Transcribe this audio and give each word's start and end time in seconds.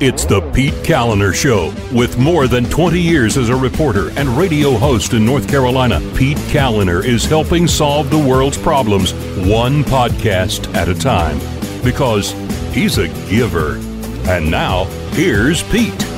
It's 0.00 0.24
the 0.24 0.40
Pete 0.50 0.74
Kaliner 0.82 1.32
Show. 1.32 1.72
With 1.96 2.18
more 2.18 2.48
than 2.48 2.64
20 2.64 3.00
years 3.00 3.36
as 3.36 3.48
a 3.48 3.54
reporter 3.54 4.10
and 4.18 4.28
radio 4.30 4.72
host 4.72 5.12
in 5.14 5.24
North 5.24 5.48
Carolina, 5.48 6.00
Pete 6.16 6.36
Kaliner 6.48 7.04
is 7.04 7.24
helping 7.24 7.68
solve 7.68 8.10
the 8.10 8.18
world's 8.18 8.58
problems 8.58 9.12
one 9.46 9.84
podcast 9.84 10.74
at 10.74 10.88
a 10.88 10.94
time. 10.96 11.38
Because 11.84 12.32
he's 12.74 12.98
a 12.98 13.06
giver. 13.30 13.76
And 14.28 14.50
now, 14.50 14.86
here's 15.12 15.62
Pete. 15.62 16.13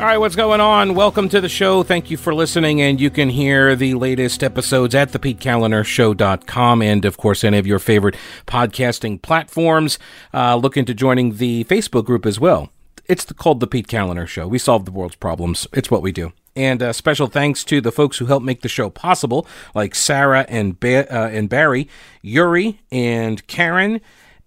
All 0.00 0.06
right, 0.06 0.16
what's 0.16 0.34
going 0.34 0.62
on? 0.62 0.94
Welcome 0.94 1.28
to 1.28 1.42
the 1.42 1.48
show. 1.50 1.82
Thank 1.82 2.10
you 2.10 2.16
for 2.16 2.34
listening, 2.34 2.80
and 2.80 2.98
you 2.98 3.10
can 3.10 3.28
hear 3.28 3.76
the 3.76 3.92
latest 3.92 4.42
episodes 4.42 4.94
at 4.94 5.10
thepetekalinershow.com 5.10 6.80
and, 6.80 7.04
of 7.04 7.18
course, 7.18 7.44
any 7.44 7.58
of 7.58 7.66
your 7.66 7.78
favorite 7.78 8.16
podcasting 8.46 9.20
platforms. 9.20 9.98
Uh, 10.32 10.56
look 10.56 10.78
into 10.78 10.94
joining 10.94 11.36
the 11.36 11.64
Facebook 11.64 12.06
group 12.06 12.24
as 12.24 12.40
well. 12.40 12.72
It's 13.08 13.26
the, 13.26 13.34
called 13.34 13.60
The 13.60 13.66
Pete 13.66 13.88
Kaliner 13.88 14.26
Show. 14.26 14.48
We 14.48 14.56
solve 14.56 14.86
the 14.86 14.90
world's 14.90 15.16
problems. 15.16 15.66
It's 15.74 15.90
what 15.90 16.00
we 16.00 16.12
do. 16.12 16.32
And 16.56 16.82
uh, 16.82 16.94
special 16.94 17.26
thanks 17.26 17.62
to 17.64 17.82
the 17.82 17.92
folks 17.92 18.16
who 18.16 18.24
helped 18.24 18.46
make 18.46 18.62
the 18.62 18.68
show 18.70 18.88
possible, 18.88 19.46
like 19.74 19.94
Sarah 19.94 20.46
and, 20.48 20.80
ba- 20.80 21.14
uh, 21.14 21.28
and 21.28 21.50
Barry, 21.50 21.88
Yuri 22.22 22.80
and 22.90 23.46
Karen, 23.48 24.00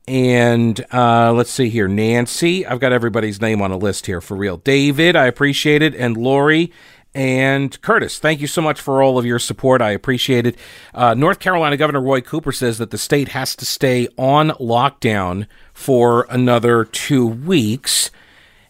and 0.07 0.85
uh, 0.93 1.31
let's 1.33 1.51
see 1.51 1.69
here, 1.69 1.87
Nancy. 1.87 2.65
I've 2.65 2.79
got 2.79 2.91
everybody's 2.91 3.39
name 3.39 3.61
on 3.61 3.71
a 3.71 3.77
list 3.77 4.05
here 4.05 4.21
for 4.21 4.35
real. 4.35 4.57
David, 4.57 5.15
I 5.15 5.25
appreciate 5.25 5.81
it, 5.81 5.95
and 5.95 6.17
Lori 6.17 6.71
and 7.15 7.79
Curtis. 7.81 8.19
Thank 8.19 8.41
you 8.41 8.47
so 8.47 8.61
much 8.61 8.81
for 8.81 9.03
all 9.03 9.17
of 9.17 9.25
your 9.25 9.39
support. 9.39 9.81
I 9.81 9.91
appreciate 9.91 10.45
it. 10.45 10.57
Uh, 10.93 11.13
North 11.13 11.39
Carolina 11.39 11.77
Governor 11.77 12.01
Roy 12.01 12.21
Cooper 12.21 12.51
says 12.51 12.79
that 12.79 12.91
the 12.91 12.97
state 12.97 13.29
has 13.29 13.55
to 13.55 13.65
stay 13.65 14.07
on 14.17 14.49
lockdown 14.51 15.47
for 15.73 16.25
another 16.29 16.85
two 16.85 17.25
weeks. 17.25 18.11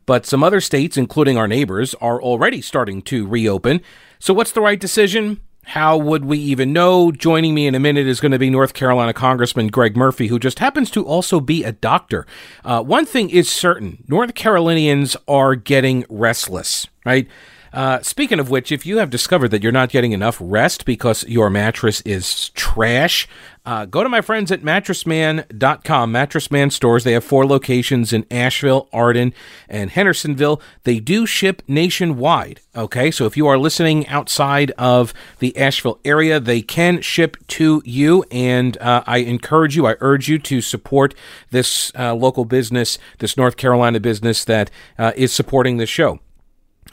But 0.06 0.26
some 0.26 0.44
other 0.44 0.59
states, 0.59 0.97
including 0.97 1.38
our 1.38 1.47
neighbors, 1.47 1.95
are 1.95 2.22
already 2.22 2.62
starting 2.62 3.02
to 3.03 3.25
reopen. 3.25 3.81
So, 4.20 4.34
what's 4.34 4.52
the 4.52 4.62
right 4.62 4.80
decision? 4.80 5.40
How 5.66 5.97
would 5.97 6.25
we 6.25 6.38
even 6.38 6.73
know? 6.73 7.11
Joining 7.11 7.53
me 7.53 7.67
in 7.67 7.73
a 7.75 7.80
minute 7.80 8.06
is 8.06 8.19
going 8.19 8.33
to 8.33 8.39
be 8.39 8.50
North 8.50 8.73
Carolina 8.73 9.14
Congressman 9.14 9.67
Greg 9.67 9.95
Murphy, 9.95 10.28
who 10.28 10.38
just 10.38 10.59
happens 10.59 10.92
to 10.92 11.06
also 11.06 11.39
be 11.39 11.64
a 11.64 11.72
doctor. 11.72 12.25
Uh, 12.66 12.83
one 12.83 13.06
thing 13.06 13.30
is 13.30 13.50
certain 13.50 14.03
North 14.08 14.36
Carolinians 14.36 15.16
are 15.28 15.56
getting 15.56 16.06
restless, 16.09 16.88
right? 17.06 17.28
Uh, 17.73 17.99
speaking 18.03 18.39
of 18.39 18.52
which, 18.52 18.71
if 18.71 18.85
you 18.85 18.99
have 18.99 19.09
discovered 19.09 19.49
that 19.49 19.63
you're 19.63 19.71
not 19.71 19.89
getting 19.89 20.11
enough 20.11 20.38
rest 20.39 20.85
because 20.85 21.23
your 21.27 21.49
mattress 21.49 22.02
is 22.02 22.49
trash, 22.49 23.27
uh, 23.66 23.85
go 23.85 24.03
to 24.03 24.09
my 24.09 24.21
friends 24.21 24.52
at 24.52 24.61
mattressman.com, 24.61 26.13
Mattressman 26.13 26.71
stores. 26.71 27.03
They 27.03 27.13
have 27.13 27.23
four 27.23 27.47
locations 27.47 28.13
in 28.13 28.27
Asheville, 28.29 28.89
Arden, 28.94 29.33
and 29.67 29.89
Hendersonville. 29.89 30.61
They 30.83 30.99
do 30.99 31.25
ship 31.25 31.63
nationwide. 31.67 32.59
Okay, 32.75 33.09
so 33.09 33.25
if 33.25 33.35
you 33.38 33.47
are 33.47 33.57
listening 33.57 34.05
outside 34.07 34.71
of 34.77 35.11
the 35.39 35.57
Asheville 35.57 35.99
area, 36.05 36.39
they 36.39 36.61
can 36.61 37.01
ship 37.01 37.38
to 37.47 37.81
you. 37.85 38.23
And 38.29 38.77
uh, 38.77 39.03
I 39.07 39.19
encourage 39.19 39.75
you, 39.75 39.88
I 39.88 39.95
urge 39.99 40.27
you 40.27 40.38
to 40.39 40.61
support 40.61 41.16
this 41.49 41.91
uh, 41.97 42.13
local 42.13 42.45
business, 42.45 42.99
this 43.17 43.35
North 43.35 43.57
Carolina 43.57 43.99
business 43.99 44.45
that 44.45 44.69
uh, 44.99 45.13
is 45.16 45.33
supporting 45.33 45.77
the 45.77 45.88
show. 45.88 46.19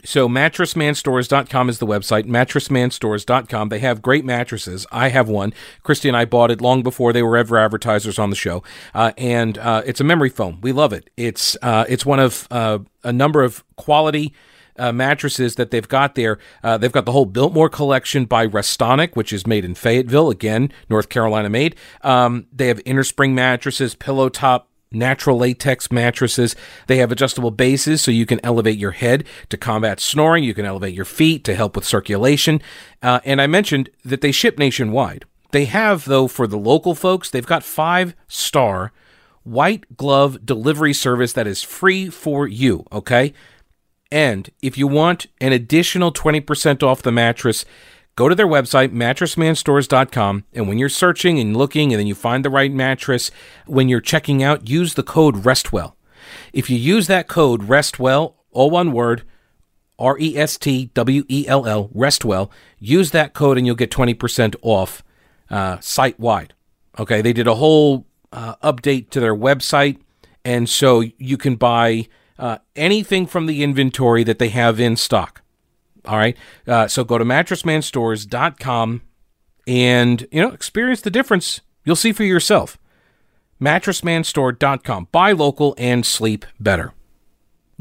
So 0.03 0.27
mattressmanstores.com 0.27 1.69
is 1.69 1.79
the 1.79 1.87
website, 1.87 2.25
mattressmanstores.com. 2.25 3.69
They 3.69 3.79
have 3.79 4.01
great 4.01 4.25
mattresses. 4.25 4.87
I 4.91 5.09
have 5.09 5.29
one. 5.29 5.53
Christy 5.83 6.07
and 6.07 6.17
I 6.17 6.25
bought 6.25 6.51
it 6.51 6.61
long 6.61 6.81
before 6.83 7.13
they 7.13 7.23
were 7.23 7.37
ever 7.37 7.57
advertisers 7.57 8.17
on 8.17 8.29
the 8.29 8.35
show. 8.35 8.63
Uh, 8.93 9.11
and 9.17 9.57
uh, 9.57 9.83
it's 9.85 10.01
a 10.01 10.03
memory 10.03 10.29
foam. 10.29 10.59
We 10.61 10.71
love 10.71 10.93
it. 10.93 11.09
It's 11.17 11.55
uh, 11.61 11.85
it's 11.87 12.05
one 12.05 12.19
of 12.19 12.47
uh, 12.49 12.79
a 13.03 13.13
number 13.13 13.43
of 13.43 13.63
quality 13.75 14.33
uh, 14.77 14.91
mattresses 14.91 15.55
that 15.55 15.71
they've 15.71 15.87
got 15.87 16.15
there. 16.15 16.39
Uh, 16.63 16.77
they've 16.77 16.91
got 16.91 17.05
the 17.05 17.11
whole 17.11 17.25
Biltmore 17.25 17.69
collection 17.69 18.25
by 18.25 18.47
Restonic, 18.47 19.15
which 19.15 19.31
is 19.31 19.45
made 19.45 19.63
in 19.63 19.75
Fayetteville, 19.75 20.29
again, 20.29 20.71
North 20.89 21.09
Carolina 21.09 21.49
made. 21.49 21.75
Um, 22.01 22.47
they 22.51 22.67
have 22.67 22.83
innerspring 22.83 23.33
mattresses, 23.33 23.95
pillow 23.95 24.29
top 24.29 24.70
natural 24.91 25.37
latex 25.37 25.91
mattresses. 25.91 26.55
They 26.87 26.97
have 26.97 27.11
adjustable 27.11 27.51
bases 27.51 28.01
so 28.01 28.11
you 28.11 28.25
can 28.25 28.39
elevate 28.43 28.77
your 28.77 28.91
head 28.91 29.25
to 29.49 29.57
combat 29.57 29.99
snoring. 29.99 30.43
You 30.43 30.53
can 30.53 30.65
elevate 30.65 30.93
your 30.93 31.05
feet 31.05 31.43
to 31.45 31.55
help 31.55 31.75
with 31.75 31.85
circulation. 31.85 32.61
Uh, 33.01 33.19
and 33.23 33.41
I 33.41 33.47
mentioned 33.47 33.89
that 34.03 34.21
they 34.21 34.31
ship 34.31 34.57
nationwide. 34.57 35.25
They 35.51 35.65
have, 35.65 36.05
though, 36.05 36.27
for 36.27 36.47
the 36.47 36.57
local 36.57 36.95
folks, 36.95 37.29
they've 37.29 37.45
got 37.45 37.63
five 37.63 38.15
star 38.27 38.91
white 39.43 39.97
glove 39.97 40.45
delivery 40.45 40.93
service 40.93 41.33
that 41.33 41.47
is 41.47 41.63
free 41.63 42.09
for 42.09 42.47
you. 42.47 42.85
Okay. 42.91 43.33
And 44.11 44.49
if 44.61 44.77
you 44.77 44.87
want 44.87 45.27
an 45.39 45.53
additional 45.53 46.11
20% 46.11 46.83
off 46.83 47.01
the 47.01 47.11
mattress, 47.11 47.65
Go 48.15 48.27
to 48.27 48.35
their 48.35 48.47
website, 48.47 48.89
mattressmanstores.com, 48.89 50.43
and 50.53 50.67
when 50.67 50.77
you're 50.77 50.89
searching 50.89 51.39
and 51.39 51.55
looking 51.55 51.93
and 51.93 51.99
then 51.99 52.07
you 52.07 52.15
find 52.15 52.43
the 52.43 52.49
right 52.49 52.71
mattress, 52.71 53.31
when 53.65 53.87
you're 53.87 54.01
checking 54.01 54.43
out, 54.43 54.67
use 54.67 54.95
the 54.95 55.03
code 55.03 55.45
RESTWELL. 55.45 55.95
If 56.51 56.69
you 56.69 56.77
use 56.77 57.07
that 57.07 57.27
code 57.27 57.63
RESTWELL, 57.63 58.35
all 58.51 58.69
one 58.69 58.91
word, 58.91 59.23
R 59.97 60.17
E 60.19 60.37
S 60.37 60.57
T 60.57 60.89
W 60.93 61.23
E 61.29 61.45
L 61.47 61.65
L, 61.65 61.89
RESTWELL, 61.93 62.51
use 62.79 63.11
that 63.11 63.33
code 63.33 63.57
and 63.57 63.65
you'll 63.65 63.75
get 63.75 63.91
20% 63.91 64.55
off 64.61 65.03
uh, 65.49 65.79
site 65.79 66.19
wide. 66.19 66.53
Okay, 66.99 67.21
they 67.21 67.33
did 67.33 67.47
a 67.47 67.55
whole 67.55 68.05
uh, 68.33 68.55
update 68.57 69.09
to 69.11 69.19
their 69.19 69.35
website, 69.35 69.99
and 70.43 70.67
so 70.67 71.03
you 71.17 71.37
can 71.37 71.55
buy 71.55 72.07
uh, 72.37 72.57
anything 72.75 73.25
from 73.25 73.45
the 73.45 73.63
inventory 73.63 74.23
that 74.23 74.39
they 74.39 74.49
have 74.49 74.79
in 74.79 74.97
stock. 74.97 75.41
All 76.05 76.17
right. 76.17 76.37
Uh, 76.67 76.87
so 76.87 77.03
go 77.03 77.17
to 77.17 77.25
mattressmanstores.com 77.25 79.01
and, 79.67 80.27
you 80.31 80.41
know, 80.41 80.51
experience 80.51 81.01
the 81.01 81.11
difference. 81.11 81.61
You'll 81.85 81.95
see 81.95 82.11
for 82.11 82.23
yourself. 82.23 82.77
Mattressmanstore.com. 83.61 85.07
Buy 85.11 85.31
local 85.33 85.75
and 85.77 86.05
sleep 86.05 86.45
better. 86.59 86.93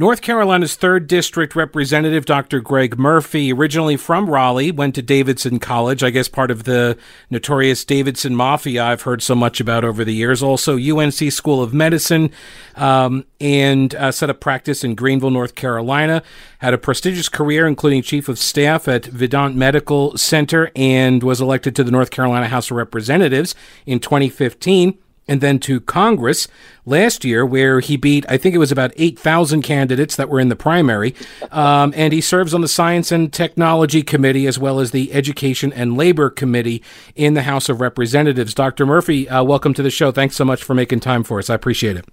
North 0.00 0.22
Carolina's 0.22 0.78
3rd 0.78 1.09
District 1.09 1.55
Representative 1.55 2.25
Dr. 2.25 2.61
Greg 2.61 2.99
Murphy, 2.99 3.53
originally 3.53 3.99
from 3.99 4.31
Raleigh, 4.31 4.71
went 4.71 4.94
to 4.94 5.03
Davidson 5.03 5.59
College, 5.59 6.03
I 6.03 6.09
guess 6.09 6.27
part 6.27 6.50
of 6.50 6.65
the 6.65 6.97
notorious 7.28 7.84
Davidson 7.84 8.34
Mafia 8.34 8.83
I've 8.83 9.03
heard 9.03 9.22
so 9.22 9.34
much 9.34 9.60
about 9.60 9.84
over 9.84 10.03
the 10.03 10.15
years. 10.15 10.43
Also, 10.43 10.78
UNC 10.78 11.31
School 11.31 11.62
of 11.62 11.75
Medicine, 11.75 12.31
um, 12.77 13.27
and 13.43 13.94
uh, 13.94 14.10
set 14.10 14.31
up 14.31 14.41
practice 14.41 14.83
in 14.83 14.94
Greenville, 14.94 15.28
North 15.28 15.55
Carolina. 15.55 16.22
Had 16.60 16.72
a 16.72 16.78
prestigious 16.78 17.28
career, 17.28 17.66
including 17.66 18.00
Chief 18.00 18.27
of 18.31 18.39
Staff 18.39 18.89
at 18.89 19.05
Vidant 19.05 19.55
Medical 19.55 20.16
Center, 20.16 20.71
and 20.75 21.22
was 21.22 21.43
elected 21.43 21.77
to 21.77 21.84
the 21.84 21.91
North 21.91 22.10
Carolina 22.10 22.49
House 22.49 22.71
of 22.71 22.78
Representatives 22.78 23.55
in 23.84 24.00
2015 24.00 24.97
and 25.31 25.41
then 25.41 25.61
to 25.61 25.81
Congress 25.81 26.49
last 26.85 27.25
year, 27.25 27.47
where 27.47 27.79
he 27.79 27.97
beat, 27.97 28.27
I 28.29 28.37
think 28.37 28.53
it 28.53 28.59
was 28.59 28.73
about 28.73 28.91
8,000 28.97 29.63
candidates 29.63 30.17
that 30.17 30.29
were 30.29 30.41
in 30.41 30.49
the 30.49 30.57
primary. 30.57 31.15
Um, 31.53 31.95
and 31.97 32.13
he 32.13 32.21
serves 32.21 32.53
on 32.53 32.63
the 32.63 32.69
Science 32.69 33.13
and 33.13 33.33
Technology 33.33 34.03
Committee 34.03 34.49
as 34.49 34.59
well 34.59 34.81
as 34.81 34.91
the 34.91 35.13
Education 35.13 35.73
and 35.73 35.97
Labor 35.97 36.31
Committee 36.31 36.83
in 37.15 37.35
the 37.35 37.43
House 37.43 37.69
of 37.69 37.81
Representatives. 37.81 38.55
Dr. 38.55 38.85
Murphy, 38.85 39.29
uh, 39.29 39.45
welcome 39.45 39.73
to 39.75 39.85
the 39.85 39.91
show. 39.91 40.11
Thanks 40.11 40.35
so 40.35 40.45
much 40.45 40.65
for 40.65 40.75
making 40.75 40.99
time 40.99 41.23
for 41.23 41.39
us. 41.39 41.49
I 41.49 41.55
appreciate 41.55 41.97
it. 41.97 42.07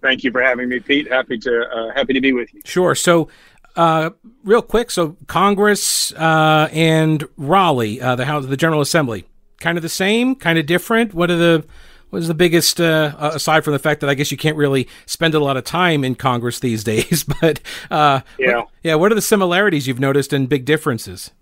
Thank 0.00 0.24
you 0.24 0.32
for 0.32 0.42
having 0.42 0.68
me, 0.68 0.80
Pete. 0.80 1.08
Happy 1.08 1.38
to 1.38 1.62
uh, 1.62 1.94
happy 1.94 2.12
to 2.12 2.20
be 2.20 2.32
with 2.32 2.52
you. 2.52 2.60
Sure. 2.64 2.96
So, 2.96 3.28
uh, 3.76 4.10
real 4.42 4.62
quick, 4.62 4.90
so 4.90 5.16
Congress 5.28 6.12
uh, 6.14 6.68
and 6.72 7.24
Raleigh, 7.36 8.00
uh, 8.00 8.16
the 8.16 8.24
House, 8.24 8.46
the 8.46 8.56
General 8.56 8.80
Assembly, 8.80 9.26
kind 9.60 9.78
of 9.78 9.82
the 9.82 9.88
same, 9.88 10.34
kind 10.34 10.58
of 10.58 10.66
different. 10.66 11.14
What 11.14 11.30
are 11.30 11.36
the 11.36 11.64
was 12.12 12.28
the 12.28 12.34
biggest, 12.34 12.80
uh, 12.80 13.14
aside 13.18 13.64
from 13.64 13.72
the 13.72 13.78
fact 13.78 14.00
that 14.02 14.10
I 14.10 14.14
guess 14.14 14.30
you 14.30 14.36
can't 14.36 14.56
really 14.56 14.86
spend 15.06 15.34
a 15.34 15.40
lot 15.40 15.56
of 15.56 15.64
time 15.64 16.04
in 16.04 16.14
Congress 16.14 16.60
these 16.60 16.84
days, 16.92 17.24
but 17.24 17.60
uh, 17.90 18.20
yeah, 18.38 18.56
what, 18.56 18.68
yeah. 18.82 18.94
What 18.94 19.10
are 19.10 19.14
the 19.14 19.22
similarities 19.22 19.86
you've 19.86 20.00
noticed 20.00 20.32
and 20.32 20.48
big 20.48 20.64
differences? 20.64 21.32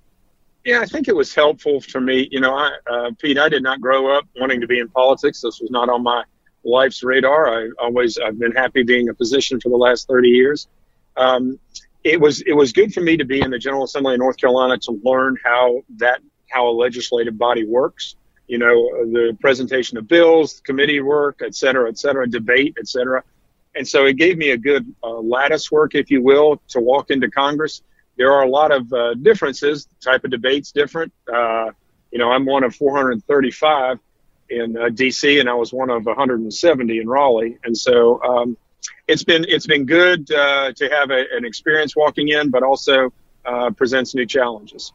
Yeah, 0.64 0.80
I 0.80 0.86
think 0.86 1.08
it 1.08 1.16
was 1.16 1.34
helpful 1.34 1.80
for 1.80 2.00
me. 2.00 2.28
You 2.30 2.40
know, 2.40 2.54
I, 2.54 2.72
uh, 2.90 3.10
Pete, 3.18 3.38
I 3.38 3.48
did 3.48 3.62
not 3.62 3.80
grow 3.80 4.14
up 4.16 4.26
wanting 4.36 4.60
to 4.60 4.66
be 4.66 4.78
in 4.78 4.88
politics. 4.88 5.40
This 5.40 5.58
was 5.60 5.70
not 5.70 5.88
on 5.88 6.02
my 6.02 6.22
life's 6.64 7.02
radar. 7.02 7.48
I 7.48 7.70
always, 7.82 8.18
I've 8.18 8.38
been 8.38 8.52
happy 8.52 8.82
being 8.82 9.08
a 9.08 9.14
physician 9.14 9.58
for 9.58 9.70
the 9.70 9.76
last 9.76 10.06
30 10.06 10.28
years. 10.28 10.68
Um, 11.16 11.58
it 12.04 12.20
was, 12.20 12.42
it 12.42 12.52
was 12.52 12.72
good 12.72 12.92
for 12.92 13.00
me 13.00 13.16
to 13.16 13.24
be 13.24 13.40
in 13.40 13.50
the 13.50 13.58
General 13.58 13.84
Assembly 13.84 14.14
of 14.14 14.20
North 14.20 14.36
Carolina 14.36 14.76
to 14.78 15.00
learn 15.02 15.36
how 15.42 15.82
that, 15.96 16.20
how 16.50 16.68
a 16.68 16.72
legislative 16.72 17.38
body 17.38 17.64
works 17.64 18.16
you 18.50 18.58
know, 18.58 18.74
the 19.06 19.38
presentation 19.40 19.96
of 19.96 20.08
bills, 20.08 20.60
committee 20.64 21.00
work, 21.00 21.40
et 21.40 21.54
cetera, 21.54 21.88
et 21.88 21.96
cetera, 21.96 22.28
debate, 22.28 22.74
et 22.80 22.88
cetera. 22.88 23.22
And 23.76 23.86
so 23.86 24.06
it 24.06 24.14
gave 24.14 24.36
me 24.38 24.50
a 24.50 24.56
good 24.56 24.92
uh, 25.04 25.20
lattice 25.20 25.70
work, 25.70 25.94
if 25.94 26.10
you 26.10 26.20
will, 26.20 26.60
to 26.70 26.80
walk 26.80 27.10
into 27.10 27.30
Congress. 27.30 27.82
There 28.18 28.32
are 28.32 28.42
a 28.42 28.48
lot 28.48 28.72
of 28.72 28.92
uh, 28.92 29.14
differences. 29.14 29.86
The 29.86 30.10
type 30.10 30.24
of 30.24 30.32
debates 30.32 30.72
different. 30.72 31.12
Uh, 31.32 31.70
you 32.10 32.18
know, 32.18 32.32
I'm 32.32 32.44
one 32.44 32.64
of 32.64 32.74
435 32.74 34.00
in 34.48 34.76
uh, 34.76 34.88
D.C. 34.88 35.38
and 35.38 35.48
I 35.48 35.54
was 35.54 35.72
one 35.72 35.88
of 35.88 36.04
170 36.04 36.98
in 36.98 37.08
Raleigh. 37.08 37.56
And 37.62 37.78
so, 37.78 38.20
um, 38.24 38.56
it's 39.06 39.22
been 39.22 39.44
it's 39.48 39.66
been 39.66 39.84
good 39.84 40.28
uh, 40.32 40.72
to 40.72 40.88
have 40.88 41.10
a, 41.10 41.24
an 41.36 41.44
experience 41.44 41.94
walking 41.94 42.28
in, 42.28 42.50
but 42.50 42.64
also 42.64 43.12
uh, 43.44 43.70
presents 43.70 44.12
new 44.14 44.26
challenges. 44.26 44.92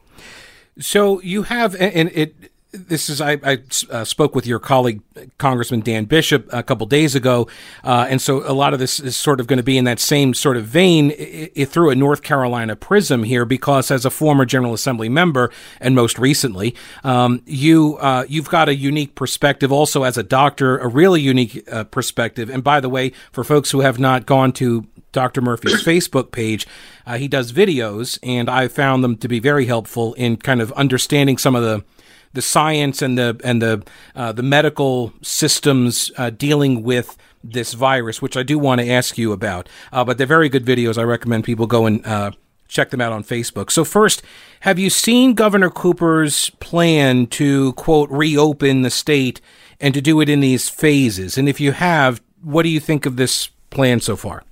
So 0.78 1.22
you 1.22 1.44
have, 1.44 1.74
and 1.76 2.10
it 2.12 2.34
this 2.76 3.08
is 3.08 3.20
I, 3.20 3.38
I 3.42 3.58
uh, 3.90 4.04
spoke 4.04 4.34
with 4.34 4.46
your 4.46 4.58
colleague 4.58 5.02
Congressman 5.38 5.80
Dan 5.80 6.04
Bishop 6.04 6.48
a 6.52 6.62
couple 6.62 6.86
days 6.86 7.14
ago, 7.14 7.48
uh, 7.84 8.06
and 8.08 8.20
so 8.20 8.48
a 8.50 8.52
lot 8.52 8.72
of 8.72 8.78
this 8.78 9.00
is 9.00 9.16
sort 9.16 9.40
of 9.40 9.46
going 9.46 9.56
to 9.56 9.62
be 9.62 9.78
in 9.78 9.84
that 9.84 9.98
same 9.98 10.34
sort 10.34 10.56
of 10.56 10.64
vein 10.64 11.10
it, 11.12 11.52
it, 11.54 11.66
through 11.66 11.90
a 11.90 11.94
North 11.94 12.22
Carolina 12.22 12.76
prism 12.76 13.22
here, 13.22 13.44
because 13.44 13.90
as 13.90 14.04
a 14.04 14.10
former 14.10 14.44
General 14.44 14.74
Assembly 14.74 15.08
member 15.08 15.50
and 15.80 15.94
most 15.94 16.18
recently, 16.18 16.74
um, 17.04 17.42
you 17.46 17.96
uh, 17.98 18.24
you've 18.28 18.48
got 18.48 18.68
a 18.68 18.74
unique 18.74 19.14
perspective, 19.14 19.72
also 19.72 20.02
as 20.02 20.16
a 20.16 20.22
doctor, 20.22 20.78
a 20.78 20.88
really 20.88 21.20
unique 21.20 21.66
uh, 21.70 21.84
perspective. 21.84 22.50
And 22.50 22.62
by 22.62 22.80
the 22.80 22.88
way, 22.88 23.12
for 23.32 23.44
folks 23.44 23.70
who 23.70 23.80
have 23.80 23.98
not 23.98 24.26
gone 24.26 24.52
to 24.54 24.86
Dr. 25.12 25.40
Murphy's 25.40 25.82
Facebook 25.84 26.30
page. 26.30 26.66
Uh, 27.06 27.16
he 27.16 27.26
does 27.26 27.50
videos, 27.50 28.18
and 28.22 28.50
I 28.50 28.68
found 28.68 29.02
them 29.02 29.16
to 29.18 29.28
be 29.28 29.38
very 29.38 29.64
helpful 29.64 30.12
in 30.14 30.36
kind 30.36 30.60
of 30.60 30.70
understanding 30.72 31.38
some 31.38 31.56
of 31.56 31.62
the 31.62 31.84
the 32.32 32.42
science 32.42 33.02
and 33.02 33.16
the 33.16 33.40
and 33.44 33.62
the 33.62 33.82
uh, 34.14 34.32
the 34.32 34.42
medical 34.42 35.12
systems 35.22 36.10
uh, 36.16 36.30
dealing 36.30 36.82
with 36.82 37.16
this 37.42 37.74
virus, 37.74 38.20
which 38.20 38.36
I 38.36 38.42
do 38.42 38.58
want 38.58 38.80
to 38.80 38.90
ask 38.90 39.16
you 39.18 39.32
about. 39.32 39.68
Uh, 39.92 40.04
but 40.04 40.18
they're 40.18 40.26
very 40.26 40.48
good 40.48 40.64
videos. 40.64 40.98
I 40.98 41.02
recommend 41.02 41.44
people 41.44 41.66
go 41.66 41.86
and 41.86 42.04
uh, 42.06 42.32
check 42.68 42.90
them 42.90 43.00
out 43.00 43.12
on 43.12 43.24
Facebook. 43.24 43.70
So 43.70 43.84
first, 43.84 44.22
have 44.60 44.78
you 44.78 44.90
seen 44.90 45.34
Governor 45.34 45.70
Cooper's 45.70 46.50
plan 46.60 47.26
to 47.28 47.72
quote 47.74 48.10
reopen 48.10 48.82
the 48.82 48.90
state 48.90 49.40
and 49.80 49.94
to 49.94 50.00
do 50.00 50.20
it 50.20 50.28
in 50.28 50.40
these 50.40 50.68
phases? 50.68 51.38
And 51.38 51.48
if 51.48 51.60
you 51.60 51.72
have, 51.72 52.20
what 52.42 52.62
do 52.62 52.68
you 52.68 52.80
think 52.80 53.06
of 53.06 53.16
this 53.16 53.48
plan 53.70 54.00
so 54.00 54.16
far? 54.16 54.42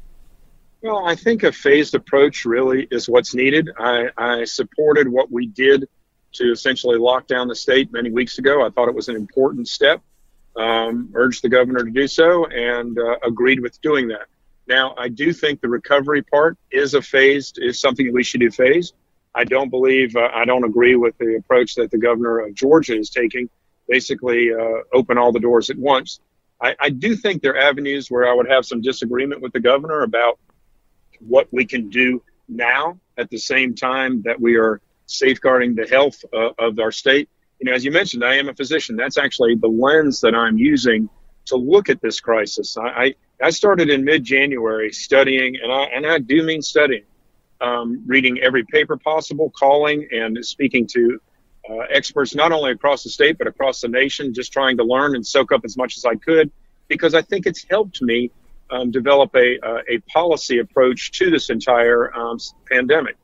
Well, 0.82 1.06
I 1.06 1.15
think 1.15 1.44
a 1.44 1.53
phased 1.53 1.94
approach 1.94 2.44
really 2.44 2.87
is 2.91 3.09
what's 3.09 3.35
needed. 3.35 3.71
I, 3.79 4.11
I 4.19 4.44
supported 4.44 5.09
what 5.09 5.32
we 5.32 5.47
did 5.47 5.88
to 6.34 6.52
essentially 6.52 6.98
lock 6.98 7.26
down 7.26 7.48
the 7.48 7.54
state 7.54 7.92
many 7.92 8.10
weeks 8.10 8.38
ago. 8.38 8.64
I 8.64 8.70
thought 8.70 8.88
it 8.88 8.94
was 8.94 9.08
an 9.08 9.16
important 9.16 9.69
step. 9.69 10.02
Um, 10.56 11.10
urged 11.14 11.42
the 11.42 11.48
governor 11.48 11.84
to 11.84 11.90
do 11.90 12.06
so 12.06 12.46
and 12.46 12.96
uh, 12.98 13.16
agreed 13.25 13.60
with 13.60 13.81
doing 13.81 14.08
that. 14.08 14.26
Now, 14.66 14.94
I 14.96 15.08
do 15.08 15.32
think 15.32 15.60
the 15.60 15.69
recovery 15.69 16.22
part 16.22 16.56
is 16.70 16.94
a 16.94 17.02
phased, 17.02 17.58
is 17.60 17.81
something 17.81 18.06
that 18.06 18.14
we 18.14 18.22
should 18.22 18.40
do 18.40 18.50
phased. 18.50 18.94
I 19.34 19.44
don't 19.44 19.69
believe, 19.69 20.14
uh, 20.16 20.28
I 20.32 20.44
don't 20.44 20.64
agree 20.64 20.94
with 20.94 21.19
the 21.19 21.36
approach 21.36 21.75
that 21.75 21.90
the 21.90 21.98
governor 21.98 22.38
of 22.38 22.54
Georgia 22.54 22.96
is 22.96 23.10
taking, 23.10 23.50
basically 23.88 24.52
uh, 24.52 24.82
open 24.92 25.19
all 25.19 25.32
the 25.32 25.40
doors 25.40 25.70
at 25.70 25.76
once. 25.76 26.20
I, 26.62 26.76
I 26.80 26.88
do 26.90 27.16
think 27.16 27.42
there 27.42 27.54
are 27.54 27.58
avenues 27.58 28.10
where 28.10 28.28
I 28.28 28.32
would 28.32 28.48
have 28.48 28.64
some 28.64 28.80
disagreement 28.80 29.42
with 29.42 29.52
the 29.52 29.60
governor 29.60 30.02
about 30.02 30.38
what 31.19 31.48
we 31.50 31.64
can 31.66 31.90
do 31.90 32.22
now 32.48 32.98
at 33.19 33.28
the 33.30 33.38
same 33.38 33.75
time 33.75 34.22
that 34.22 34.40
we 34.40 34.56
are 34.56 34.80
safeguarding 35.06 35.74
the 35.74 35.86
health 35.86 36.24
uh, 36.32 36.50
of 36.58 36.78
our 36.78 36.92
state. 36.92 37.28
You 37.60 37.70
know, 37.70 37.76
as 37.76 37.84
you 37.84 37.90
mentioned, 37.90 38.24
I 38.24 38.36
am 38.36 38.48
a 38.48 38.54
physician. 38.54 38.96
That's 38.96 39.18
actually 39.18 39.54
the 39.56 39.68
lens 39.68 40.20
that 40.20 40.34
I'm 40.34 40.58
using 40.58 41.08
to 41.46 41.56
look 41.56 41.88
at 41.88 42.00
this 42.00 42.20
crisis. 42.20 42.76
I, 42.76 43.14
I, 43.42 43.50
started 43.50 43.90
in 43.90 44.04
mid-January 44.04 44.92
studying, 44.92 45.56
and 45.62 45.70
I, 45.70 45.84
and 45.84 46.06
I 46.06 46.18
do 46.18 46.42
mean 46.42 46.62
studying, 46.62 47.04
um, 47.60 48.02
reading 48.06 48.40
every 48.40 48.64
paper 48.64 48.96
possible, 48.96 49.50
calling 49.50 50.08
and 50.10 50.44
speaking 50.44 50.86
to 50.88 51.20
uh, 51.68 51.78
experts 51.90 52.34
not 52.34 52.52
only 52.52 52.72
across 52.72 53.04
the 53.04 53.10
state 53.10 53.38
but 53.38 53.46
across 53.46 53.80
the 53.80 53.88
nation, 53.88 54.34
just 54.34 54.52
trying 54.52 54.76
to 54.78 54.84
learn 54.84 55.14
and 55.14 55.26
soak 55.26 55.52
up 55.52 55.62
as 55.64 55.76
much 55.76 55.96
as 55.96 56.04
I 56.04 56.14
could, 56.14 56.50
because 56.88 57.14
I 57.14 57.22
think 57.22 57.46
it's 57.46 57.64
helped 57.68 58.00
me 58.02 58.30
um, 58.70 58.90
develop 58.90 59.34
a, 59.34 59.58
uh, 59.60 59.82
a 59.88 59.98
policy 60.00 60.58
approach 60.58 61.12
to 61.18 61.30
this 61.30 61.50
entire 61.50 62.14
um, 62.14 62.38
pandemic. 62.70 63.16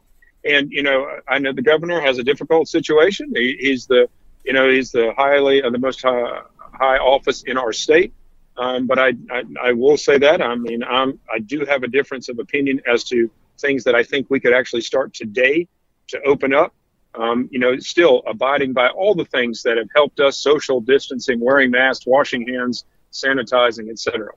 And 0.45 0.71
you 0.71 0.83
know, 0.83 1.07
I 1.29 1.39
know 1.39 1.53
the 1.53 1.63
governor 1.63 2.01
has 2.01 2.19
a 2.19 2.23
difficult 2.23 2.69
situation. 2.69 3.33
He, 3.35 3.57
he's 3.61 3.87
the, 3.87 4.09
you 4.45 4.53
know, 4.53 4.71
he's 4.71 4.91
the 4.91 5.13
highly, 5.17 5.63
uh, 5.63 5.71
the 5.71 5.79
most 5.79 6.03
high, 6.03 6.43
high 6.73 6.99
office 6.99 7.43
in 7.43 7.59
our 7.59 7.73
state. 7.73 8.13
Um, 8.57 8.87
but 8.87 8.99
I, 8.99 9.13
I, 9.31 9.43
I, 9.63 9.73
will 9.73 9.97
say 9.97 10.19
that 10.19 10.43
I 10.43 10.55
mean 10.55 10.83
I'm, 10.83 11.19
I 11.33 11.39
do 11.39 11.65
have 11.65 11.83
a 11.83 11.89
difference 11.89 12.29
of 12.29 12.39
opinion 12.39 12.83
as 12.87 13.05
to 13.05 13.31
things 13.59 13.85
that 13.85 13.95
I 13.95 14.03
think 14.03 14.27
we 14.29 14.41
could 14.41 14.53
actually 14.53 14.83
start 14.83 15.15
today 15.15 15.67
to 16.09 16.21
open 16.23 16.53
up. 16.53 16.75
Um, 17.15 17.49
you 17.51 17.59
know, 17.59 17.79
still 17.79 18.23
abiding 18.27 18.73
by 18.73 18.89
all 18.89 19.15
the 19.15 19.25
things 19.25 19.63
that 19.63 19.79
have 19.79 19.89
helped 19.95 20.21
us: 20.21 20.39
social 20.39 20.81
distancing, 20.81 21.41
wearing 21.41 21.71
masks, 21.71 22.07
washing 22.07 22.47
hands, 22.47 22.85
sanitizing, 23.13 23.91
etc. 23.91 24.33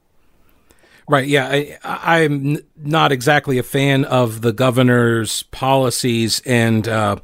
Right. 1.08 1.28
Yeah. 1.28 1.78
I, 1.84 2.20
am 2.20 2.60
not 2.78 3.12
exactly 3.12 3.58
a 3.58 3.64
fan 3.64 4.06
of 4.06 4.42
the 4.42 4.54
governor's 4.54 5.44
policies 5.44 6.42
and 6.46 6.88
uh, 6.88 7.18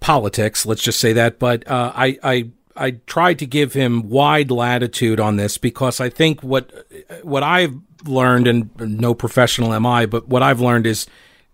politics. 0.00 0.64
Let's 0.64 0.82
just 0.82 1.00
say 1.00 1.12
that. 1.14 1.38
But 1.38 1.66
uh, 1.68 1.92
I, 1.94 2.18
I, 2.22 2.50
I 2.76 2.90
tried 3.06 3.38
to 3.40 3.46
give 3.46 3.72
him 3.72 4.08
wide 4.08 4.50
latitude 4.50 5.18
on 5.18 5.36
this 5.36 5.58
because 5.58 6.00
I 6.00 6.08
think 6.08 6.42
what 6.42 6.86
what 7.22 7.42
I've 7.42 7.74
learned, 8.04 8.46
and 8.46 8.70
no 8.78 9.14
professional 9.14 9.72
am 9.72 9.86
I, 9.86 10.06
but 10.06 10.28
what 10.28 10.42
I've 10.42 10.60
learned 10.60 10.86
is 10.86 11.06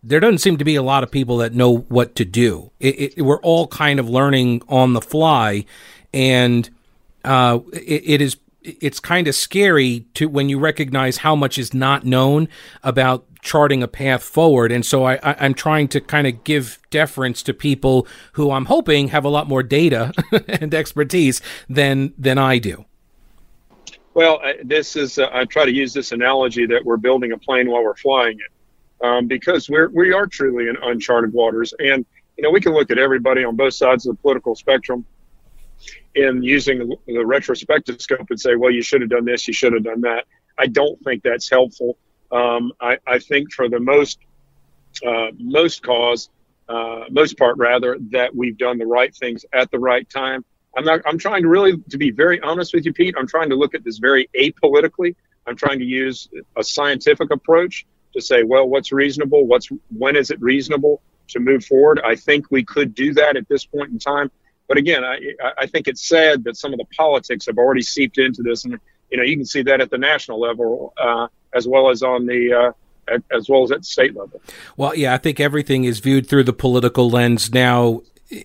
there 0.02 0.20
doesn't 0.20 0.38
seem 0.38 0.56
to 0.58 0.64
be 0.64 0.76
a 0.76 0.82
lot 0.82 1.02
of 1.02 1.10
people 1.10 1.38
that 1.38 1.54
know 1.54 1.78
what 1.88 2.14
to 2.16 2.24
do. 2.24 2.70
It, 2.78 3.18
it, 3.18 3.22
we're 3.22 3.40
all 3.40 3.66
kind 3.66 3.98
of 3.98 4.08
learning 4.08 4.62
on 4.68 4.92
the 4.92 5.00
fly, 5.00 5.64
and 6.12 6.68
uh, 7.24 7.60
it, 7.72 8.02
it 8.04 8.20
is 8.20 8.36
it's 8.80 9.00
kind 9.00 9.28
of 9.28 9.34
scary 9.34 10.06
to 10.14 10.28
when 10.28 10.48
you 10.48 10.58
recognize 10.58 11.18
how 11.18 11.34
much 11.34 11.58
is 11.58 11.74
not 11.74 12.04
known 12.04 12.48
about 12.82 13.24
charting 13.40 13.82
a 13.82 13.88
path 13.88 14.22
forward. 14.22 14.72
And 14.72 14.84
so 14.84 15.04
I, 15.04 15.14
I, 15.22 15.46
am 15.46 15.54
trying 15.54 15.88
to 15.88 16.00
kind 16.00 16.26
of 16.26 16.44
give 16.44 16.78
deference 16.90 17.42
to 17.44 17.54
people 17.54 18.06
who 18.32 18.50
I'm 18.50 18.66
hoping 18.66 19.08
have 19.08 19.24
a 19.24 19.28
lot 19.28 19.48
more 19.48 19.62
data 19.62 20.12
and 20.48 20.74
expertise 20.74 21.40
than 21.68 22.12
than 22.18 22.38
I 22.38 22.58
do. 22.58 22.84
Well, 24.14 24.40
this 24.64 24.96
is 24.96 25.18
uh, 25.18 25.28
I 25.32 25.44
try 25.44 25.64
to 25.64 25.72
use 25.72 25.92
this 25.92 26.12
analogy 26.12 26.66
that 26.66 26.84
we're 26.84 26.96
building 26.96 27.32
a 27.32 27.38
plane 27.38 27.70
while 27.70 27.84
we're 27.84 27.94
flying 27.94 28.38
it, 28.38 29.06
um, 29.06 29.28
because 29.28 29.70
we're 29.70 29.88
we 29.90 30.12
are 30.12 30.26
truly 30.26 30.68
in 30.68 30.76
uncharted 30.82 31.32
waters, 31.32 31.72
and 31.78 32.04
you 32.36 32.42
know 32.42 32.50
we 32.50 32.60
can 32.60 32.72
look 32.72 32.90
at 32.90 32.98
everybody 32.98 33.44
on 33.44 33.54
both 33.54 33.74
sides 33.74 34.06
of 34.06 34.16
the 34.16 34.22
political 34.22 34.56
spectrum 34.56 35.06
in 36.18 36.42
using 36.42 36.92
the 37.06 37.24
retrospective 37.24 38.00
scope 38.00 38.26
and 38.30 38.40
say, 38.40 38.56
well, 38.56 38.70
you 38.70 38.82
should 38.82 39.00
have 39.00 39.10
done 39.10 39.24
this, 39.24 39.46
you 39.46 39.54
should 39.54 39.72
have 39.72 39.84
done 39.84 40.00
that. 40.02 40.24
I 40.58 40.66
don't 40.66 41.00
think 41.04 41.22
that's 41.22 41.48
helpful. 41.48 41.96
Um, 42.32 42.72
I, 42.80 42.98
I, 43.06 43.18
think 43.20 43.52
for 43.52 43.68
the 43.68 43.80
most 43.80 44.18
uh, 45.06 45.28
most 45.38 45.82
cause, 45.82 46.28
uh, 46.68 47.04
most 47.10 47.38
part 47.38 47.56
rather, 47.56 47.96
that 48.10 48.34
we've 48.34 48.58
done 48.58 48.76
the 48.76 48.86
right 48.86 49.14
things 49.14 49.46
at 49.52 49.70
the 49.70 49.78
right 49.78 50.08
time. 50.10 50.44
I'm 50.76 50.84
not. 50.84 51.00
I'm 51.06 51.16
trying 51.16 51.42
to 51.42 51.48
really, 51.48 51.78
to 51.88 51.96
be 51.96 52.10
very 52.10 52.40
honest 52.40 52.74
with 52.74 52.84
you, 52.84 52.92
Pete. 52.92 53.14
I'm 53.16 53.26
trying 53.26 53.48
to 53.48 53.56
look 53.56 53.74
at 53.74 53.82
this 53.82 53.98
very 53.98 54.28
apolitically. 54.38 55.14
I'm 55.46 55.56
trying 55.56 55.78
to 55.78 55.84
use 55.84 56.28
a 56.56 56.62
scientific 56.62 57.30
approach 57.30 57.86
to 58.12 58.20
say, 58.20 58.42
well, 58.42 58.68
what's 58.68 58.92
reasonable? 58.92 59.46
What's 59.46 59.68
when 59.96 60.16
is 60.16 60.30
it 60.30 60.40
reasonable 60.42 61.00
to 61.28 61.40
move 61.40 61.64
forward? 61.64 62.00
I 62.04 62.14
think 62.14 62.50
we 62.50 62.64
could 62.64 62.94
do 62.94 63.14
that 63.14 63.36
at 63.36 63.48
this 63.48 63.64
point 63.64 63.90
in 63.90 63.98
time. 63.98 64.30
But 64.68 64.76
again, 64.76 65.02
I, 65.02 65.18
I 65.56 65.66
think 65.66 65.88
it's 65.88 66.06
sad 66.06 66.44
that 66.44 66.56
some 66.56 66.72
of 66.72 66.78
the 66.78 66.84
politics 66.96 67.46
have 67.46 67.58
already 67.58 67.82
seeped 67.82 68.18
into 68.18 68.42
this, 68.42 68.64
and 68.64 68.78
you 69.10 69.16
know 69.16 69.24
you 69.24 69.36
can 69.36 69.46
see 69.46 69.62
that 69.62 69.80
at 69.80 69.90
the 69.90 69.98
national 69.98 70.38
level 70.38 70.92
uh, 70.98 71.26
as 71.54 71.66
well 71.66 71.90
as 71.90 72.02
on 72.02 72.26
the 72.26 72.74
uh, 73.08 73.18
as 73.34 73.48
well 73.48 73.64
as 73.64 73.72
at 73.72 73.84
state 73.84 74.14
level. 74.14 74.40
Well, 74.76 74.94
yeah, 74.94 75.14
I 75.14 75.18
think 75.18 75.40
everything 75.40 75.84
is 75.84 76.00
viewed 76.00 76.28
through 76.28 76.44
the 76.44 76.52
political 76.52 77.08
lens 77.08 77.52
now 77.52 78.02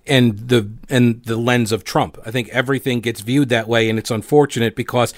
and 0.07 0.37
the 0.39 0.71
and 0.89 1.23
the 1.25 1.37
lens 1.37 1.71
of 1.71 1.83
Trump. 1.83 2.17
I 2.25 2.31
think 2.31 2.49
everything 2.49 3.01
gets 3.01 3.21
viewed 3.21 3.49
that 3.49 3.67
way, 3.67 3.89
and 3.89 3.99
it's 3.99 4.11
unfortunate 4.11 4.75
because 4.75 5.13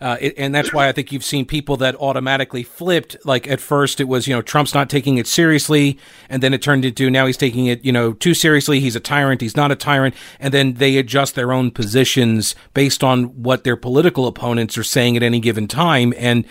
uh, 0.00 0.16
it, 0.20 0.34
and 0.38 0.54
that's 0.54 0.72
why 0.72 0.88
I 0.88 0.92
think 0.92 1.12
you've 1.12 1.24
seen 1.24 1.44
people 1.44 1.76
that 1.78 1.96
automatically 1.96 2.62
flipped. 2.62 3.16
Like 3.24 3.48
at 3.48 3.60
first, 3.60 4.00
it 4.00 4.04
was 4.04 4.26
you 4.26 4.34
know 4.34 4.42
Trump's 4.42 4.74
not 4.74 4.88
taking 4.88 5.18
it 5.18 5.26
seriously, 5.26 5.98
and 6.28 6.42
then 6.42 6.54
it 6.54 6.62
turned 6.62 6.84
into 6.84 7.10
now 7.10 7.26
he's 7.26 7.36
taking 7.36 7.66
it 7.66 7.84
you 7.84 7.92
know 7.92 8.12
too 8.12 8.34
seriously. 8.34 8.80
He's 8.80 8.96
a 8.96 9.00
tyrant. 9.00 9.40
He's 9.40 9.56
not 9.56 9.72
a 9.72 9.76
tyrant, 9.76 10.14
and 10.38 10.54
then 10.54 10.74
they 10.74 10.96
adjust 10.96 11.34
their 11.34 11.52
own 11.52 11.70
positions 11.70 12.54
based 12.74 13.02
on 13.02 13.42
what 13.42 13.64
their 13.64 13.76
political 13.76 14.26
opponents 14.26 14.78
are 14.78 14.84
saying 14.84 15.16
at 15.16 15.22
any 15.22 15.40
given 15.40 15.68
time, 15.68 16.14
and. 16.16 16.44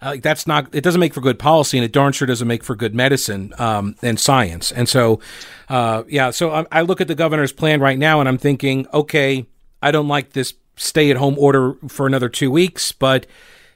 Uh, 0.00 0.16
that's 0.20 0.48
not 0.48 0.66
it 0.74 0.80
doesn't 0.80 0.98
make 0.98 1.14
for 1.14 1.20
good 1.20 1.38
policy 1.38 1.78
and 1.78 1.84
it 1.84 1.92
darn 1.92 2.12
sure 2.12 2.26
doesn't 2.26 2.48
make 2.48 2.64
for 2.64 2.74
good 2.74 2.92
medicine 2.92 3.54
um, 3.58 3.94
and 4.02 4.18
science 4.18 4.72
and 4.72 4.88
so 4.88 5.20
uh, 5.68 6.02
yeah 6.08 6.30
so 6.30 6.50
I, 6.50 6.66
I, 6.72 6.80
look 6.82 7.00
at 7.00 7.06
the 7.06 7.14
governor's 7.14 7.52
plan 7.52 7.80
right 7.80 7.96
now 7.96 8.18
and 8.18 8.28
i'm 8.28 8.36
thinking 8.36 8.88
okay 8.92 9.46
i 9.80 9.92
don't 9.92 10.08
like 10.08 10.32
this 10.32 10.54
stay 10.76 11.10
at 11.10 11.16
home 11.16 11.36
order 11.38 11.74
for 11.88 12.06
another 12.06 12.28
two 12.28 12.50
weeks, 12.50 12.92
but 12.92 13.26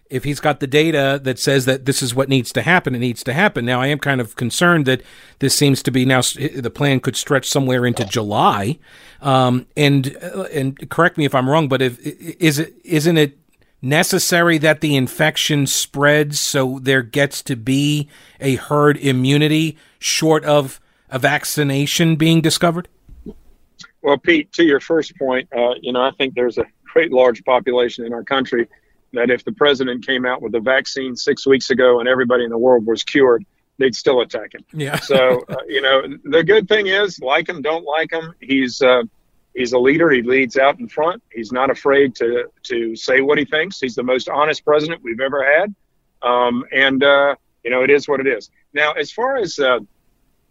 if 0.08 0.24
he's 0.24 0.40
got 0.40 0.60
the 0.60 0.66
data 0.66 1.20
that 1.24 1.38
says 1.38 1.64
that 1.64 1.84
this 1.84 2.02
is 2.02 2.14
what 2.14 2.28
needs 2.28 2.52
to 2.52 2.62
happen, 2.62 2.94
it 2.94 3.00
needs 3.00 3.24
to 3.24 3.32
happen. 3.32 3.64
Now, 3.64 3.80
I 3.80 3.88
am 3.88 3.98
kind 3.98 4.20
of 4.20 4.36
concerned 4.36 4.86
that 4.86 5.02
this 5.40 5.56
seems 5.56 5.82
to 5.82 5.90
be 5.90 6.04
now 6.04 6.20
the 6.20 6.72
plan 6.72 7.00
could 7.00 7.16
stretch 7.16 7.48
somewhere 7.48 7.84
into 7.84 8.04
July. 8.04 8.78
Um, 9.20 9.66
and 9.76 10.16
uh, 10.22 10.44
and 10.52 10.88
correct 10.90 11.18
me 11.18 11.24
if 11.24 11.34
I'm 11.34 11.48
wrong, 11.48 11.68
but 11.68 11.82
if 11.82 11.98
is 12.00 12.58
it 12.58 12.74
isn't 12.84 13.16
it 13.16 13.38
necessary 13.82 14.58
that 14.58 14.80
the 14.80 14.96
infection 14.96 15.66
spreads 15.66 16.38
so 16.38 16.78
there 16.80 17.02
gets 17.02 17.42
to 17.42 17.56
be 17.56 18.08
a 18.40 18.56
herd 18.56 18.96
immunity 18.98 19.76
short 19.98 20.44
of 20.44 20.80
a 21.10 21.18
vaccination 21.18 22.16
being 22.16 22.40
discovered? 22.40 22.88
Well, 24.02 24.18
Pete, 24.18 24.52
to 24.52 24.64
your 24.64 24.80
first 24.80 25.16
point, 25.18 25.48
uh, 25.56 25.74
you 25.80 25.92
know, 25.92 26.00
I 26.00 26.12
think 26.12 26.34
there's 26.34 26.58
a 26.58 26.66
great 26.96 27.12
large 27.12 27.44
population 27.44 28.06
in 28.06 28.14
our 28.14 28.24
country 28.24 28.66
that 29.12 29.28
if 29.28 29.44
the 29.44 29.52
president 29.52 30.06
came 30.06 30.24
out 30.24 30.40
with 30.40 30.54
a 30.54 30.60
vaccine 30.60 31.14
six 31.14 31.46
weeks 31.46 31.68
ago 31.68 32.00
and 32.00 32.08
everybody 32.08 32.42
in 32.42 32.48
the 32.48 32.56
world 32.56 32.86
was 32.86 33.04
cured, 33.04 33.44
they'd 33.76 33.94
still 33.94 34.22
attack 34.22 34.54
him. 34.54 34.64
Yeah. 34.72 34.98
so, 35.12 35.44
uh, 35.46 35.56
you 35.68 35.82
know, 35.82 36.02
the 36.24 36.42
good 36.42 36.66
thing 36.68 36.86
is, 36.86 37.20
like 37.20 37.50
him, 37.50 37.60
don't 37.60 37.84
like 37.84 38.10
him. 38.10 38.32
He's 38.40 38.80
uh, 38.80 39.02
he's 39.54 39.72
a 39.72 39.78
leader. 39.78 40.10
He 40.10 40.22
leads 40.22 40.56
out 40.56 40.80
in 40.80 40.88
front. 40.88 41.22
He's 41.30 41.52
not 41.52 41.68
afraid 41.68 42.14
to 42.16 42.44
to 42.70 42.96
say 42.96 43.20
what 43.20 43.36
he 43.36 43.44
thinks. 43.44 43.78
He's 43.78 43.94
the 43.94 44.02
most 44.02 44.30
honest 44.30 44.64
president 44.64 45.02
we've 45.04 45.20
ever 45.20 45.44
had. 45.44 45.74
Um, 46.22 46.64
and 46.72 47.04
uh, 47.04 47.34
you 47.62 47.70
know, 47.70 47.82
it 47.82 47.90
is 47.90 48.08
what 48.08 48.20
it 48.20 48.26
is. 48.26 48.50
Now, 48.72 48.92
as 48.92 49.12
far 49.12 49.36
as 49.36 49.58
uh, 49.58 49.80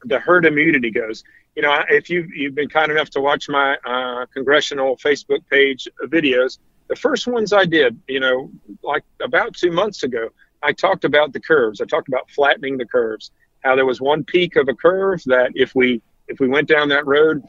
the 0.04 0.20
herd 0.20 0.46
immunity 0.46 0.92
goes, 0.92 1.24
you 1.56 1.62
know, 1.62 1.74
if 1.90 2.10
you 2.10 2.28
you've 2.34 2.56
been 2.56 2.70
kind 2.70 2.92
enough 2.92 3.10
to 3.12 3.22
watch 3.22 3.48
my 3.48 3.78
uh, 3.86 4.26
congressional 4.34 4.98
Facebook 4.98 5.48
page 5.50 5.88
videos, 6.04 6.60
the 6.88 6.96
first 6.96 7.28
ones 7.28 7.54
I 7.54 7.66
did, 7.66 8.00
you 8.08 8.20
know, 8.20 8.52
like 8.84 9.04
about 9.22 9.56
two 9.56 9.72
months 9.72 10.04
ago, 10.04 10.30
I 10.62 10.74
talked 10.74 11.06
about 11.06 11.34
the 11.34 11.40
curves. 11.40 11.80
I 11.82 11.86
talked 11.86 12.08
about 12.08 12.30
flattening 12.30 12.78
the 12.78 12.86
curves. 12.86 13.32
How 13.64 13.76
there 13.76 13.86
was 13.86 14.02
one 14.02 14.24
peak 14.24 14.58
of 14.58 14.68
a 14.68 14.74
curve 14.74 15.24
that 15.26 15.52
if 15.56 15.74
we 15.74 16.02
if 16.28 16.40
we 16.40 16.48
went 16.48 16.68
down 16.68 16.90
that 16.90 17.08
road, 17.08 17.44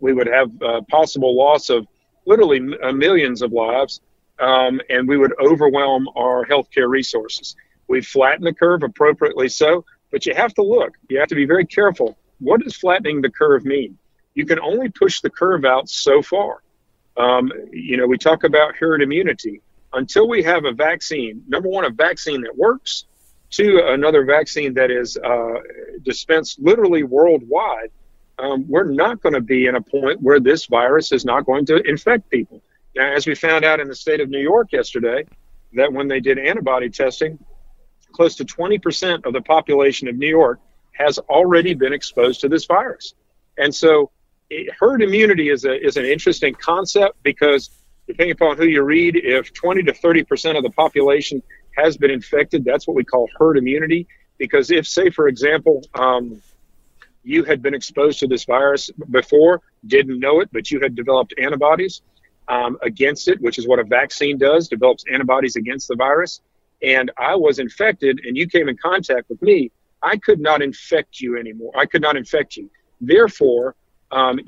we 0.00 0.12
would 0.12 0.26
have 0.26 0.50
uh, 0.62 0.80
possible 0.90 1.36
loss 1.36 1.70
of 1.70 1.86
literally 2.26 2.60
uh, 2.82 2.92
millions 2.92 3.42
of 3.42 3.52
lives, 3.52 4.00
um, 4.38 4.80
and 4.90 5.08
we 5.08 5.16
would 5.16 5.32
overwhelm 5.40 6.08
our 6.16 6.44
healthcare 6.44 6.88
resources. 6.88 7.54
We 7.86 8.02
flattened 8.02 8.46
the 8.46 8.52
curve 8.52 8.82
appropriately 8.82 9.48
so, 9.48 9.84
but 10.10 10.26
you 10.26 10.34
have 10.34 10.54
to 10.54 10.62
look. 10.62 10.96
You 11.08 11.20
have 11.20 11.28
to 11.28 11.34
be 11.34 11.46
very 11.46 11.64
careful. 11.64 12.18
What 12.40 12.62
does 12.62 12.76
flattening 12.76 13.20
the 13.20 13.30
curve 13.30 13.64
mean? 13.64 13.98
You 14.34 14.46
can 14.46 14.60
only 14.60 14.88
push 14.88 15.20
the 15.20 15.30
curve 15.30 15.64
out 15.64 15.88
so 15.88 16.22
far. 16.22 16.62
Um, 17.16 17.50
you 17.72 17.96
know, 17.96 18.06
we 18.06 18.18
talk 18.18 18.44
about 18.44 18.76
herd 18.76 19.02
immunity. 19.02 19.60
Until 19.92 20.28
we 20.28 20.42
have 20.42 20.64
a 20.64 20.72
vaccine, 20.72 21.42
number 21.48 21.68
one, 21.68 21.84
a 21.84 21.90
vaccine 21.90 22.42
that 22.42 22.56
works, 22.56 23.06
two, 23.50 23.80
another 23.84 24.24
vaccine 24.24 24.74
that 24.74 24.90
is 24.90 25.16
uh, 25.16 25.54
dispensed 26.02 26.60
literally 26.60 27.02
worldwide, 27.02 27.90
um, 28.38 28.66
we're 28.68 28.84
not 28.84 29.20
going 29.20 29.34
to 29.34 29.40
be 29.40 29.66
in 29.66 29.74
a 29.74 29.80
point 29.80 30.20
where 30.20 30.38
this 30.38 30.66
virus 30.66 31.10
is 31.10 31.24
not 31.24 31.44
going 31.44 31.66
to 31.66 31.76
infect 31.88 32.30
people. 32.30 32.62
Now, 32.94 33.12
as 33.12 33.26
we 33.26 33.34
found 33.34 33.64
out 33.64 33.80
in 33.80 33.88
the 33.88 33.94
state 33.94 34.20
of 34.20 34.28
New 34.28 34.40
York 34.40 34.72
yesterday, 34.72 35.24
that 35.72 35.92
when 35.92 36.06
they 36.06 36.20
did 36.20 36.38
antibody 36.38 36.88
testing, 36.88 37.38
close 38.12 38.36
to 38.36 38.44
20% 38.44 39.26
of 39.26 39.32
the 39.32 39.40
population 39.40 40.08
of 40.08 40.16
New 40.16 40.28
York 40.28 40.60
has 40.98 41.18
already 41.18 41.74
been 41.74 41.92
exposed 41.92 42.40
to 42.40 42.48
this 42.48 42.66
virus. 42.66 43.14
And 43.56 43.74
so 43.74 44.10
herd 44.78 45.02
immunity 45.02 45.48
is 45.50 45.64
a 45.64 45.74
is 45.74 45.96
an 45.96 46.04
interesting 46.04 46.54
concept 46.54 47.22
because 47.22 47.70
depending 48.06 48.32
upon 48.32 48.56
who 48.56 48.64
you 48.64 48.82
read, 48.82 49.16
if 49.16 49.52
20 49.52 49.82
to 49.84 49.94
30 49.94 50.24
percent 50.24 50.58
of 50.58 50.64
the 50.64 50.70
population 50.70 51.42
has 51.76 51.96
been 51.96 52.10
infected, 52.10 52.64
that's 52.64 52.86
what 52.86 52.96
we 52.96 53.04
call 53.04 53.28
herd 53.38 53.56
immunity. 53.56 54.06
Because 54.38 54.70
if, 54.70 54.86
say, 54.86 55.10
for 55.10 55.28
example, 55.28 55.82
um, 55.94 56.40
you 57.22 57.44
had 57.44 57.60
been 57.60 57.74
exposed 57.74 58.20
to 58.20 58.26
this 58.26 58.44
virus 58.44 58.90
before, 59.10 59.60
didn't 59.86 60.18
know 60.18 60.40
it, 60.40 60.48
but 60.52 60.70
you 60.70 60.80
had 60.80 60.94
developed 60.94 61.34
antibodies 61.38 62.02
um, 62.48 62.78
against 62.82 63.28
it, 63.28 63.40
which 63.40 63.58
is 63.58 63.66
what 63.66 63.78
a 63.78 63.84
vaccine 63.84 64.38
does, 64.38 64.68
develops 64.68 65.04
antibodies 65.12 65.56
against 65.56 65.88
the 65.88 65.96
virus, 65.96 66.40
and 66.82 67.10
I 67.18 67.34
was 67.34 67.58
infected, 67.58 68.20
and 68.24 68.36
you 68.36 68.46
came 68.46 68.68
in 68.68 68.76
contact 68.76 69.28
with 69.28 69.42
me, 69.42 69.70
I 70.02 70.16
could 70.16 70.40
not 70.40 70.62
infect 70.62 71.20
you 71.20 71.36
anymore. 71.36 71.72
I 71.76 71.86
could 71.86 72.02
not 72.02 72.16
infect 72.16 72.56
you. 72.56 72.70
Therefore, 73.00 73.74
um, 74.10 74.40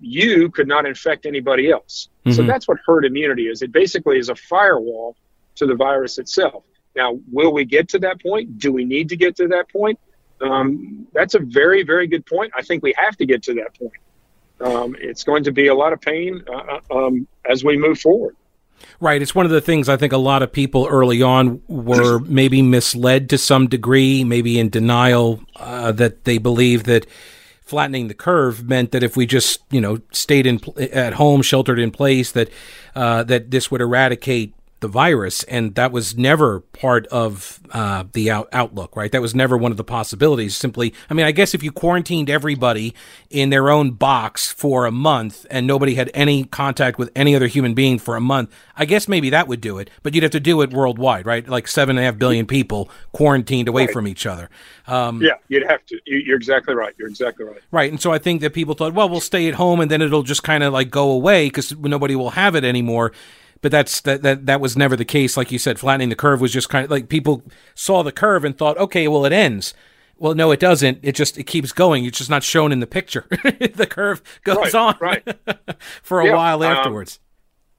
you 0.00 0.50
could 0.50 0.68
not 0.68 0.86
infect 0.86 1.26
anybody 1.26 1.70
else. 1.70 2.08
Mm-hmm. 2.26 2.36
So 2.36 2.42
that's 2.42 2.68
what 2.68 2.78
herd 2.84 3.04
immunity 3.04 3.48
is. 3.48 3.62
It 3.62 3.72
basically 3.72 4.18
is 4.18 4.28
a 4.28 4.34
firewall 4.34 5.16
to 5.56 5.66
the 5.66 5.74
virus 5.74 6.18
itself. 6.18 6.64
Now, 6.96 7.18
will 7.30 7.52
we 7.52 7.64
get 7.64 7.88
to 7.90 7.98
that 8.00 8.20
point? 8.20 8.58
Do 8.58 8.72
we 8.72 8.84
need 8.84 9.08
to 9.10 9.16
get 9.16 9.36
to 9.36 9.48
that 9.48 9.70
point? 9.70 9.98
Um, 10.40 11.06
that's 11.12 11.34
a 11.34 11.38
very, 11.38 11.82
very 11.82 12.06
good 12.06 12.26
point. 12.26 12.52
I 12.56 12.62
think 12.62 12.82
we 12.82 12.94
have 12.96 13.16
to 13.18 13.26
get 13.26 13.42
to 13.44 13.54
that 13.54 13.78
point. 13.78 13.92
Um, 14.60 14.96
it's 14.98 15.22
going 15.22 15.44
to 15.44 15.52
be 15.52 15.68
a 15.68 15.74
lot 15.74 15.92
of 15.92 16.00
pain 16.00 16.42
uh, 16.48 16.78
uh 16.92 17.06
um, 17.06 17.26
as 17.48 17.64
we 17.64 17.78
move 17.78 17.98
forward. 17.98 18.36
Right. 19.00 19.22
It's 19.22 19.34
one 19.34 19.46
of 19.46 19.52
the 19.52 19.60
things 19.60 19.88
I 19.88 19.96
think 19.96 20.12
a 20.12 20.18
lot 20.18 20.42
of 20.42 20.52
people 20.52 20.86
early 20.86 21.22
on 21.22 21.62
were 21.68 22.18
maybe 22.26 22.62
misled 22.62 23.30
to 23.30 23.38
some 23.38 23.66
degree, 23.68 24.24
maybe 24.24 24.58
in 24.58 24.68
denial 24.68 25.40
uh, 25.56 25.92
that 25.92 26.24
they 26.24 26.38
believe 26.38 26.84
that 26.84 27.06
flattening 27.62 28.08
the 28.08 28.14
curve 28.14 28.68
meant 28.68 28.90
that 28.90 29.02
if 29.02 29.16
we 29.16 29.24
just 29.26 29.60
you 29.70 29.80
know 29.80 30.00
stayed 30.10 30.46
in 30.46 30.60
at 30.78 31.14
home, 31.14 31.40
sheltered 31.40 31.78
in 31.78 31.90
place, 31.90 32.32
that 32.32 32.50
uh, 32.94 33.22
that 33.24 33.50
this 33.50 33.70
would 33.70 33.80
eradicate 33.80 34.54
the 34.80 34.88
virus, 34.88 35.42
and 35.44 35.74
that 35.74 35.92
was 35.92 36.16
never 36.16 36.60
part 36.60 37.06
of 37.08 37.60
uh, 37.70 38.04
the 38.12 38.30
out- 38.30 38.48
outlook, 38.52 38.96
right? 38.96 39.12
That 39.12 39.20
was 39.20 39.34
never 39.34 39.56
one 39.56 39.70
of 39.70 39.76
the 39.76 39.84
possibilities. 39.84 40.56
Simply, 40.56 40.94
I 41.08 41.14
mean, 41.14 41.26
I 41.26 41.32
guess 41.32 41.54
if 41.54 41.62
you 41.62 41.70
quarantined 41.70 42.30
everybody 42.30 42.94
in 43.28 43.50
their 43.50 43.68
own 43.68 43.92
box 43.92 44.50
for 44.50 44.86
a 44.86 44.90
month 44.90 45.46
and 45.50 45.66
nobody 45.66 45.94
had 45.94 46.10
any 46.14 46.44
contact 46.44 46.98
with 46.98 47.10
any 47.14 47.36
other 47.36 47.46
human 47.46 47.74
being 47.74 47.98
for 47.98 48.16
a 48.16 48.20
month, 48.20 48.52
I 48.74 48.86
guess 48.86 49.06
maybe 49.06 49.30
that 49.30 49.48
would 49.48 49.60
do 49.60 49.78
it. 49.78 49.90
But 50.02 50.14
you'd 50.14 50.22
have 50.22 50.32
to 50.32 50.40
do 50.40 50.62
it 50.62 50.72
worldwide, 50.72 51.26
right? 51.26 51.46
Like 51.46 51.68
seven 51.68 51.98
and 51.98 52.02
a 52.02 52.06
half 52.06 52.18
billion 52.18 52.46
people 52.46 52.90
quarantined 53.12 53.68
away 53.68 53.84
right. 53.84 53.92
from 53.92 54.08
each 54.08 54.24
other. 54.24 54.48
Um, 54.86 55.20
yeah, 55.22 55.34
you'd 55.48 55.68
have 55.68 55.84
to. 55.86 56.00
You're 56.06 56.36
exactly 56.36 56.74
right. 56.74 56.94
You're 56.98 57.08
exactly 57.08 57.44
right. 57.44 57.60
Right, 57.70 57.90
and 57.90 58.00
so 58.00 58.12
I 58.12 58.18
think 58.18 58.40
that 58.40 58.54
people 58.54 58.74
thought, 58.74 58.94
well, 58.94 59.08
we'll 59.08 59.20
stay 59.20 59.46
at 59.48 59.54
home 59.54 59.80
and 59.80 59.90
then 59.90 60.00
it'll 60.00 60.22
just 60.22 60.42
kind 60.42 60.64
of 60.64 60.72
like 60.72 60.90
go 60.90 61.10
away 61.10 61.46
because 61.46 61.76
nobody 61.76 62.16
will 62.16 62.30
have 62.30 62.56
it 62.56 62.64
anymore 62.64 63.12
but 63.60 63.70
that's 63.70 64.00
that, 64.02 64.22
that 64.22 64.46
that 64.46 64.60
was 64.60 64.76
never 64.76 64.96
the 64.96 65.04
case. 65.04 65.36
Like 65.36 65.52
you 65.52 65.58
said, 65.58 65.78
flattening 65.78 66.08
the 66.08 66.16
curve 66.16 66.40
was 66.40 66.52
just 66.52 66.68
kind 66.68 66.84
of 66.84 66.90
like 66.90 67.08
people 67.08 67.42
saw 67.74 68.02
the 68.02 68.12
curve 68.12 68.44
and 68.44 68.56
thought, 68.56 68.78
okay, 68.78 69.08
well, 69.08 69.24
it 69.24 69.32
ends. 69.32 69.74
Well, 70.16 70.34
no, 70.34 70.50
it 70.50 70.60
doesn't. 70.60 70.98
It 71.02 71.14
just 71.14 71.38
it 71.38 71.44
keeps 71.44 71.72
going. 71.72 72.04
It's 72.04 72.18
just 72.18 72.30
not 72.30 72.42
shown 72.42 72.72
in 72.72 72.80
the 72.80 72.86
picture. 72.86 73.26
the 73.30 73.86
curve 73.88 74.22
goes 74.44 74.74
right, 74.74 74.74
on 74.74 74.96
right. 75.00 75.38
for 76.02 76.20
a 76.20 76.26
yeah, 76.26 76.34
while 76.34 76.62
um, 76.62 76.72
afterwards. 76.72 77.18
Um, 77.22 77.26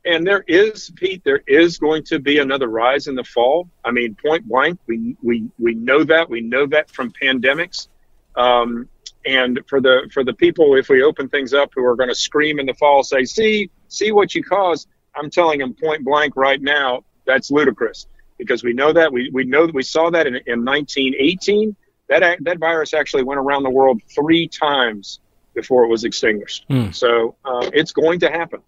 and 0.03 0.25
there 0.25 0.43
is, 0.47 0.91
Pete, 0.95 1.23
there 1.23 1.43
is 1.45 1.77
going 1.77 2.03
to 2.05 2.17
be 2.19 2.39
another 2.39 2.67
rise 2.67 3.05
in 3.05 3.13
the 3.13 3.23
fall. 3.23 3.69
I 3.85 3.91
mean, 3.91 4.15
point 4.15 4.47
blank, 4.47 4.79
we 4.87 5.15
we 5.21 5.49
we 5.59 5.75
know 5.75 6.03
that. 6.03 6.29
We 6.29 6.41
know 6.41 6.65
that 6.67 6.89
from 6.89 7.11
pandemics. 7.11 7.87
Um, 8.35 8.87
and 9.25 9.59
for 9.67 9.79
the 9.79 10.09
for 10.11 10.23
the 10.23 10.33
people, 10.33 10.75
if 10.75 10.89
we 10.89 11.03
open 11.03 11.29
things 11.29 11.53
up, 11.53 11.71
who 11.75 11.85
are 11.85 11.95
going 11.95 12.09
to 12.09 12.15
scream 12.15 12.59
in 12.59 12.65
the 12.65 12.73
fall, 12.73 13.03
say, 13.03 13.23
"See, 13.25 13.69
see 13.87 14.11
what 14.11 14.33
you 14.33 14.43
caused." 14.43 14.87
I'm 15.15 15.29
telling 15.29 15.61
him 15.61 15.73
point 15.73 16.03
blank 16.03 16.35
right 16.35 16.61
now, 16.61 17.03
that's 17.25 17.51
ludicrous 17.51 18.07
because 18.37 18.63
we 18.63 18.73
know 18.73 18.91
that 18.93 19.11
we, 19.11 19.29
we 19.33 19.43
know 19.43 19.65
that 19.65 19.75
we 19.75 19.83
saw 19.83 20.09
that 20.09 20.27
in, 20.27 20.35
in 20.47 20.65
1918. 20.65 21.75
That 22.07 22.39
that 22.41 22.59
virus 22.59 22.93
actually 22.93 23.23
went 23.23 23.39
around 23.39 23.63
the 23.63 23.69
world 23.69 24.01
three 24.13 24.47
times 24.47 25.19
before 25.53 25.83
it 25.83 25.87
was 25.87 26.03
extinguished. 26.03 26.65
Mm. 26.69 26.93
So 26.93 27.35
uh, 27.45 27.69
it's 27.73 27.91
going 27.91 28.19
to 28.21 28.29
happen. 28.29 28.61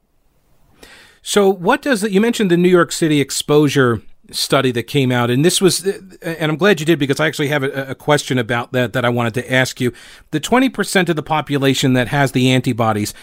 So 1.21 1.49
what 1.49 1.81
does 1.81 2.01
the, 2.01 2.11
you 2.11 2.21
mentioned 2.21 2.51
the 2.51 2.57
New 2.57 2.69
York 2.69 2.91
City 2.91 3.21
exposure 3.21 4.01
study 4.31 4.71
that 4.71 4.83
came 4.83 5.11
out, 5.11 5.29
and 5.29 5.43
this 5.43 5.61
was, 5.61 5.85
and 5.85 6.51
I'm 6.51 6.57
glad 6.57 6.79
you 6.79 6.85
did 6.85 6.99
because 6.99 7.19
I 7.19 7.27
actually 7.27 7.49
have 7.49 7.63
a, 7.63 7.91
a 7.91 7.95
question 7.95 8.37
about 8.37 8.71
that 8.73 8.93
that 8.93 9.05
I 9.05 9.09
wanted 9.09 9.33
to 9.35 9.53
ask 9.53 9.81
you. 9.81 9.93
The 10.31 10.39
20% 10.39 11.09
of 11.09 11.15
the 11.15 11.23
population 11.23 11.93
that 11.93 12.09
has 12.09 12.31
the 12.33 12.51
antibodies, 12.51 13.13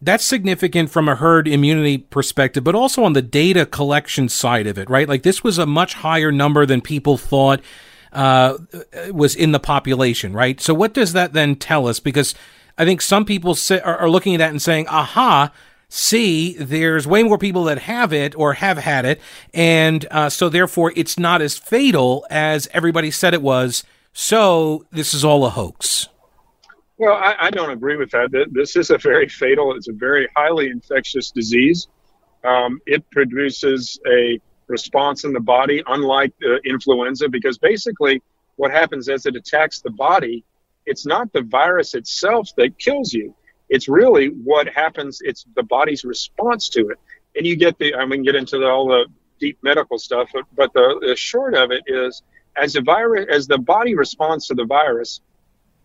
that's 0.00 0.24
significant 0.24 0.90
from 0.90 1.08
a 1.08 1.16
herd 1.16 1.48
immunity 1.48 1.98
perspective, 1.98 2.62
but 2.62 2.74
also 2.74 3.02
on 3.02 3.14
the 3.14 3.22
data 3.22 3.66
collection 3.66 4.28
side 4.28 4.66
of 4.66 4.78
it, 4.78 4.88
right? 4.88 5.08
Like 5.08 5.22
this 5.22 5.42
was 5.42 5.58
a 5.58 5.66
much 5.66 5.94
higher 5.94 6.30
number 6.30 6.64
than 6.64 6.80
people 6.80 7.16
thought 7.16 7.60
uh, 8.12 8.58
was 9.10 9.34
in 9.34 9.52
the 9.52 9.60
population, 9.60 10.32
right? 10.32 10.60
So 10.60 10.72
what 10.72 10.94
does 10.94 11.12
that 11.14 11.32
then 11.32 11.56
tell 11.56 11.88
us? 11.88 12.00
Because 12.00 12.34
I 12.76 12.84
think 12.84 13.00
some 13.02 13.24
people 13.24 13.54
say, 13.54 13.80
are, 13.80 13.98
are 13.98 14.10
looking 14.10 14.34
at 14.34 14.38
that 14.38 14.50
and 14.50 14.62
saying, 14.62 14.86
aha, 14.88 15.50
see, 15.88 16.54
there's 16.54 17.06
way 17.06 17.22
more 17.22 17.38
people 17.38 17.64
that 17.64 17.78
have 17.80 18.12
it 18.12 18.36
or 18.36 18.54
have 18.54 18.78
had 18.78 19.04
it. 19.04 19.20
And 19.52 20.06
uh, 20.10 20.30
so 20.30 20.48
therefore 20.48 20.92
it's 20.94 21.18
not 21.18 21.42
as 21.42 21.58
fatal 21.58 22.24
as 22.30 22.68
everybody 22.72 23.10
said 23.10 23.34
it 23.34 23.42
was. 23.42 23.84
So 24.12 24.86
this 24.92 25.12
is 25.12 25.24
all 25.24 25.44
a 25.44 25.50
hoax. 25.50 26.08
Well, 26.98 27.14
I, 27.14 27.36
I, 27.42 27.50
don't 27.50 27.70
agree 27.70 27.96
with 27.96 28.10
that. 28.10 28.46
This 28.50 28.74
is 28.74 28.90
a 28.90 28.98
very 28.98 29.28
fatal, 29.28 29.72
it's 29.74 29.88
a 29.88 29.92
very 29.92 30.28
highly 30.36 30.68
infectious 30.68 31.30
disease. 31.30 31.86
Um, 32.44 32.80
it 32.86 33.08
produces 33.10 34.00
a 34.04 34.40
response 34.66 35.22
in 35.24 35.32
the 35.32 35.40
body, 35.40 35.82
unlike 35.86 36.32
uh, 36.44 36.56
influenza, 36.64 37.28
because 37.28 37.56
basically 37.56 38.20
what 38.56 38.72
happens 38.72 39.08
as 39.08 39.26
it 39.26 39.36
attacks 39.36 39.80
the 39.80 39.90
body, 39.90 40.44
it's 40.86 41.06
not 41.06 41.32
the 41.32 41.42
virus 41.42 41.94
itself 41.94 42.48
that 42.56 42.78
kills 42.78 43.12
you. 43.12 43.32
It's 43.68 43.88
really 43.88 44.28
what 44.28 44.66
happens, 44.66 45.20
it's 45.22 45.44
the 45.54 45.62
body's 45.62 46.04
response 46.04 46.68
to 46.70 46.88
it. 46.88 46.98
And 47.36 47.46
you 47.46 47.54
get 47.54 47.78
the, 47.78 47.94
I 47.94 48.06
mean, 48.06 48.24
get 48.24 48.34
into 48.34 48.58
the, 48.58 48.66
all 48.66 48.88
the 48.88 49.06
deep 49.38 49.58
medical 49.62 49.98
stuff, 49.98 50.30
but, 50.32 50.44
but 50.56 50.72
the, 50.72 50.98
the 51.06 51.14
short 51.14 51.54
of 51.54 51.70
it 51.70 51.84
is 51.86 52.22
as 52.56 52.72
the 52.72 52.80
virus, 52.80 53.26
as 53.30 53.46
the 53.46 53.58
body 53.58 53.94
responds 53.94 54.48
to 54.48 54.54
the 54.54 54.64
virus, 54.64 55.20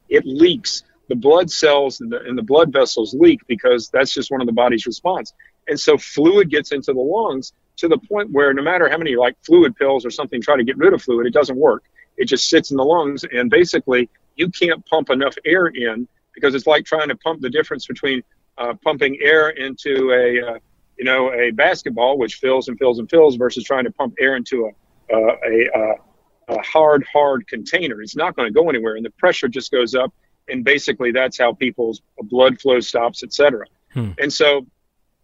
it 0.10 0.26
leaks. 0.26 0.84
The 1.14 1.20
blood 1.20 1.52
cells 1.52 2.02
and 2.02 2.12
the, 2.12 2.22
and 2.22 2.36
the 2.36 2.42
blood 2.42 2.74
vessels 2.74 3.14
leak 3.14 3.42
because 3.48 3.90
that's 3.94 4.12
just 4.12 4.32
one 4.32 4.42
of 4.42 4.48
the 4.48 4.54
body's 4.54 4.88
response. 4.88 5.32
And 5.68 5.80
so 5.80 5.96
fluid 5.96 6.50
gets 6.50 6.72
into 6.72 6.92
the 6.92 7.00
lungs 7.00 7.54
to 7.78 7.88
the 7.88 8.00
point 8.00 8.32
where 8.32 8.52
no 8.52 8.64
matter 8.64 8.90
how 8.90 8.98
many 8.98 9.16
like 9.16 9.36
fluid 9.46 9.76
pills 9.76 10.08
or 10.08 10.10
something 10.10 10.42
try 10.42 10.58
to 10.58 10.64
get 10.64 10.76
rid 10.76 10.92
of 10.92 11.04
fluid, 11.04 11.28
it 11.28 11.34
doesn't 11.34 11.56
work. 11.56 11.84
It 12.18 12.26
just 12.26 12.50
sits 12.50 12.72
in 12.72 12.78
the 12.78 12.84
lungs, 12.84 13.24
and 13.32 13.52
basically 13.52 14.10
you 14.36 14.50
can't 14.50 14.84
pump 14.88 15.12
enough 15.12 15.36
air 15.46 15.68
in 15.68 16.08
because 16.34 16.56
it's 16.56 16.66
like 16.66 16.84
trying 16.84 17.10
to 17.10 17.16
pump 17.18 17.42
the 17.42 17.50
difference 17.52 17.86
between 17.86 18.24
uh, 18.58 18.74
pumping 18.84 19.20
air 19.22 19.50
into 19.50 20.12
a 20.12 20.54
uh, 20.54 20.60
you 20.98 21.06
know 21.06 21.32
a 21.32 21.52
basketball 21.52 22.18
which 22.18 22.38
fills 22.38 22.70
and 22.70 22.80
fills 22.80 22.98
and 22.98 23.08
fills 23.08 23.36
versus 23.36 23.64
trying 23.64 23.84
to 23.84 23.92
pump 23.92 24.16
air 24.20 24.36
into 24.36 24.66
a 24.66 25.16
uh, 25.16 25.36
a, 25.46 25.70
uh, 25.78 25.96
a 26.50 26.62
hard 26.64 27.06
hard 27.14 27.48
container. 27.48 28.02
It's 28.02 28.16
not 28.16 28.36
going 28.36 28.52
to 28.52 28.54
go 28.54 28.68
anywhere, 28.68 28.96
and 28.96 29.06
the 29.06 29.12
pressure 29.12 29.48
just 29.48 29.72
goes 29.72 29.94
up, 29.94 30.12
and 30.48 30.64
basically 30.64 31.12
that's 31.12 31.38
how 31.38 31.54
people's 31.54 32.02
blood 32.18 32.60
flow 32.60 32.80
stops, 32.80 33.24
etc. 33.24 33.66
Hmm. 33.94 34.12
And 34.20 34.32
so, 34.32 34.66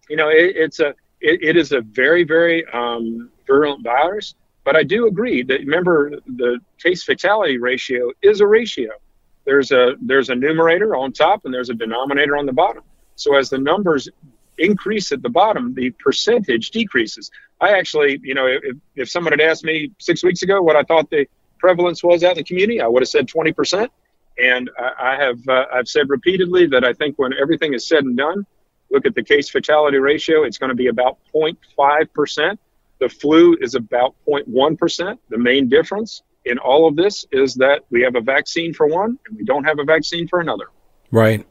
you 0.09 0.15
know, 0.15 0.29
it, 0.29 0.55
it's 0.55 0.79
a 0.79 0.89
it, 1.21 1.43
it 1.43 1.57
is 1.57 1.71
a 1.71 1.81
very 1.81 2.23
very 2.23 2.65
um, 2.71 3.29
virulent 3.47 3.83
virus. 3.83 4.35
But 4.63 4.75
I 4.75 4.83
do 4.83 5.07
agree 5.07 5.43
that 5.43 5.61
remember 5.61 6.11
the 6.27 6.59
case 6.77 7.03
fatality 7.03 7.57
ratio 7.57 8.11
is 8.21 8.41
a 8.41 8.47
ratio. 8.47 8.91
There's 9.45 9.71
a 9.71 9.95
there's 10.01 10.29
a 10.29 10.35
numerator 10.35 10.95
on 10.95 11.11
top 11.11 11.45
and 11.45 11.53
there's 11.53 11.69
a 11.69 11.73
denominator 11.73 12.37
on 12.37 12.45
the 12.45 12.53
bottom. 12.53 12.83
So 13.15 13.35
as 13.35 13.49
the 13.49 13.57
numbers 13.57 14.07
increase 14.59 15.11
at 15.11 15.21
the 15.21 15.29
bottom, 15.29 15.73
the 15.73 15.91
percentage 15.91 16.71
decreases. 16.71 17.31
I 17.59 17.71
actually, 17.71 18.19
you 18.23 18.33
know, 18.33 18.45
if, 18.45 18.77
if 18.95 19.09
someone 19.09 19.33
had 19.33 19.41
asked 19.41 19.63
me 19.63 19.91
six 19.97 20.23
weeks 20.23 20.43
ago 20.43 20.61
what 20.61 20.75
I 20.75 20.83
thought 20.83 21.09
the 21.09 21.25
prevalence 21.57 22.03
was 22.03 22.23
out 22.23 22.31
in 22.31 22.37
the 22.37 22.43
community, 22.43 22.81
I 22.81 22.87
would 22.87 23.01
have 23.01 23.09
said 23.09 23.27
20%. 23.27 23.89
And 24.41 24.69
I, 24.77 25.13
I 25.13 25.23
have 25.23 25.47
uh, 25.47 25.65
I've 25.73 25.87
said 25.87 26.09
repeatedly 26.09 26.67
that 26.67 26.83
I 26.83 26.93
think 26.93 27.17
when 27.17 27.33
everything 27.33 27.73
is 27.73 27.87
said 27.87 28.03
and 28.03 28.17
done, 28.17 28.45
look 28.89 29.05
at 29.05 29.15
the 29.15 29.23
case 29.23 29.49
fatality 29.49 29.97
ratio, 29.97 30.43
it's 30.43 30.57
going 30.57 30.69
to 30.69 30.75
be 30.75 30.87
about 30.87 31.17
0.5%. 31.33 32.57
The 32.99 33.09
flu 33.09 33.57
is 33.61 33.75
about 33.75 34.15
0.1%. 34.27 35.17
The 35.29 35.37
main 35.37 35.69
difference 35.69 36.23
in 36.45 36.57
all 36.57 36.87
of 36.87 36.95
this 36.95 37.25
is 37.31 37.55
that 37.55 37.85
we 37.89 38.01
have 38.01 38.15
a 38.15 38.21
vaccine 38.21 38.73
for 38.73 38.87
one 38.87 39.19
and 39.27 39.37
we 39.37 39.43
don't 39.43 39.63
have 39.63 39.79
a 39.79 39.83
vaccine 39.83 40.27
for 40.27 40.39
another. 40.39 40.65
Right. 41.11 41.45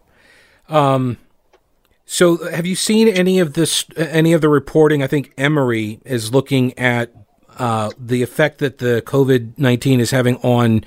Um, 0.68 1.18
so, 2.04 2.49
have 2.50 2.64
you 2.64 2.75
seen 2.75 3.09
any 3.09 3.38
of 3.38 3.52
this? 3.52 3.85
Any 3.97 4.33
of 4.33 4.40
the 4.40 4.49
reporting? 4.49 5.02
I 5.02 5.07
think 5.07 5.33
Emory 5.37 6.00
is 6.07 6.33
looking 6.33 6.78
at 6.78 7.12
uh, 7.59 7.90
the 7.99 8.23
effect 8.23 8.59
that 8.59 8.78
the 8.78 9.02
COVID 9.04 9.59
nineteen 9.59 10.00
is 10.00 10.11
having 10.11 10.37
on 10.37 10.85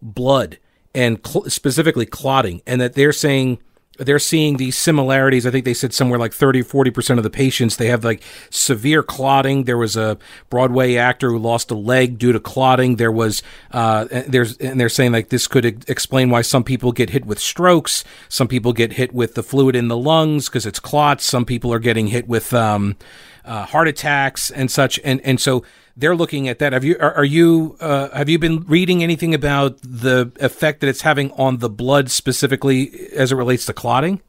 blood 0.00 0.58
and 0.94 1.18
cl- 1.24 1.48
specifically 1.48 2.06
clotting, 2.06 2.62
and 2.66 2.80
that 2.80 2.94
they're 2.94 3.12
saying 3.12 3.58
they're 3.98 4.18
seeing 4.18 4.56
these 4.56 4.76
similarities. 4.76 5.46
I 5.46 5.50
think 5.50 5.64
they 5.64 5.74
said 5.74 5.92
somewhere 5.92 6.18
like 6.18 6.32
30, 6.32 6.62
40% 6.62 7.18
of 7.18 7.24
the 7.24 7.30
patients, 7.30 7.76
they 7.76 7.88
have 7.88 8.04
like 8.04 8.22
severe 8.50 9.02
clotting. 9.02 9.64
There 9.64 9.76
was 9.76 9.96
a 9.96 10.18
Broadway 10.50 10.96
actor 10.96 11.30
who 11.30 11.38
lost 11.38 11.70
a 11.70 11.74
leg 11.74 12.18
due 12.18 12.32
to 12.32 12.40
clotting. 12.40 12.96
There 12.96 13.12
was, 13.12 13.42
uh, 13.70 14.06
there's, 14.26 14.56
and 14.58 14.80
they're 14.80 14.88
saying 14.88 15.12
like 15.12 15.28
this 15.28 15.46
could 15.46 15.64
explain 15.90 16.30
why 16.30 16.42
some 16.42 16.64
people 16.64 16.92
get 16.92 17.10
hit 17.10 17.26
with 17.26 17.38
strokes. 17.38 18.02
Some 18.28 18.48
people 18.48 18.72
get 18.72 18.94
hit 18.94 19.12
with 19.12 19.34
the 19.34 19.42
fluid 19.42 19.76
in 19.76 19.88
the 19.88 19.96
lungs 19.96 20.48
because 20.48 20.64
it's 20.66 20.80
clots. 20.80 21.24
Some 21.24 21.44
people 21.44 21.72
are 21.72 21.78
getting 21.78 22.06
hit 22.06 22.26
with, 22.26 22.54
um, 22.54 22.96
uh, 23.44 23.66
heart 23.66 23.88
attacks 23.88 24.50
and 24.50 24.70
such. 24.70 24.98
And, 25.04 25.20
and 25.22 25.40
so 25.40 25.64
they're 25.96 26.16
looking 26.16 26.48
at 26.48 26.58
that. 26.58 26.72
Have 26.72 26.84
you 26.84 26.96
are, 27.00 27.12
are 27.14 27.24
you 27.24 27.76
uh, 27.80 28.10
have 28.10 28.28
you 28.28 28.38
been 28.38 28.60
reading 28.60 29.02
anything 29.02 29.34
about 29.34 29.78
the 29.82 30.32
effect 30.40 30.80
that 30.80 30.88
it's 30.88 31.02
having 31.02 31.30
on 31.32 31.58
the 31.58 31.68
blood 31.68 32.10
specifically 32.10 33.08
as 33.14 33.32
it 33.32 33.36
relates 33.36 33.66
to 33.66 33.72
clotting? 33.72 34.20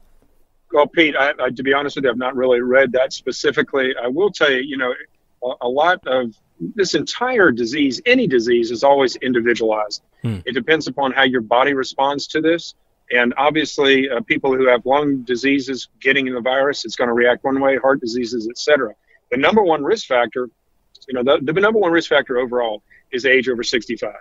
Well, 0.72 0.88
Pete, 0.88 1.14
I, 1.16 1.32
I, 1.40 1.50
to 1.50 1.62
be 1.62 1.72
honest 1.72 1.96
with 1.96 2.04
you, 2.04 2.10
I've 2.10 2.18
not 2.18 2.34
really 2.34 2.60
read 2.60 2.92
that 2.92 3.12
specifically. 3.12 3.94
I 4.02 4.08
will 4.08 4.30
tell 4.30 4.50
you, 4.50 4.58
you 4.58 4.76
know, 4.76 4.92
a, 5.44 5.66
a 5.66 5.68
lot 5.68 6.04
of 6.06 6.34
this 6.74 6.94
entire 6.94 7.50
disease, 7.50 8.00
any 8.06 8.26
disease, 8.26 8.70
is 8.70 8.82
always 8.82 9.16
individualized. 9.16 10.02
Hmm. 10.22 10.38
It 10.44 10.52
depends 10.52 10.88
upon 10.88 11.12
how 11.12 11.22
your 11.22 11.42
body 11.42 11.74
responds 11.74 12.26
to 12.28 12.40
this. 12.40 12.74
And 13.12 13.34
obviously, 13.36 14.08
uh, 14.08 14.20
people 14.22 14.54
who 14.56 14.66
have 14.66 14.84
lung 14.86 15.22
diseases 15.22 15.88
getting 16.00 16.32
the 16.32 16.40
virus, 16.40 16.84
it's 16.84 16.96
going 16.96 17.08
to 17.08 17.14
react 17.14 17.44
one 17.44 17.60
way, 17.60 17.76
heart 17.76 18.00
diseases, 18.00 18.48
etc. 18.48 18.94
The 19.34 19.40
number 19.40 19.64
one 19.64 19.82
risk 19.82 20.06
factor 20.06 20.48
you 21.08 21.14
know, 21.14 21.22
the, 21.22 21.52
the 21.52 21.60
number 21.60 21.78
one 21.78 21.92
risk 21.92 22.08
factor 22.08 22.38
overall 22.38 22.82
is 23.12 23.26
age 23.26 23.48
over 23.48 23.62
65. 23.62 24.12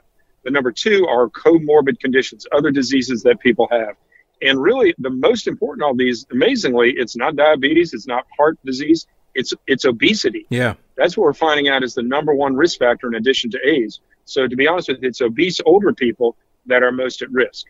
The 0.43 0.51
number 0.51 0.71
two 0.71 1.05
are 1.07 1.29
comorbid 1.29 1.99
conditions, 1.99 2.45
other 2.51 2.71
diseases 2.71 3.23
that 3.23 3.39
people 3.39 3.67
have. 3.71 3.95
And 4.41 4.61
really, 4.61 4.93
the 4.97 5.09
most 5.09 5.47
important 5.47 5.89
of 5.89 5.97
these, 5.97 6.25
amazingly, 6.31 6.93
it's 6.97 7.15
not 7.15 7.35
diabetes, 7.35 7.93
it's 7.93 8.07
not 8.07 8.25
heart 8.35 8.57
disease, 8.65 9.07
it's 9.35 9.53
it's 9.67 9.85
obesity. 9.85 10.45
Yeah, 10.49 10.73
that's 10.95 11.15
what 11.15 11.23
we're 11.23 11.33
finding 11.33 11.69
out 11.69 11.83
is 11.83 11.93
the 11.93 12.03
number 12.03 12.33
one 12.33 12.55
risk 12.55 12.79
factor 12.79 13.07
in 13.07 13.15
addition 13.15 13.51
to 13.51 13.59
age. 13.65 13.99
So, 14.25 14.47
to 14.47 14.55
be 14.55 14.67
honest 14.67 14.89
with 14.89 15.01
you, 15.01 15.09
it's 15.09 15.21
obese 15.21 15.61
older 15.65 15.93
people 15.93 16.35
that 16.65 16.83
are 16.83 16.91
most 16.91 17.21
at 17.21 17.31
risk. 17.31 17.67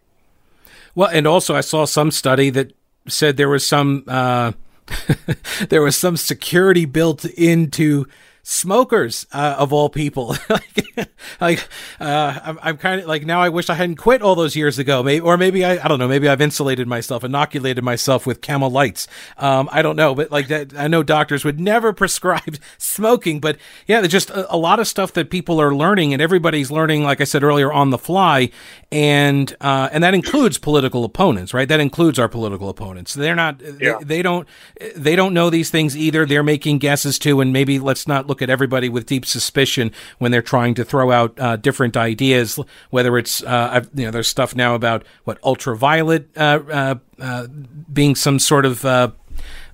Well, 0.96 1.10
and 1.12 1.28
also 1.28 1.54
I 1.54 1.62
saw 1.62 1.86
some 1.86 2.10
study 2.10 2.50
that 2.52 2.74
said 3.08 3.38
there 3.38 3.50
was 3.50 3.68
some 3.68 4.04
uh, 4.08 4.54
there 5.70 5.82
was 5.82 5.96
some 5.96 6.18
security 6.18 6.86
built 6.86 7.26
into 7.26 8.06
smokers 8.44 9.26
uh, 9.32 9.56
of 9.58 9.74
all 9.74 9.90
people. 9.90 10.36
like, 10.50 11.10
like 11.42 11.68
uh, 12.00 12.40
I'm, 12.44 12.60
I'm 12.62 12.78
kind 12.78 13.02
of 13.02 13.08
like 13.08 13.26
now. 13.26 13.42
I 13.42 13.50
wish 13.50 13.70
I 13.70 13.74
hadn't 13.74 13.96
quit 13.96 14.22
all 14.22 14.36
those 14.36 14.56
years 14.56 14.78
ago. 14.78 15.02
Maybe, 15.02 15.22
or 15.22 15.38
maybe 15.38 15.66
I, 15.66 15.84
I 15.84 15.88
don't 15.88 15.98
know. 15.98 16.08
Maybe 16.08 16.28
I've 16.28 16.42
insulated 16.42 16.88
myself, 16.88 17.24
inoculated 17.24 17.84
myself 17.84 18.28
with 18.28 18.42
Camel 18.42 18.70
Lights. 18.70 19.08
Um, 19.38 19.70
I 19.72 19.82
don't 19.82 19.96
know, 19.96 20.14
but 20.14 20.30
like 20.30 20.50
that, 20.50 20.78
I 20.78 20.88
know 20.88 21.02
doctors 21.02 21.44
would 21.44 21.60
never 21.60 21.94
prescribe 22.04 22.58
smoking. 22.78 23.40
But 23.40 23.58
yeah, 23.88 24.02
there's 24.02 24.12
just 24.12 24.30
a, 24.30 24.54
a 24.54 24.58
lot 24.58 24.80
of 24.80 24.88
stuff 24.88 25.14
that 25.14 25.30
people 25.30 25.60
are 25.60 25.74
learning, 25.74 26.14
and 26.14 26.22
everybody's 26.22 26.70
learning. 26.70 27.04
Like 27.04 27.22
I 27.22 27.26
said 27.26 27.44
earlier, 27.44 27.72
on 27.72 27.90
the 27.90 27.98
fly, 27.98 28.50
and 28.92 29.56
uh, 29.62 29.90
and 29.92 30.04
that 30.04 30.14
includes 30.14 30.58
political 30.58 31.06
opponents, 31.06 31.54
right? 31.54 31.68
That 31.68 31.80
includes 31.80 32.20
our 32.20 32.28
political 32.28 32.68
opponents. 32.68 33.14
They're 33.14 33.36
not. 33.36 33.62
Yeah. 33.80 33.98
They, 34.00 34.06
they 34.06 34.22
don't. 34.22 34.48
They 34.96 35.16
don't 35.16 35.34
know 35.34 35.50
these 35.50 35.70
things 35.70 35.96
either. 35.96 36.26
They're 36.26 36.44
making 36.44 36.80
guesses 36.80 37.18
too, 37.18 37.40
and 37.40 37.54
maybe 37.54 37.80
let's 37.80 38.06
not 38.06 38.28
look 38.28 38.33
look 38.34 38.42
at 38.42 38.50
everybody 38.50 38.90
with 38.90 39.06
deep 39.06 39.28
suspicion 39.28 39.92
when 40.18 40.32
they're 40.32 40.42
trying 40.42 40.74
to 40.74 40.84
throw 40.84 41.12
out 41.12 41.40
uh, 41.40 41.56
different 41.56 41.96
ideas. 41.96 42.60
Whether 42.90 43.16
it's 43.20 43.44
uh, 43.44 43.86
you 43.94 44.06
know, 44.06 44.12
there's 44.12 44.28
stuff 44.28 44.56
now 44.56 44.74
about 44.74 45.06
what 45.24 45.38
ultraviolet 45.44 46.36
uh, 46.36 46.60
uh, 46.72 46.96
uh 47.20 47.46
being 47.94 48.16
some 48.16 48.40
sort 48.40 48.66
of 48.66 48.84
uh, 48.84 49.12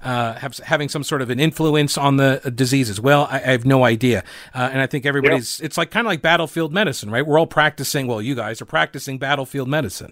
have, 0.02 0.58
having 0.58 0.89
some 0.89 1.04
sort 1.04 1.22
of 1.22 1.30
an 1.30 1.39
influence 1.39 1.98
on 1.98 2.17
the 2.17 2.52
disease 2.54 2.89
as 2.89 3.00
well. 3.00 3.30
I, 3.32 3.38
I 3.38 3.52
have 3.52 3.65
no 3.65 3.86
idea, 3.86 4.26
uh, 4.54 4.69
and 4.74 4.82
I 4.82 4.88
think 4.88 5.06
everybody's. 5.06 5.62
Yep. 5.62 5.65
It's 5.67 5.78
like 5.78 5.89
kind 5.89 6.06
of 6.06 6.12
like 6.12 6.22
battlefield 6.22 6.74
medicine, 6.74 7.10
right? 7.10 7.26
We're 7.26 7.39
all 7.39 7.48
practicing. 7.48 8.08
Well, 8.08 8.22
you 8.22 8.36
guys 8.36 8.62
are 8.62 8.65
practicing 8.65 9.19
battlefield 9.19 9.69
medicine. 9.69 10.12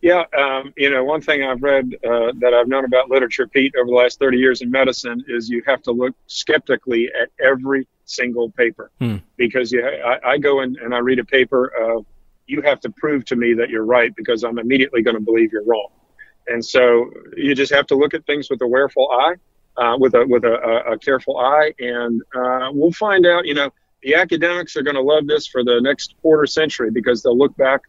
Yeah, 0.00 0.24
um, 0.36 0.72
you 0.76 0.90
know, 0.90 1.04
one 1.04 1.20
thing 1.20 1.44
I've 1.44 1.62
read 1.62 1.94
uh, 2.04 2.32
that 2.40 2.52
I've 2.54 2.68
known 2.68 2.84
about 2.84 3.10
literature, 3.10 3.46
Pete, 3.46 3.74
over 3.78 3.86
the 3.86 3.94
last 3.94 4.18
30 4.18 4.36
years 4.36 4.62
in 4.62 4.70
medicine 4.70 5.24
is 5.28 5.48
you 5.48 5.62
have 5.66 5.82
to 5.82 5.92
look 5.92 6.14
skeptically 6.26 7.08
at 7.20 7.28
every 7.44 7.86
single 8.04 8.50
paper 8.50 8.90
hmm. 8.98 9.16
because 9.36 9.72
you, 9.72 9.84
I, 9.86 10.32
I, 10.32 10.38
go 10.38 10.60
in 10.60 10.76
and 10.82 10.94
I 10.94 10.98
read 10.98 11.18
a 11.18 11.24
paper. 11.24 11.72
Uh, 11.74 12.02
you 12.46 12.62
have 12.62 12.80
to 12.80 12.90
prove 12.90 13.24
to 13.26 13.36
me 13.36 13.54
that 13.54 13.70
you're 13.70 13.84
right 13.84 14.14
because 14.16 14.42
I'm 14.42 14.58
immediately 14.58 15.02
going 15.02 15.16
to 15.16 15.22
believe 15.22 15.52
you're 15.52 15.64
wrong. 15.64 15.88
And 16.48 16.64
so 16.64 17.10
you 17.36 17.54
just 17.54 17.72
have 17.72 17.86
to 17.88 17.94
look 17.94 18.14
at 18.14 18.26
things 18.26 18.50
with 18.50 18.60
a 18.62 18.66
wareful 18.66 19.08
eye, 19.10 19.34
uh, 19.76 19.96
with 19.98 20.14
a 20.14 20.26
with 20.26 20.44
a, 20.44 20.92
a, 20.92 20.98
careful 20.98 21.38
eye, 21.38 21.72
and 21.78 22.20
uh, 22.34 22.70
we'll 22.72 22.92
find 22.92 23.24
out. 23.26 23.46
You 23.46 23.54
know, 23.54 23.70
the 24.02 24.16
academics 24.16 24.76
are 24.76 24.82
going 24.82 24.96
to 24.96 25.02
love 25.02 25.26
this 25.26 25.46
for 25.46 25.62
the 25.62 25.80
next 25.80 26.14
quarter 26.20 26.46
century 26.46 26.90
because 26.90 27.22
they'll 27.22 27.38
look 27.38 27.56
back 27.56 27.82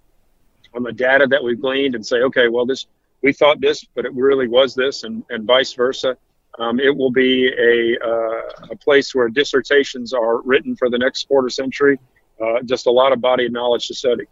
on 0.75 0.83
the 0.83 0.91
data 0.91 1.27
that 1.27 1.43
we've 1.43 1.59
gleaned 1.59 1.95
and 1.95 2.05
say, 2.05 2.17
okay, 2.17 2.47
well, 2.47 2.65
this 2.65 2.87
we 3.21 3.31
thought 3.31 3.61
this, 3.61 3.85
but 3.95 4.05
it 4.05 4.13
really 4.13 4.47
was 4.47 4.75
this, 4.75 5.03
and, 5.03 5.23
and 5.29 5.45
vice 5.45 5.73
versa. 5.73 6.17
Um, 6.59 6.79
it 6.79 6.95
will 6.95 7.09
be 7.09 7.47
a, 7.47 7.97
uh, 8.05 8.71
a 8.71 8.75
place 8.75 9.15
where 9.15 9.29
dissertations 9.29 10.13
are 10.13 10.41
written 10.41 10.75
for 10.75 10.89
the 10.89 10.97
next 10.97 11.27
quarter 11.27 11.49
century. 11.49 11.99
Uh, 12.43 12.61
just 12.65 12.85
a 12.85 12.91
lot 12.91 13.13
of 13.13 13.21
body 13.21 13.45
of 13.45 13.51
knowledge 13.51 13.87
to 13.87 13.95
study. 13.95 14.25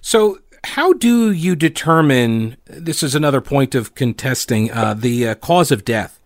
So, 0.00 0.38
how 0.64 0.92
do 0.92 1.32
you 1.32 1.56
determine? 1.56 2.56
This 2.66 3.02
is 3.02 3.14
another 3.14 3.40
point 3.40 3.74
of 3.74 3.94
contesting 3.94 4.70
uh, 4.70 4.94
the 4.94 5.28
uh, 5.28 5.34
cause 5.36 5.70
of 5.70 5.84
death. 5.84 6.20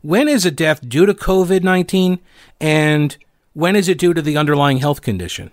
When 0.00 0.26
is 0.26 0.44
a 0.44 0.50
death 0.50 0.86
due 0.86 1.06
to 1.06 1.14
COVID 1.14 1.62
nineteen, 1.62 2.18
and 2.60 3.16
when 3.52 3.76
is 3.76 3.88
it 3.88 3.98
due 3.98 4.14
to 4.14 4.22
the 4.22 4.36
underlying 4.36 4.78
health 4.78 5.02
condition? 5.02 5.50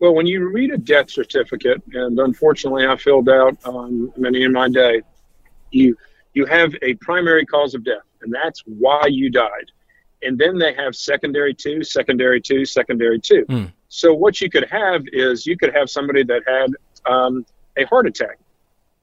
Well, 0.00 0.14
when 0.14 0.26
you 0.26 0.50
read 0.52 0.70
a 0.72 0.78
death 0.78 1.10
certificate, 1.10 1.82
and 1.92 2.18
unfortunately 2.18 2.86
I 2.86 2.96
filled 2.96 3.28
out 3.28 3.56
um, 3.64 4.12
many 4.16 4.42
in 4.42 4.52
my 4.52 4.68
day, 4.68 5.02
you 5.70 5.96
you 6.34 6.46
have 6.46 6.74
a 6.82 6.94
primary 6.94 7.46
cause 7.46 7.74
of 7.74 7.84
death, 7.84 8.02
and 8.22 8.32
that's 8.34 8.60
why 8.66 9.06
you 9.06 9.30
died. 9.30 9.70
and 10.24 10.38
then 10.38 10.58
they 10.58 10.74
have 10.74 10.96
secondary 10.96 11.54
two, 11.54 11.82
secondary 11.84 12.40
two, 12.40 12.64
secondary 12.64 13.20
two. 13.20 13.44
Mm. 13.48 13.72
So 13.88 14.12
what 14.12 14.40
you 14.40 14.50
could 14.50 14.68
have 14.70 15.02
is 15.12 15.46
you 15.46 15.56
could 15.56 15.72
have 15.74 15.88
somebody 15.88 16.24
that 16.24 16.42
had 16.46 16.70
um, 17.10 17.46
a 17.76 17.84
heart 17.84 18.06
attack, 18.06 18.38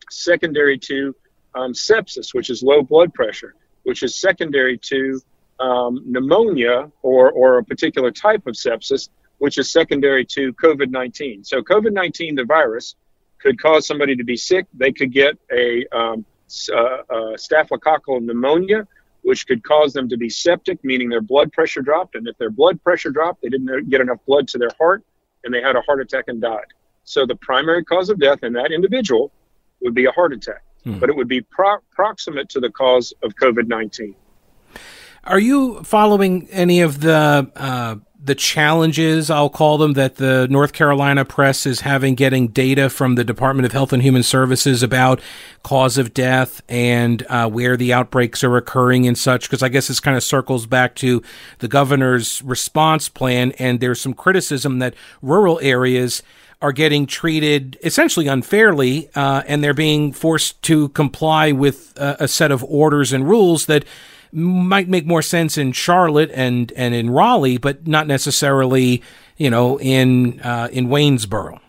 secondary 0.10 0.78
to 0.80 1.16
um, 1.56 1.74
sepsis, 1.74 2.34
which 2.34 2.50
is 2.50 2.64
low 2.64 2.82
blood 2.82 3.14
pressure, 3.14 3.56
which 3.84 4.04
is 4.04 4.16
secondary 4.16 4.78
to 4.78 5.22
um, 5.60 6.02
pneumonia 6.06 6.92
or, 7.04 7.32
or 7.32 7.60
a 7.60 7.64
particular 7.64 8.12
type 8.12 8.48
of 8.48 8.56
sepsis, 8.56 9.10
which 9.42 9.58
is 9.58 9.72
secondary 9.72 10.24
to 10.24 10.54
COVID 10.54 10.92
19. 10.92 11.44
So, 11.44 11.64
COVID 11.64 11.94
19, 11.94 12.36
the 12.36 12.46
virus, 12.46 12.94
could 13.40 13.60
cause 13.60 13.88
somebody 13.88 14.16
to 14.16 14.24
be 14.24 14.38
sick. 14.38 14.68
They 14.72 14.92
could 14.92 15.12
get 15.12 15.36
a, 15.52 15.84
um, 15.92 16.24
uh, 16.72 16.76
uh, 16.76 17.02
staphylococcal 17.38 18.22
pneumonia, 18.22 18.88
which 19.24 19.48
could 19.48 19.64
cause 19.64 19.94
them 19.94 20.08
to 20.10 20.16
be 20.16 20.30
septic, 20.30 20.78
meaning 20.84 21.10
their 21.10 21.22
blood 21.22 21.52
pressure 21.54 21.82
dropped. 21.82 22.14
And 22.14 22.28
if 22.28 22.38
their 22.38 22.52
blood 22.52 22.84
pressure 22.84 23.10
dropped, 23.10 23.42
they 23.42 23.50
didn't 23.50 23.90
get 23.90 24.00
enough 24.00 24.20
blood 24.28 24.48
to 24.50 24.60
their 24.60 24.70
heart 24.80 25.04
and 25.44 25.52
they 25.52 25.62
had 25.62 25.76
a 25.76 25.82
heart 25.82 26.02
attack 26.02 26.26
and 26.28 26.40
died. 26.40 26.70
So, 27.04 27.26
the 27.26 27.36
primary 27.38 27.84
cause 27.84 28.12
of 28.12 28.20
death 28.20 28.44
in 28.44 28.54
that 28.54 28.72
individual 28.72 29.32
would 29.82 29.96
be 29.96 30.06
a 30.06 30.12
heart 30.12 30.34
attack, 30.34 30.62
hmm. 30.84 31.00
but 31.00 31.10
it 31.10 31.16
would 31.16 31.28
be 31.28 31.42
pro- 31.42 31.80
proximate 31.90 32.48
to 32.50 32.60
the 32.60 32.70
cause 32.70 33.12
of 33.24 33.34
COVID 33.38 33.68
19. 33.68 34.14
Are 35.24 35.40
you 35.40 35.82
following 35.84 36.48
any 36.52 36.82
of 36.82 37.02
the 37.02 37.52
uh, 37.56 37.96
the 38.24 38.36
challenges 38.36 39.32
I'll 39.32 39.50
call 39.50 39.80
them 39.80 39.94
that 39.94 40.18
the 40.18 40.48
North 40.50 40.74
Carolina 40.74 41.26
press 41.26 41.66
is 41.66 41.82
having 41.82 42.14
getting 42.14 42.50
data 42.50 42.90
from 42.90 43.16
the 43.16 43.24
Department 43.24 43.66
of 43.66 43.72
Health 43.72 43.92
and 43.94 44.04
Human 44.04 44.22
Services 44.22 44.84
about 44.84 45.20
cause 45.64 45.98
of 45.98 46.14
death 46.14 46.62
and 46.70 47.26
uh, 47.30 47.50
where 47.50 47.76
the 47.76 47.94
outbreaks 47.94 48.44
are 48.44 48.58
occurring 48.58 49.08
and 49.08 49.18
such? 49.18 49.50
Because 49.50 49.64
I 49.64 49.70
guess 49.70 49.88
this 49.88 50.00
kind 50.00 50.16
of 50.16 50.24
circles 50.24 50.68
back 50.68 50.94
to 50.96 51.24
the 51.60 51.68
governor's 51.68 52.44
response 52.44 53.10
plan, 53.10 53.54
and 53.54 53.80
there's 53.80 54.00
some 54.00 54.14
criticism 54.14 54.80
that 54.80 54.94
rural 55.24 55.60
areas 55.64 56.22
are 56.62 56.72
getting 56.72 57.08
treated 57.08 57.80
essentially 57.84 58.28
unfairly, 58.28 59.10
uh, 59.16 59.42
and 59.48 59.64
they're 59.64 59.74
being 59.74 60.14
forced 60.14 60.62
to 60.62 60.90
comply 60.90 61.52
with 61.52 61.94
a 61.98 62.28
set 62.28 62.52
of 62.52 62.64
orders 62.66 63.12
and 63.12 63.28
rules 63.28 63.66
that 63.66 63.84
might 64.32 64.88
make 64.88 65.06
more 65.06 65.22
sense 65.22 65.58
in 65.58 65.72
Charlotte 65.72 66.32
and 66.34 66.72
and 66.76 66.94
in 66.94 67.10
Raleigh, 67.10 67.58
but 67.58 67.88
not 67.88 68.08
necessarily, 68.08 69.02
you 69.38 69.50
know, 69.50 69.80
in 69.80 70.40
uh, 70.42 70.70
in 70.72 70.88
Waynesboro. 70.88 71.60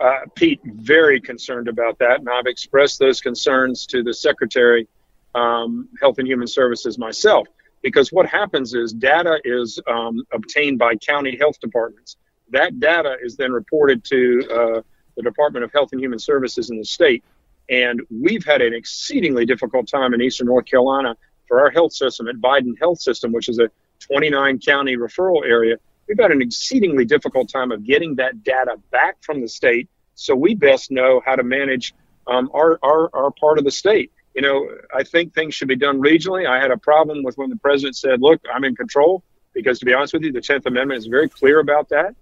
Uh, 0.00 0.20
Pete, 0.34 0.60
very 0.64 1.20
concerned 1.20 1.68
about 1.68 1.98
that, 1.98 2.20
and 2.20 2.28
I've 2.28 2.46
expressed 2.46 2.98
those 2.98 3.20
concerns 3.20 3.86
to 3.86 4.02
the 4.02 4.12
Secretary, 4.12 4.86
um, 5.34 5.88
Health 6.00 6.18
and 6.18 6.28
Human 6.28 6.46
Services 6.46 6.98
myself, 6.98 7.48
because 7.82 8.12
what 8.12 8.26
happens 8.26 8.74
is 8.74 8.92
data 8.92 9.40
is 9.44 9.80
um, 9.86 10.22
obtained 10.32 10.78
by 10.78 10.94
county 10.96 11.36
health 11.36 11.58
departments. 11.60 12.16
That 12.50 12.78
data 12.78 13.16
is 13.22 13.36
then 13.36 13.52
reported 13.52 14.04
to 14.04 14.48
uh, 14.50 14.82
the 15.16 15.22
Department 15.22 15.64
of 15.64 15.72
Health 15.72 15.90
and 15.92 16.00
Human 16.00 16.18
Services 16.18 16.70
in 16.70 16.78
the 16.78 16.84
state. 16.84 17.24
And 17.68 18.02
we've 18.10 18.44
had 18.44 18.60
an 18.60 18.74
exceedingly 18.74 19.46
difficult 19.46 19.88
time 19.88 20.12
in 20.12 20.20
Eastern 20.20 20.48
North 20.48 20.66
Carolina 20.66 21.16
for 21.46 21.60
our 21.60 21.70
health 21.70 21.92
system 21.92 22.28
at 22.28 22.36
Vidant 22.36 22.78
Health 22.78 23.00
System, 23.00 23.32
which 23.32 23.48
is 23.48 23.58
a 23.58 23.70
29 24.00 24.58
county 24.60 24.96
referral 24.96 25.44
area, 25.44 25.76
we've 26.08 26.18
had 26.18 26.30
an 26.30 26.42
exceedingly 26.42 27.04
difficult 27.04 27.48
time 27.48 27.72
of 27.72 27.84
getting 27.84 28.16
that 28.16 28.44
data 28.44 28.76
back 28.90 29.16
from 29.22 29.40
the 29.40 29.48
state 29.48 29.88
so 30.14 30.34
we 30.34 30.54
best 30.54 30.90
know 30.90 31.20
how 31.24 31.34
to 31.36 31.42
manage 31.42 31.94
um, 32.26 32.50
our, 32.54 32.78
our, 32.82 33.10
our 33.12 33.30
part 33.32 33.58
of 33.58 33.64
the 33.64 33.70
state. 33.70 34.12
You 34.34 34.42
know, 34.42 34.68
I 34.94 35.04
think 35.04 35.34
things 35.34 35.54
should 35.54 35.68
be 35.68 35.76
done 35.76 36.00
regionally. 36.00 36.46
I 36.46 36.60
had 36.60 36.70
a 36.70 36.76
problem 36.76 37.22
with 37.22 37.36
when 37.36 37.50
the 37.50 37.56
president 37.56 37.96
said, 37.96 38.20
look, 38.20 38.40
I'm 38.52 38.64
in 38.64 38.74
control, 38.74 39.22
because 39.52 39.78
to 39.80 39.86
be 39.86 39.94
honest 39.94 40.12
with 40.12 40.22
you, 40.22 40.32
the 40.32 40.40
10th 40.40 40.66
Amendment 40.66 40.98
is 40.98 41.06
very 41.06 41.28
clear 41.28 41.60
about 41.60 41.88
that. 41.90 42.14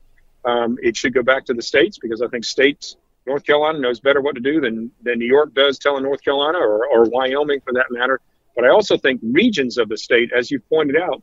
Um, 0.44 0.78
it 0.82 0.96
should 0.96 1.14
go 1.14 1.22
back 1.22 1.46
to 1.46 1.54
the 1.54 1.62
states 1.62 1.98
because 1.98 2.20
I 2.20 2.28
think 2.28 2.44
states, 2.44 2.96
North 3.26 3.44
Carolina 3.44 3.78
knows 3.78 4.00
better 4.00 4.20
what 4.20 4.34
to 4.34 4.40
do 4.40 4.60
than, 4.60 4.90
than 5.02 5.18
New 5.18 5.26
York 5.26 5.54
does 5.54 5.78
telling 5.78 6.02
North 6.02 6.22
Carolina 6.22 6.58
or, 6.58 6.86
or 6.86 7.04
Wyoming 7.08 7.60
for 7.60 7.72
that 7.74 7.86
matter 7.90 8.20
but 8.54 8.64
I 8.64 8.68
also 8.68 8.96
think 8.96 9.20
regions 9.22 9.78
of 9.78 9.88
the 9.88 9.96
state, 9.96 10.30
as 10.36 10.50
you 10.50 10.60
pointed 10.60 10.96
out, 10.96 11.22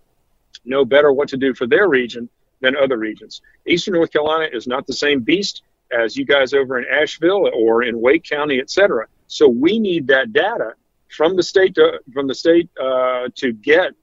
know 0.65 0.85
better 0.85 1.11
what 1.11 1.29
to 1.29 1.37
do 1.37 1.53
for 1.53 1.67
their 1.67 1.87
region 1.87 2.29
than 2.61 2.75
other 2.75 2.97
regions. 2.97 3.41
Eastern 3.65 3.93
North 3.93 4.11
Carolina 4.11 4.47
is 4.51 4.67
not 4.67 4.85
the 4.87 4.93
same 4.93 5.21
beast 5.21 5.63
as 5.91 6.15
you 6.15 6.25
guys 6.25 6.53
over 6.53 6.77
in 6.79 6.85
Asheville 6.85 7.49
or 7.53 7.83
in 7.83 7.99
Wake 7.99 8.23
County, 8.23 8.59
et 8.59 8.69
cetera. 8.69 9.07
So 9.27 9.47
we 9.47 9.79
need 9.79 10.07
that 10.07 10.33
data 10.33 10.73
from 11.15 11.35
the 11.35 11.43
state 11.43 11.75
to, 11.75 11.99
from 12.13 12.27
the 12.27 12.35
state 12.35 12.69
uh, 12.79 13.29
to 13.35 13.53
get 13.53 13.93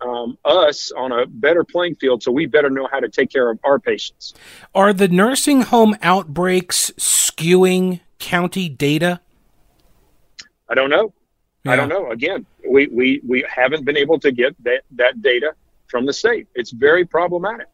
um, 0.00 0.38
us 0.44 0.92
on 0.92 1.12
a 1.12 1.26
better 1.26 1.64
playing 1.64 1.96
field 1.96 2.22
so 2.22 2.30
we 2.30 2.46
better 2.46 2.70
know 2.70 2.88
how 2.90 3.00
to 3.00 3.08
take 3.08 3.30
care 3.30 3.50
of 3.50 3.58
our 3.64 3.78
patients. 3.78 4.34
Are 4.74 4.92
the 4.92 5.08
nursing 5.08 5.62
home 5.62 5.96
outbreaks 6.02 6.92
skewing 6.98 8.00
county 8.18 8.68
data? 8.68 9.20
I 10.68 10.74
don't 10.74 10.90
know. 10.90 11.12
Yeah. 11.64 11.72
I 11.72 11.76
don't 11.76 11.88
know. 11.88 12.10
Again, 12.10 12.46
we, 12.68 12.86
we, 12.88 13.20
we 13.26 13.44
haven't 13.48 13.84
been 13.84 13.96
able 13.96 14.18
to 14.20 14.32
get 14.32 14.54
that, 14.64 14.82
that 14.92 15.22
data 15.22 15.52
from 15.88 16.06
the 16.06 16.12
state. 16.12 16.48
It's 16.54 16.70
very 16.70 17.04
problematic. 17.04 17.68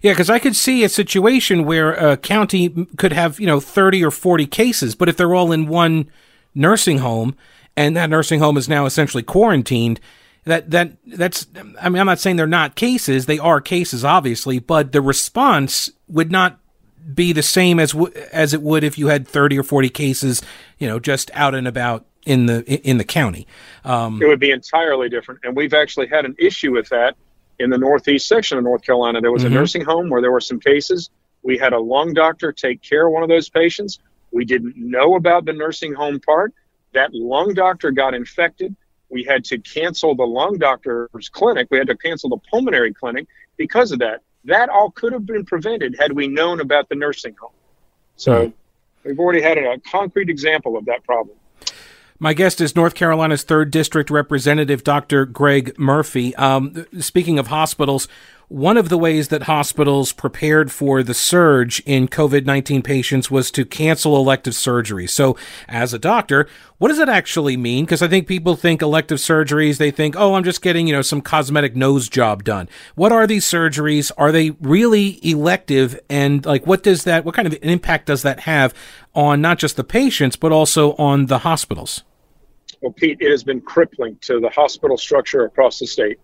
Yeah, 0.00 0.12
because 0.12 0.30
I 0.30 0.38
could 0.38 0.56
see 0.56 0.84
a 0.84 0.88
situation 0.88 1.64
where 1.64 1.92
a 1.92 2.16
county 2.16 2.86
could 2.96 3.12
have, 3.12 3.40
you 3.40 3.46
know, 3.46 3.60
30 3.60 4.04
or 4.04 4.10
40 4.10 4.46
cases, 4.46 4.94
but 4.94 5.08
if 5.08 5.16
they're 5.16 5.34
all 5.34 5.52
in 5.52 5.66
one 5.66 6.08
nursing 6.54 6.98
home 6.98 7.36
and 7.76 7.96
that 7.96 8.10
nursing 8.10 8.40
home 8.40 8.56
is 8.56 8.68
now 8.68 8.86
essentially 8.86 9.22
quarantined, 9.22 10.00
that 10.44 10.70
that 10.70 10.92
that's 11.06 11.46
I 11.80 11.88
mean 11.88 12.00
I'm 12.00 12.06
not 12.06 12.18
saying 12.18 12.36
they're 12.36 12.46
not 12.46 12.74
cases, 12.74 13.26
they 13.26 13.38
are 13.38 13.60
cases 13.60 14.04
obviously, 14.04 14.58
but 14.58 14.92
the 14.92 15.00
response 15.00 15.90
would 16.08 16.32
not 16.32 16.58
be 17.14 17.32
the 17.32 17.42
same 17.42 17.78
as 17.78 17.92
w- 17.92 18.12
as 18.32 18.52
it 18.52 18.62
would 18.62 18.84
if 18.84 18.98
you 18.98 19.08
had 19.08 19.26
30 19.26 19.58
or 19.58 19.62
40 19.62 19.88
cases, 19.88 20.42
you 20.78 20.88
know, 20.88 20.98
just 20.98 21.30
out 21.34 21.54
and 21.54 21.68
about 21.68 22.06
in 22.24 22.46
the 22.46 22.62
in 22.88 22.98
the 22.98 23.04
county. 23.04 23.46
Um, 23.84 24.22
it 24.22 24.26
would 24.26 24.40
be 24.40 24.50
entirely 24.50 25.08
different, 25.08 25.40
and 25.44 25.56
we've 25.56 25.74
actually 25.74 26.08
had 26.08 26.24
an 26.24 26.36
issue 26.38 26.72
with 26.72 26.88
that 26.90 27.16
in 27.58 27.70
the 27.70 27.78
northeast 27.78 28.26
section 28.26 28.58
of 28.58 28.64
North 28.64 28.82
Carolina. 28.82 29.20
There 29.20 29.32
was 29.32 29.44
mm-hmm. 29.44 29.52
a 29.52 29.56
nursing 29.56 29.84
home 29.84 30.10
where 30.10 30.20
there 30.20 30.32
were 30.32 30.40
some 30.40 30.60
cases. 30.60 31.10
We 31.42 31.58
had 31.58 31.72
a 31.72 31.80
lung 31.80 32.14
doctor 32.14 32.52
take 32.52 32.82
care 32.82 33.06
of 33.06 33.12
one 33.12 33.22
of 33.22 33.28
those 33.28 33.48
patients. 33.48 33.98
We 34.30 34.44
didn't 34.44 34.76
know 34.76 35.16
about 35.16 35.44
the 35.44 35.52
nursing 35.52 35.92
home 35.92 36.20
part. 36.20 36.54
That 36.92 37.12
lung 37.12 37.54
doctor 37.54 37.90
got 37.90 38.14
infected. 38.14 38.74
We 39.08 39.24
had 39.24 39.44
to 39.46 39.58
cancel 39.58 40.14
the 40.14 40.24
lung 40.24 40.58
doctor's 40.58 41.28
clinic. 41.28 41.68
We 41.70 41.78
had 41.78 41.88
to 41.88 41.96
cancel 41.96 42.30
the 42.30 42.38
pulmonary 42.50 42.94
clinic 42.94 43.26
because 43.56 43.92
of 43.92 43.98
that. 43.98 44.20
That 44.44 44.68
all 44.68 44.90
could 44.90 45.12
have 45.12 45.26
been 45.26 45.44
prevented 45.44 45.96
had 45.98 46.12
we 46.12 46.28
known 46.28 46.60
about 46.60 46.88
the 46.88 46.94
nursing 46.94 47.34
home. 47.40 47.52
So 48.16 48.46
mm-hmm. 48.46 49.08
we've 49.08 49.18
already 49.18 49.42
had 49.42 49.58
a 49.58 49.78
concrete 49.90 50.30
example 50.30 50.76
of 50.76 50.86
that 50.86 51.04
problem. 51.04 51.36
My 52.22 52.34
guest 52.34 52.60
is 52.60 52.76
North 52.76 52.94
Carolina's 52.94 53.44
3rd 53.44 53.72
District 53.72 54.08
Representative 54.08 54.84
Dr. 54.84 55.26
Greg 55.26 55.76
Murphy. 55.76 56.36
Um, 56.36 56.86
speaking 57.00 57.36
of 57.36 57.48
hospitals, 57.48 58.06
one 58.46 58.76
of 58.76 58.90
the 58.90 58.96
ways 58.96 59.26
that 59.28 59.42
hospitals 59.44 60.12
prepared 60.12 60.70
for 60.70 61.02
the 61.02 61.14
surge 61.14 61.80
in 61.84 62.06
COVID 62.06 62.46
19 62.46 62.80
patients 62.80 63.28
was 63.28 63.50
to 63.50 63.64
cancel 63.64 64.14
elective 64.14 64.54
surgeries. 64.54 65.10
So, 65.10 65.36
as 65.66 65.92
a 65.92 65.98
doctor, 65.98 66.46
what 66.78 66.90
does 66.90 66.98
that 66.98 67.08
actually 67.08 67.56
mean? 67.56 67.86
Because 67.86 68.02
I 68.02 68.06
think 68.06 68.28
people 68.28 68.54
think 68.54 68.82
elective 68.82 69.18
surgeries, 69.18 69.78
they 69.78 69.90
think, 69.90 70.14
oh, 70.16 70.34
I'm 70.34 70.44
just 70.44 70.62
getting, 70.62 70.86
you 70.86 70.92
know, 70.92 71.02
some 71.02 71.22
cosmetic 71.22 71.74
nose 71.74 72.08
job 72.08 72.44
done. 72.44 72.68
What 72.94 73.10
are 73.10 73.26
these 73.26 73.44
surgeries? 73.44 74.12
Are 74.16 74.30
they 74.30 74.50
really 74.60 75.18
elective? 75.28 75.98
And, 76.08 76.46
like, 76.46 76.68
what 76.68 76.84
does 76.84 77.02
that, 77.02 77.24
what 77.24 77.34
kind 77.34 77.48
of 77.48 77.58
impact 77.62 78.06
does 78.06 78.22
that 78.22 78.40
have 78.40 78.72
on 79.12 79.40
not 79.40 79.58
just 79.58 79.74
the 79.74 79.82
patients, 79.82 80.36
but 80.36 80.52
also 80.52 80.92
on 80.92 81.26
the 81.26 81.38
hospitals? 81.38 82.04
Well, 82.82 82.92
Pete, 82.92 83.18
it 83.20 83.30
has 83.30 83.44
been 83.44 83.60
crippling 83.60 84.18
to 84.22 84.40
the 84.40 84.50
hospital 84.50 84.98
structure 84.98 85.44
across 85.44 85.78
the 85.78 85.86
state 85.86 86.18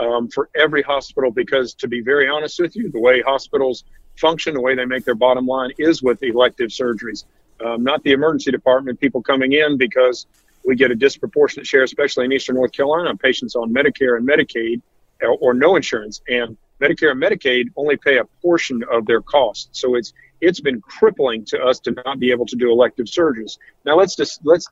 um, 0.00 0.28
for 0.28 0.50
every 0.56 0.82
hospital 0.82 1.30
because, 1.30 1.72
to 1.74 1.88
be 1.88 2.00
very 2.00 2.28
honest 2.28 2.58
with 2.58 2.74
you, 2.74 2.90
the 2.90 2.98
way 2.98 3.22
hospitals 3.22 3.84
function, 4.18 4.54
the 4.54 4.60
way 4.60 4.74
they 4.74 4.84
make 4.84 5.04
their 5.04 5.14
bottom 5.14 5.46
line 5.46 5.70
is 5.78 6.02
with 6.02 6.20
elective 6.24 6.70
surgeries, 6.70 7.26
um, 7.64 7.84
not 7.84 8.02
the 8.02 8.10
emergency 8.10 8.50
department, 8.50 8.98
people 8.98 9.22
coming 9.22 9.52
in 9.52 9.76
because 9.76 10.26
we 10.64 10.74
get 10.74 10.90
a 10.90 10.96
disproportionate 10.96 11.64
share, 11.64 11.84
especially 11.84 12.24
in 12.24 12.32
Eastern 12.32 12.56
North 12.56 12.72
Carolina, 12.72 13.16
patients 13.16 13.54
on 13.54 13.72
Medicare 13.72 14.16
and 14.16 14.28
Medicaid 14.28 14.82
or, 15.22 15.36
or 15.40 15.54
no 15.54 15.76
insurance. 15.76 16.22
And 16.28 16.56
Medicare 16.80 17.12
and 17.12 17.22
Medicaid 17.22 17.66
only 17.76 17.96
pay 17.96 18.18
a 18.18 18.24
portion 18.42 18.82
of 18.90 19.06
their 19.06 19.20
costs. 19.20 19.68
So 19.80 19.94
it's 19.94 20.12
it's 20.40 20.60
been 20.60 20.80
crippling 20.80 21.44
to 21.44 21.62
us 21.62 21.78
to 21.80 21.92
not 22.04 22.18
be 22.18 22.32
able 22.32 22.46
to 22.46 22.56
do 22.56 22.72
elective 22.72 23.06
surgeries. 23.06 23.58
Now 23.84 23.96
let's 23.96 24.16
just 24.16 24.40
let's 24.44 24.66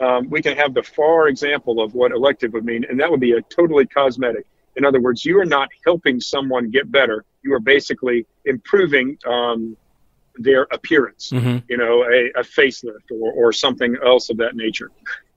um, 0.00 0.28
we 0.28 0.42
can 0.42 0.56
have 0.56 0.74
the 0.74 0.82
far 0.82 1.28
example 1.28 1.80
of 1.80 1.94
what 1.94 2.12
elective 2.12 2.52
would 2.52 2.64
mean, 2.64 2.84
and 2.88 2.98
that 3.00 3.10
would 3.10 3.20
be 3.20 3.32
a 3.32 3.42
totally 3.42 3.86
cosmetic. 3.86 4.46
In 4.76 4.84
other 4.84 5.00
words, 5.00 5.24
you 5.24 5.40
are 5.40 5.46
not 5.46 5.68
helping 5.84 6.20
someone 6.20 6.70
get 6.70 6.90
better. 6.90 7.24
You 7.42 7.54
are 7.54 7.60
basically 7.60 8.26
improving 8.44 9.18
um, 9.26 9.76
their 10.36 10.66
appearance, 10.70 11.30
mm-hmm. 11.30 11.58
you 11.68 11.78
know, 11.78 12.04
a, 12.04 12.40
a 12.40 12.42
facelift 12.42 13.10
or, 13.10 13.32
or 13.32 13.52
something 13.52 13.96
else 14.04 14.28
of 14.28 14.36
that 14.36 14.54
nature. 14.54 14.90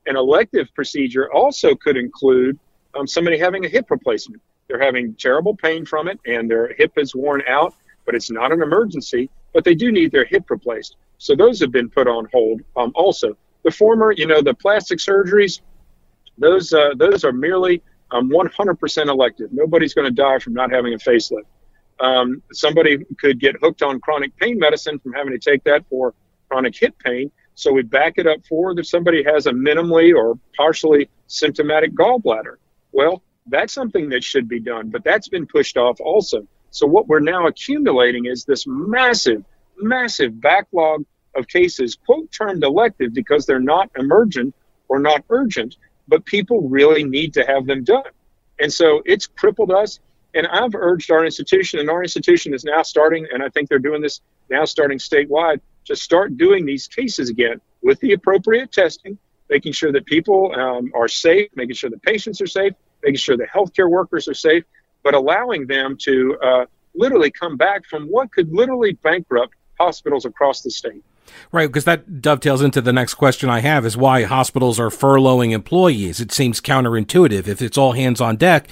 An 0.07 0.17
elective 0.17 0.67
procedure 0.75 1.31
also 1.31 1.73
could 1.75 1.95
include 1.95 2.59
um, 2.95 3.07
somebody 3.07 3.37
having 3.37 3.65
a 3.65 3.69
hip 3.69 3.89
replacement. 3.89 4.41
They're 4.67 4.81
having 4.81 5.15
terrible 5.15 5.55
pain 5.55 5.85
from 5.85 6.07
it, 6.09 6.19
and 6.25 6.49
their 6.49 6.73
hip 6.73 6.93
is 6.97 7.15
worn 7.15 7.41
out, 7.47 7.73
but 8.05 8.15
it's 8.15 8.29
not 8.29 8.51
an 8.51 8.61
emergency. 8.61 9.29
But 9.53 9.63
they 9.63 9.73
do 9.73 9.91
need 9.91 10.11
their 10.11 10.25
hip 10.25 10.49
replaced. 10.49 10.97
So 11.17 11.35
those 11.35 11.59
have 11.61 11.71
been 11.71 11.89
put 11.89 12.07
on 12.07 12.27
hold. 12.31 12.61
Um, 12.75 12.91
also, 12.93 13.35
the 13.69 13.75
former, 13.75 14.12
you 14.12 14.25
know, 14.25 14.41
the 14.41 14.53
plastic 14.53 14.99
surgeries, 14.99 15.62
those 16.38 16.73
uh, 16.73 16.91
those 16.95 17.23
are 17.23 17.32
merely 17.32 17.82
um, 18.12 18.29
100% 18.29 19.08
elective. 19.08 19.49
Nobody's 19.51 19.93
going 19.93 20.08
to 20.08 20.13
die 20.13 20.39
from 20.39 20.53
not 20.53 20.71
having 20.71 20.93
a 20.93 20.97
facelift. 20.97 21.45
Um, 21.99 22.41
somebody 22.51 23.05
could 23.19 23.39
get 23.39 23.55
hooked 23.62 23.84
on 23.84 23.99
chronic 23.99 24.36
pain 24.38 24.58
medicine 24.58 24.99
from 24.99 25.13
having 25.13 25.34
to 25.34 25.39
take 25.39 25.63
that 25.65 25.86
for 25.89 26.13
chronic 26.47 26.75
hip 26.75 26.95
pain. 27.03 27.32
So 27.55 27.73
we 27.73 27.84
back 27.84 28.13
it 28.17 28.25
up 28.25 28.39
for 28.47 28.73
that 28.75 28.86
somebody 28.86 29.21
has 29.23 29.45
a 29.45 29.51
minimally 29.51 30.15
or 30.15 30.39
partially 30.55 31.10
symptomatic 31.27 31.93
gallbladder. 31.93 32.55
Well, 32.93 33.21
that's 33.47 33.73
something 33.73 34.10
that 34.10 34.23
should 34.23 34.47
be 34.47 34.60
done, 34.62 34.89
but 34.89 35.03
that's 35.03 35.27
been 35.27 35.45
pushed 35.45 35.75
off 35.77 35.99
also. 35.99 36.47
So 36.71 36.88
what 36.88 37.08
we're 37.08 37.19
now 37.19 37.47
accumulating 37.47 38.25
is 38.25 38.45
this 38.45 38.65
massive, 38.65 39.43
massive 39.77 40.39
backlog 40.39 41.03
of 41.35 41.47
cases, 41.47 41.97
quote, 42.05 42.31
termed 42.31 42.63
elective 42.63 43.13
because 43.13 43.45
they're 43.45 43.59
not 43.59 43.89
emergent 43.97 44.53
or 44.87 44.99
not 44.99 45.23
urgent, 45.29 45.77
but 46.07 46.25
people 46.25 46.67
really 46.67 47.03
need 47.03 47.33
to 47.33 47.45
have 47.45 47.65
them 47.65 47.83
done. 47.83 48.11
And 48.59 48.71
so 48.71 49.01
it's 49.05 49.27
crippled 49.27 49.71
us. 49.71 49.99
And 50.35 50.45
I've 50.45 50.75
urged 50.75 51.09
our 51.09 51.25
institution, 51.25 51.79
and 51.79 51.89
our 51.89 52.03
institution 52.03 52.53
is 52.53 52.63
now 52.63 52.83
starting, 52.83 53.27
and 53.33 53.41
I 53.41 53.49
think 53.49 53.67
they're 53.67 53.79
doing 53.79 54.01
this 54.01 54.21
now 54.49 54.65
starting 54.65 54.99
statewide, 54.99 55.59
to 55.85 55.95
start 55.95 56.37
doing 56.37 56.65
these 56.65 56.87
cases 56.87 57.29
again 57.29 57.59
with 57.81 57.99
the 57.99 58.13
appropriate 58.13 58.71
testing, 58.71 59.17
making 59.49 59.73
sure 59.73 59.91
that 59.91 60.05
people 60.05 60.53
um, 60.55 60.91
are 60.93 61.07
safe, 61.07 61.49
making 61.55 61.75
sure 61.75 61.89
the 61.89 61.97
patients 61.97 62.41
are 62.41 62.47
safe, 62.47 62.73
making 63.01 63.17
sure 63.17 63.37
the 63.37 63.47
healthcare 63.47 63.89
workers 63.89 64.27
are 64.27 64.35
safe, 64.35 64.63
but 65.03 65.15
allowing 65.15 65.65
them 65.65 65.97
to 65.97 66.37
uh, 66.43 66.65
literally 66.93 67.31
come 67.31 67.57
back 67.57 67.85
from 67.85 68.05
what 68.07 68.31
could 68.31 68.53
literally 68.53 68.93
bankrupt 68.93 69.55
hospitals 69.79 70.25
across 70.25 70.61
the 70.61 70.69
state. 70.69 71.03
Right, 71.51 71.67
because 71.67 71.85
that 71.85 72.21
dovetails 72.21 72.61
into 72.61 72.81
the 72.81 72.93
next 72.93 73.15
question 73.15 73.49
I 73.49 73.59
have 73.59 73.85
is 73.85 73.97
why 73.97 74.23
hospitals 74.23 74.79
are 74.79 74.89
furloughing 74.89 75.51
employees. 75.51 76.19
It 76.19 76.31
seems 76.31 76.61
counterintuitive. 76.61 77.47
If 77.47 77.61
it's 77.61 77.77
all 77.77 77.93
hands 77.93 78.21
on 78.21 78.35
deck, 78.35 78.67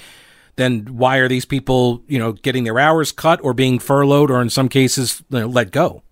then 0.56 0.86
why 0.96 1.18
are 1.18 1.28
these 1.28 1.44
people, 1.44 2.02
you 2.06 2.18
know, 2.18 2.32
getting 2.32 2.64
their 2.64 2.78
hours 2.78 3.12
cut 3.12 3.40
or 3.42 3.54
being 3.54 3.78
furloughed 3.78 4.30
or 4.30 4.42
in 4.42 4.50
some 4.50 4.68
cases 4.68 5.22
you 5.30 5.40
know, 5.40 5.46
let 5.46 5.70
go? 5.70 6.02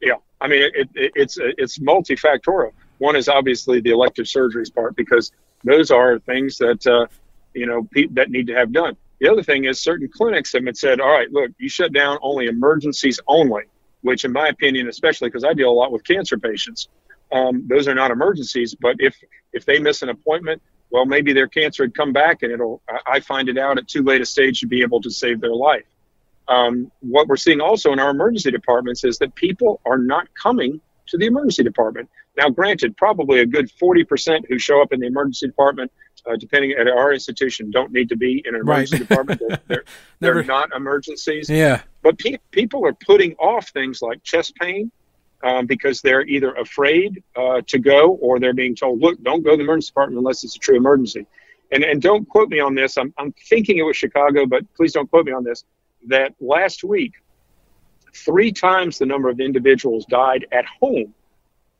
Yeah, 0.00 0.16
I 0.40 0.48
mean, 0.48 0.62
it, 0.62 0.88
it, 0.94 1.12
it's 1.14 1.38
it's 1.40 1.78
multifactorial. 1.78 2.72
One 2.98 3.16
is 3.16 3.28
obviously 3.28 3.80
the 3.80 3.90
elective 3.90 4.26
surgeries 4.26 4.72
part 4.72 4.94
because 4.94 5.32
those 5.64 5.90
are 5.90 6.18
things 6.20 6.58
that 6.58 6.86
uh, 6.86 7.06
you 7.54 7.66
know 7.66 7.88
pe- 7.92 8.08
that 8.12 8.30
need 8.30 8.46
to 8.48 8.54
have 8.54 8.72
done. 8.72 8.96
The 9.20 9.30
other 9.30 9.42
thing 9.42 9.64
is 9.64 9.80
certain 9.80 10.08
clinics 10.08 10.52
have 10.52 10.64
been 10.64 10.74
said, 10.74 11.00
all 11.00 11.10
right, 11.10 11.30
look, 11.30 11.52
you 11.58 11.68
shut 11.68 11.92
down 11.92 12.18
only 12.22 12.46
emergencies 12.46 13.20
only 13.26 13.62
which, 14.02 14.24
in 14.24 14.32
my 14.32 14.48
opinion, 14.48 14.88
especially 14.88 15.28
because 15.28 15.44
I 15.44 15.54
deal 15.54 15.70
a 15.70 15.72
lot 15.72 15.92
with 15.92 16.04
cancer 16.04 16.38
patients, 16.38 16.88
um, 17.32 17.66
those 17.66 17.88
are 17.88 17.94
not 17.94 18.10
emergencies. 18.10 18.74
But 18.74 18.96
if 18.98 19.16
if 19.52 19.64
they 19.64 19.78
miss 19.78 20.02
an 20.02 20.10
appointment, 20.10 20.62
well, 20.90 21.06
maybe 21.06 21.32
their 21.32 21.48
cancer 21.48 21.84
had 21.84 21.94
come 21.94 22.12
back, 22.12 22.42
and 22.42 22.52
it'll 22.52 22.82
I 23.06 23.20
find 23.20 23.48
it 23.48 23.58
out 23.58 23.78
at 23.78 23.88
too 23.88 24.02
late 24.02 24.20
a 24.20 24.26
stage 24.26 24.60
to 24.60 24.66
be 24.66 24.82
able 24.82 25.00
to 25.00 25.10
save 25.10 25.40
their 25.40 25.54
life. 25.54 25.84
Um, 26.48 26.90
what 27.00 27.28
we're 27.28 27.36
seeing 27.36 27.60
also 27.60 27.92
in 27.92 27.98
our 27.98 28.10
emergency 28.10 28.50
departments 28.50 29.04
is 29.04 29.18
that 29.18 29.34
people 29.34 29.80
are 29.86 29.98
not 29.98 30.28
coming 30.34 30.80
to 31.08 31.16
the 31.16 31.26
emergency 31.26 31.62
department. 31.62 32.08
Now, 32.36 32.48
granted, 32.48 32.96
probably 32.96 33.40
a 33.40 33.46
good 33.46 33.70
40% 33.80 34.46
who 34.48 34.58
show 34.58 34.80
up 34.80 34.92
in 34.92 35.00
the 35.00 35.06
emergency 35.06 35.46
department, 35.46 35.92
uh, 36.26 36.36
depending 36.36 36.72
at 36.72 36.88
our 36.88 37.12
institution, 37.12 37.70
don't 37.70 37.92
need 37.92 38.08
to 38.08 38.16
be 38.16 38.42
in 38.44 38.54
an 38.54 38.60
emergency 38.60 38.98
right. 38.98 39.08
department. 39.08 39.42
They're, 39.46 39.58
they're, 39.66 39.84
they're, 40.20 40.44
not 40.44 40.70
emergencies. 40.74 41.48
Yeah. 41.50 41.82
But 42.02 42.18
pe- 42.18 42.38
people 42.50 42.86
are 42.86 42.92
putting 42.92 43.34
off 43.34 43.68
things 43.70 44.02
like 44.02 44.22
chest 44.22 44.54
pain 44.56 44.90
um, 45.42 45.66
because 45.66 46.00
they're 46.00 46.22
either 46.22 46.54
afraid 46.54 47.22
uh, 47.36 47.62
to 47.66 47.78
go 47.78 48.12
or 48.14 48.38
they're 48.38 48.54
being 48.54 48.76
told, 48.76 49.00
look, 49.00 49.20
don't 49.22 49.42
go 49.42 49.52
to 49.52 49.56
the 49.56 49.64
emergency 49.64 49.88
department 49.88 50.18
unless 50.18 50.44
it's 50.44 50.56
a 50.56 50.58
true 50.58 50.76
emergency. 50.76 51.26
And, 51.72 51.82
and 51.82 52.00
don't 52.00 52.28
quote 52.28 52.48
me 52.50 52.60
on 52.60 52.74
this. 52.74 52.98
I'm, 52.98 53.12
I'm 53.18 53.32
thinking 53.48 53.78
it 53.78 53.82
was 53.82 53.96
Chicago, 53.96 54.46
but 54.46 54.62
please 54.74 54.92
don't 54.92 55.10
quote 55.10 55.26
me 55.26 55.32
on 55.32 55.42
this. 55.42 55.64
That 56.08 56.34
last 56.40 56.84
week, 56.84 57.14
three 58.14 58.52
times 58.52 58.98
the 58.98 59.06
number 59.06 59.28
of 59.28 59.40
individuals 59.40 60.04
died 60.06 60.46
at 60.52 60.66
home 60.80 61.14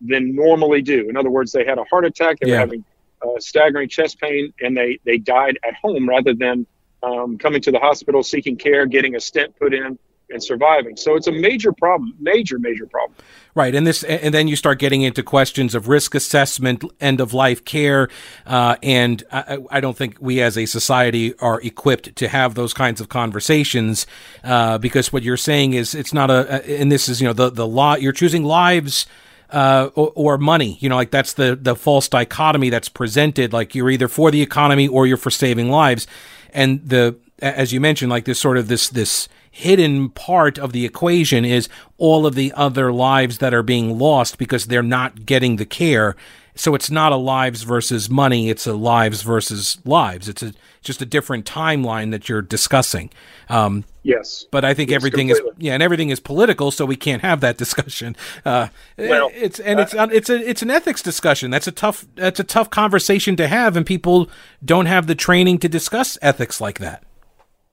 than 0.00 0.34
normally 0.34 0.82
do. 0.82 1.08
In 1.08 1.16
other 1.16 1.30
words, 1.30 1.52
they 1.52 1.64
had 1.64 1.78
a 1.78 1.84
heart 1.84 2.04
attack, 2.04 2.38
they 2.40 2.48
yeah. 2.48 2.54
were 2.54 2.60
having 2.60 2.84
uh, 3.24 3.38
staggering 3.38 3.88
chest 3.88 4.20
pain, 4.20 4.52
and 4.60 4.76
they, 4.76 4.98
they 5.04 5.18
died 5.18 5.58
at 5.66 5.74
home 5.74 6.08
rather 6.08 6.34
than 6.34 6.66
um, 7.02 7.38
coming 7.38 7.60
to 7.62 7.70
the 7.72 7.78
hospital, 7.78 8.22
seeking 8.22 8.56
care, 8.56 8.86
getting 8.86 9.16
a 9.16 9.20
stent 9.20 9.56
put 9.58 9.74
in, 9.74 9.98
and 10.32 10.42
surviving. 10.42 10.96
So 10.96 11.14
it's 11.14 11.26
a 11.26 11.32
major 11.32 11.72
problem, 11.72 12.14
major, 12.18 12.58
major 12.58 12.86
problem. 12.86 13.16
Right, 13.54 13.74
and 13.74 13.86
this, 13.86 14.02
and 14.02 14.32
then 14.32 14.48
you 14.48 14.56
start 14.56 14.78
getting 14.78 15.02
into 15.02 15.22
questions 15.22 15.74
of 15.74 15.88
risk 15.88 16.14
assessment, 16.14 16.84
end 17.00 17.20
of 17.20 17.34
life 17.34 17.64
care, 17.64 18.08
uh, 18.46 18.76
and 18.82 19.22
I, 19.30 19.58
I, 19.70 19.80
don't 19.80 19.96
think 19.96 20.16
we 20.20 20.40
as 20.40 20.56
a 20.56 20.64
society 20.64 21.34
are 21.38 21.60
equipped 21.60 22.16
to 22.16 22.28
have 22.28 22.54
those 22.54 22.72
kinds 22.72 22.98
of 23.00 23.10
conversations 23.10 24.06
uh, 24.42 24.78
because 24.78 25.12
what 25.12 25.22
you're 25.22 25.36
saying 25.36 25.74
is 25.74 25.94
it's 25.94 26.14
not 26.14 26.30
a, 26.30 26.64
and 26.80 26.90
this 26.90 27.10
is 27.10 27.20
you 27.20 27.26
know 27.26 27.34
the 27.34 27.50
the 27.50 27.66
law 27.66 27.94
you're 27.94 28.12
choosing 28.12 28.42
lives 28.42 29.06
uh, 29.52 29.90
or, 29.94 30.12
or, 30.14 30.38
money. 30.38 30.78
You 30.80 30.88
know, 30.88 30.96
like 30.96 31.10
that's 31.10 31.34
the 31.34 31.56
the 31.60 31.76
false 31.76 32.08
dichotomy 32.08 32.70
that's 32.70 32.88
presented. 32.88 33.52
Like 33.52 33.74
you're 33.74 33.90
either 33.90 34.08
for 34.08 34.30
the 34.30 34.42
economy 34.42 34.88
or 34.88 35.06
you're 35.06 35.16
for 35.16 35.30
saving 35.30 35.70
lives, 35.70 36.06
and 36.52 36.80
the 36.88 37.16
as 37.38 37.72
you 37.72 37.80
mentioned, 37.80 38.10
like 38.10 38.24
this 38.24 38.38
sort 38.38 38.56
of 38.56 38.68
this 38.68 38.88
this 38.88 39.28
hidden 39.50 40.08
part 40.08 40.58
of 40.58 40.72
the 40.72 40.86
equation 40.86 41.44
is 41.44 41.68
all 41.98 42.26
of 42.26 42.34
the 42.34 42.52
other 42.56 42.90
lives 42.90 43.38
that 43.38 43.52
are 43.52 43.62
being 43.62 43.98
lost 43.98 44.38
because 44.38 44.66
they're 44.66 44.82
not 44.82 45.26
getting 45.26 45.56
the 45.56 45.66
care. 45.66 46.16
So 46.54 46.74
it's 46.74 46.90
not 46.90 47.12
a 47.12 47.16
lives 47.16 47.62
versus 47.62 48.10
money; 48.10 48.50
it's 48.50 48.66
a 48.66 48.74
lives 48.74 49.22
versus 49.22 49.78
lives. 49.84 50.28
It's 50.28 50.42
a 50.42 50.52
just 50.82 51.00
a 51.00 51.06
different 51.06 51.46
timeline 51.46 52.10
that 52.10 52.28
you're 52.28 52.42
discussing. 52.42 53.10
Um, 53.48 53.84
yes, 54.02 54.44
but 54.50 54.64
I 54.64 54.74
think 54.74 54.90
yes, 54.90 54.96
everything 54.96 55.28
completely. 55.28 55.50
is 55.50 55.56
yeah, 55.58 55.74
and 55.74 55.82
everything 55.82 56.10
is 56.10 56.20
political, 56.20 56.70
so 56.70 56.84
we 56.84 56.96
can't 56.96 57.22
have 57.22 57.40
that 57.40 57.56
discussion. 57.56 58.16
Uh, 58.44 58.68
well, 58.98 59.30
it's 59.34 59.60
and 59.60 59.80
uh, 59.80 59.82
it's 59.82 59.94
it's 59.94 60.30
a 60.30 60.48
it's 60.48 60.62
an 60.62 60.70
ethics 60.70 61.00
discussion. 61.00 61.50
That's 61.50 61.66
a 61.66 61.72
tough 61.72 62.06
that's 62.16 62.40
a 62.40 62.44
tough 62.44 62.68
conversation 62.68 63.34
to 63.36 63.48
have, 63.48 63.76
and 63.76 63.86
people 63.86 64.28
don't 64.64 64.86
have 64.86 65.06
the 65.06 65.14
training 65.14 65.58
to 65.58 65.68
discuss 65.68 66.18
ethics 66.20 66.60
like 66.60 66.78
that. 66.80 67.04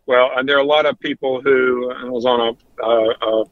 Well, 0.06 0.32
and 0.36 0.50
there 0.50 0.58
are 0.58 0.62
a 0.62 0.66
lot 0.66 0.86
of 0.86 1.00
people 1.00 1.42
who 1.42 1.92
I 1.92 2.06
was 2.06 2.26
on 2.26 2.40
a, 2.40 2.84
a, 2.84 3.42
a 3.42 3.46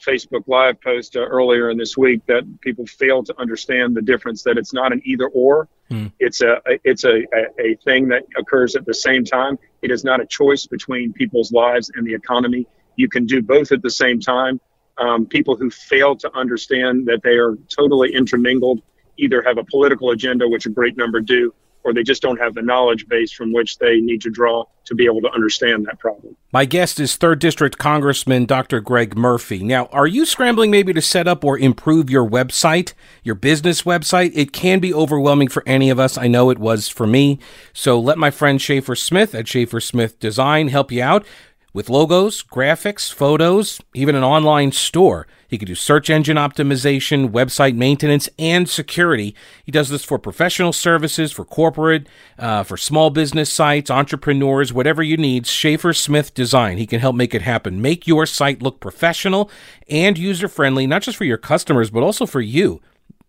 Facebook 0.00 0.44
Live 0.46 0.80
post 0.80 1.16
uh, 1.16 1.20
earlier 1.20 1.70
in 1.70 1.78
this 1.78 1.96
week 1.96 2.24
that 2.26 2.42
people 2.60 2.86
fail 2.86 3.22
to 3.24 3.34
understand 3.38 3.94
the 3.94 4.02
difference 4.02 4.42
that 4.42 4.58
it's 4.58 4.72
not 4.72 4.92
an 4.92 5.00
either 5.04 5.28
or. 5.28 5.68
Mm. 5.90 6.12
It's 6.18 6.40
a 6.40 6.60
it's 6.84 7.04
a, 7.04 7.22
a, 7.34 7.46
a 7.58 7.74
thing 7.84 8.08
that 8.08 8.24
occurs 8.36 8.76
at 8.76 8.86
the 8.86 8.94
same 8.94 9.24
time. 9.24 9.58
It 9.82 9.90
is 9.90 10.04
not 10.04 10.20
a 10.20 10.26
choice 10.26 10.66
between 10.66 11.12
people's 11.12 11.52
lives 11.52 11.90
and 11.94 12.06
the 12.06 12.14
economy. 12.14 12.66
You 12.96 13.08
can 13.08 13.26
do 13.26 13.42
both 13.42 13.72
at 13.72 13.82
the 13.82 13.90
same 13.90 14.20
time. 14.20 14.60
Um, 14.98 15.26
people 15.26 15.56
who 15.56 15.70
fail 15.70 16.14
to 16.16 16.36
understand 16.36 17.06
that 17.06 17.22
they 17.22 17.36
are 17.36 17.56
totally 17.74 18.14
intermingled 18.14 18.82
either 19.20 19.42
have 19.42 19.58
a 19.58 19.64
political 19.64 20.10
agenda, 20.10 20.48
which 20.48 20.66
a 20.66 20.70
great 20.70 20.96
number 20.96 21.20
do, 21.20 21.54
or 21.84 21.94
they 21.94 22.02
just 22.02 22.22
don't 22.22 22.38
have 22.38 22.54
the 22.54 22.62
knowledge 22.62 23.08
base 23.08 23.32
from 23.32 23.52
which 23.52 23.78
they 23.78 24.00
need 24.00 24.20
to 24.22 24.30
draw 24.30 24.64
to 24.84 24.94
be 24.94 25.04
able 25.04 25.20
to 25.20 25.30
understand 25.30 25.86
that 25.86 25.98
problem. 25.98 26.36
My 26.52 26.64
guest 26.64 26.98
is 26.98 27.16
3rd 27.16 27.38
District 27.38 27.78
Congressman 27.78 28.44
Dr. 28.44 28.80
Greg 28.80 29.16
Murphy. 29.16 29.62
Now, 29.62 29.86
are 29.86 30.06
you 30.06 30.26
scrambling 30.26 30.70
maybe 30.70 30.92
to 30.92 31.00
set 31.00 31.28
up 31.28 31.44
or 31.44 31.56
improve 31.56 32.10
your 32.10 32.28
website, 32.28 32.92
your 33.22 33.36
business 33.36 33.82
website? 33.82 34.32
It 34.34 34.52
can 34.52 34.80
be 34.80 34.92
overwhelming 34.92 35.48
for 35.48 35.62
any 35.64 35.90
of 35.90 36.00
us. 36.00 36.18
I 36.18 36.26
know 36.26 36.50
it 36.50 36.58
was 36.58 36.88
for 36.88 37.06
me. 37.06 37.38
So 37.72 38.00
let 38.00 38.18
my 38.18 38.30
friend 38.30 38.60
Schaefer 38.60 38.96
Smith 38.96 39.34
at 39.34 39.46
Schaefer 39.46 39.80
Smith 39.80 40.18
Design 40.18 40.68
help 40.68 40.90
you 40.90 41.02
out 41.02 41.24
with 41.72 41.88
logos, 41.88 42.42
graphics, 42.42 43.12
photos, 43.12 43.80
even 43.94 44.14
an 44.14 44.24
online 44.24 44.72
store. 44.72 45.26
He 45.46 45.58
can 45.58 45.66
do 45.66 45.74
search 45.74 46.10
engine 46.10 46.36
optimization, 46.36 47.30
website 47.30 47.74
maintenance, 47.74 48.28
and 48.38 48.68
security. 48.68 49.34
He 49.64 49.72
does 49.72 49.88
this 49.88 50.04
for 50.04 50.18
professional 50.18 50.72
services, 50.72 51.32
for 51.32 51.44
corporate, 51.44 52.06
uh, 52.38 52.62
for 52.62 52.76
small 52.76 53.10
business 53.10 53.52
sites, 53.52 53.90
entrepreneurs, 53.90 54.72
whatever 54.72 55.02
you 55.02 55.16
need. 55.16 55.46
Schaefer 55.46 55.92
Smith 55.92 56.34
Design. 56.34 56.78
He 56.78 56.86
can 56.86 57.00
help 57.00 57.16
make 57.16 57.34
it 57.34 57.42
happen. 57.42 57.82
Make 57.82 58.06
your 58.06 58.26
site 58.26 58.62
look 58.62 58.80
professional 58.80 59.50
and 59.88 60.16
user 60.16 60.48
friendly, 60.48 60.86
not 60.86 61.02
just 61.02 61.16
for 61.16 61.24
your 61.24 61.38
customers, 61.38 61.90
but 61.90 62.02
also 62.02 62.26
for 62.26 62.40
you. 62.40 62.80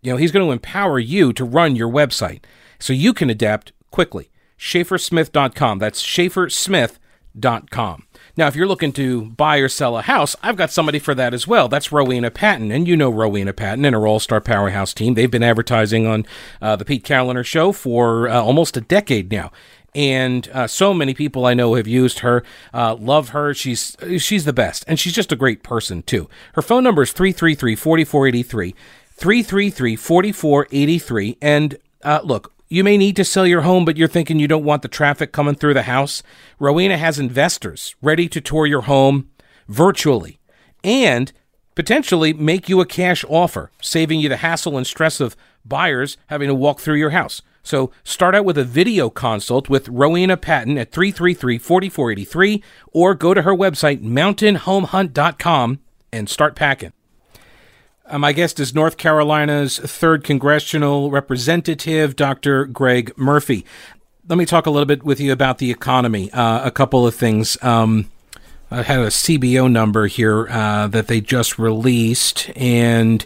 You 0.01 0.11
know, 0.11 0.17
he's 0.17 0.31
going 0.31 0.45
to 0.45 0.51
empower 0.51 0.99
you 0.99 1.31
to 1.33 1.45
run 1.45 1.75
your 1.75 1.89
website 1.89 2.43
so 2.79 2.93
you 2.93 3.13
can 3.13 3.29
adapt 3.29 3.71
quickly. 3.91 4.31
SchaeferSmith.com. 4.57 5.79
That's 5.79 6.03
SchaeferSmith.com. 6.03 8.03
Now, 8.37 8.47
if 8.47 8.55
you're 8.55 8.67
looking 8.67 8.93
to 8.93 9.23
buy 9.25 9.57
or 9.57 9.69
sell 9.69 9.97
a 9.97 10.01
house, 10.01 10.35
I've 10.41 10.55
got 10.55 10.71
somebody 10.71 10.99
for 10.99 11.13
that 11.15 11.33
as 11.33 11.47
well. 11.47 11.67
That's 11.67 11.91
Rowena 11.91 12.31
Patton, 12.31 12.71
and 12.71 12.87
you 12.87 12.95
know 12.95 13.09
Rowena 13.09 13.53
Patton 13.53 13.85
and 13.85 13.93
her 13.93 14.07
All-Star 14.07 14.41
Powerhouse 14.41 14.93
team. 14.93 15.13
They've 15.13 15.29
been 15.29 15.43
advertising 15.43 16.07
on 16.07 16.25
uh, 16.61 16.75
the 16.75 16.85
Pete 16.85 17.03
Kaliner 17.03 17.45
Show 17.45 17.71
for 17.71 18.29
uh, 18.29 18.41
almost 18.41 18.77
a 18.77 18.81
decade 18.81 19.31
now. 19.31 19.51
and 19.93 20.47
uh, 20.53 20.67
so 20.67 20.93
many 20.93 21.13
people 21.13 21.45
I 21.45 21.53
know 21.53 21.73
have 21.75 21.87
used 21.87 22.19
her, 22.19 22.43
uh, 22.73 22.95
love 22.95 23.29
her. 23.29 23.53
She's 23.53 23.97
she's 24.19 24.45
the 24.45 24.53
best, 24.53 24.85
and 24.87 24.97
she's 24.99 25.13
just 25.13 25.31
a 25.33 25.35
great 25.35 25.63
person 25.63 26.01
too. 26.03 26.29
Her 26.53 26.61
phone 26.61 26.83
number 26.85 27.01
is 27.01 27.13
333-4483, 27.13 28.73
333-4483, 29.19 31.37
and 31.41 31.77
uh, 32.03 32.21
look, 32.23 32.53
you 32.71 32.85
may 32.85 32.95
need 32.97 33.17
to 33.17 33.25
sell 33.25 33.45
your 33.45 33.61
home, 33.61 33.83
but 33.83 33.97
you're 33.97 34.07
thinking 34.07 34.39
you 34.39 34.47
don't 34.47 34.63
want 34.63 34.81
the 34.81 34.87
traffic 34.87 35.33
coming 35.33 35.55
through 35.55 35.73
the 35.73 35.83
house. 35.83 36.23
Rowena 36.57 36.97
has 36.97 37.19
investors 37.19 37.97
ready 38.01 38.29
to 38.29 38.39
tour 38.39 38.65
your 38.65 38.83
home 38.83 39.29
virtually 39.67 40.39
and 40.81 41.33
potentially 41.75 42.31
make 42.31 42.69
you 42.69 42.79
a 42.79 42.85
cash 42.85 43.25
offer, 43.27 43.71
saving 43.81 44.21
you 44.21 44.29
the 44.29 44.37
hassle 44.37 44.77
and 44.77 44.87
stress 44.87 45.19
of 45.19 45.35
buyers 45.65 46.15
having 46.27 46.47
to 46.47 46.55
walk 46.55 46.79
through 46.79 46.95
your 46.95 47.09
house. 47.09 47.41
So 47.61 47.91
start 48.05 48.35
out 48.35 48.45
with 48.45 48.57
a 48.57 48.63
video 48.63 49.09
consult 49.09 49.67
with 49.67 49.89
Rowena 49.89 50.37
Patton 50.37 50.77
at 50.77 50.93
333-4483 50.93 52.63
or 52.93 53.15
go 53.15 53.33
to 53.33 53.41
her 53.41 53.53
website 53.53 54.01
mountainhomehunt.com 54.01 55.79
and 56.13 56.29
start 56.29 56.55
packing. 56.55 56.93
Uh, 58.11 58.19
my 58.19 58.33
guest 58.33 58.59
is 58.59 58.75
North 58.75 58.97
Carolina's 58.97 59.79
3rd 59.79 60.25
Congressional 60.25 61.09
Representative, 61.09 62.17
Dr. 62.17 62.65
Greg 62.65 63.17
Murphy. 63.17 63.65
Let 64.27 64.37
me 64.37 64.45
talk 64.45 64.65
a 64.65 64.69
little 64.69 64.85
bit 64.85 65.03
with 65.03 65.21
you 65.21 65.31
about 65.31 65.59
the 65.59 65.71
economy. 65.71 66.29
Uh, 66.33 66.67
a 66.67 66.71
couple 66.71 67.07
of 67.07 67.15
things. 67.15 67.57
Um, 67.63 68.11
I 68.69 68.81
had 68.81 68.99
a 68.99 69.07
CBO 69.07 69.71
number 69.71 70.07
here 70.07 70.49
uh, 70.49 70.87
that 70.87 71.07
they 71.07 71.21
just 71.21 71.57
released, 71.57 72.51
and 72.57 73.25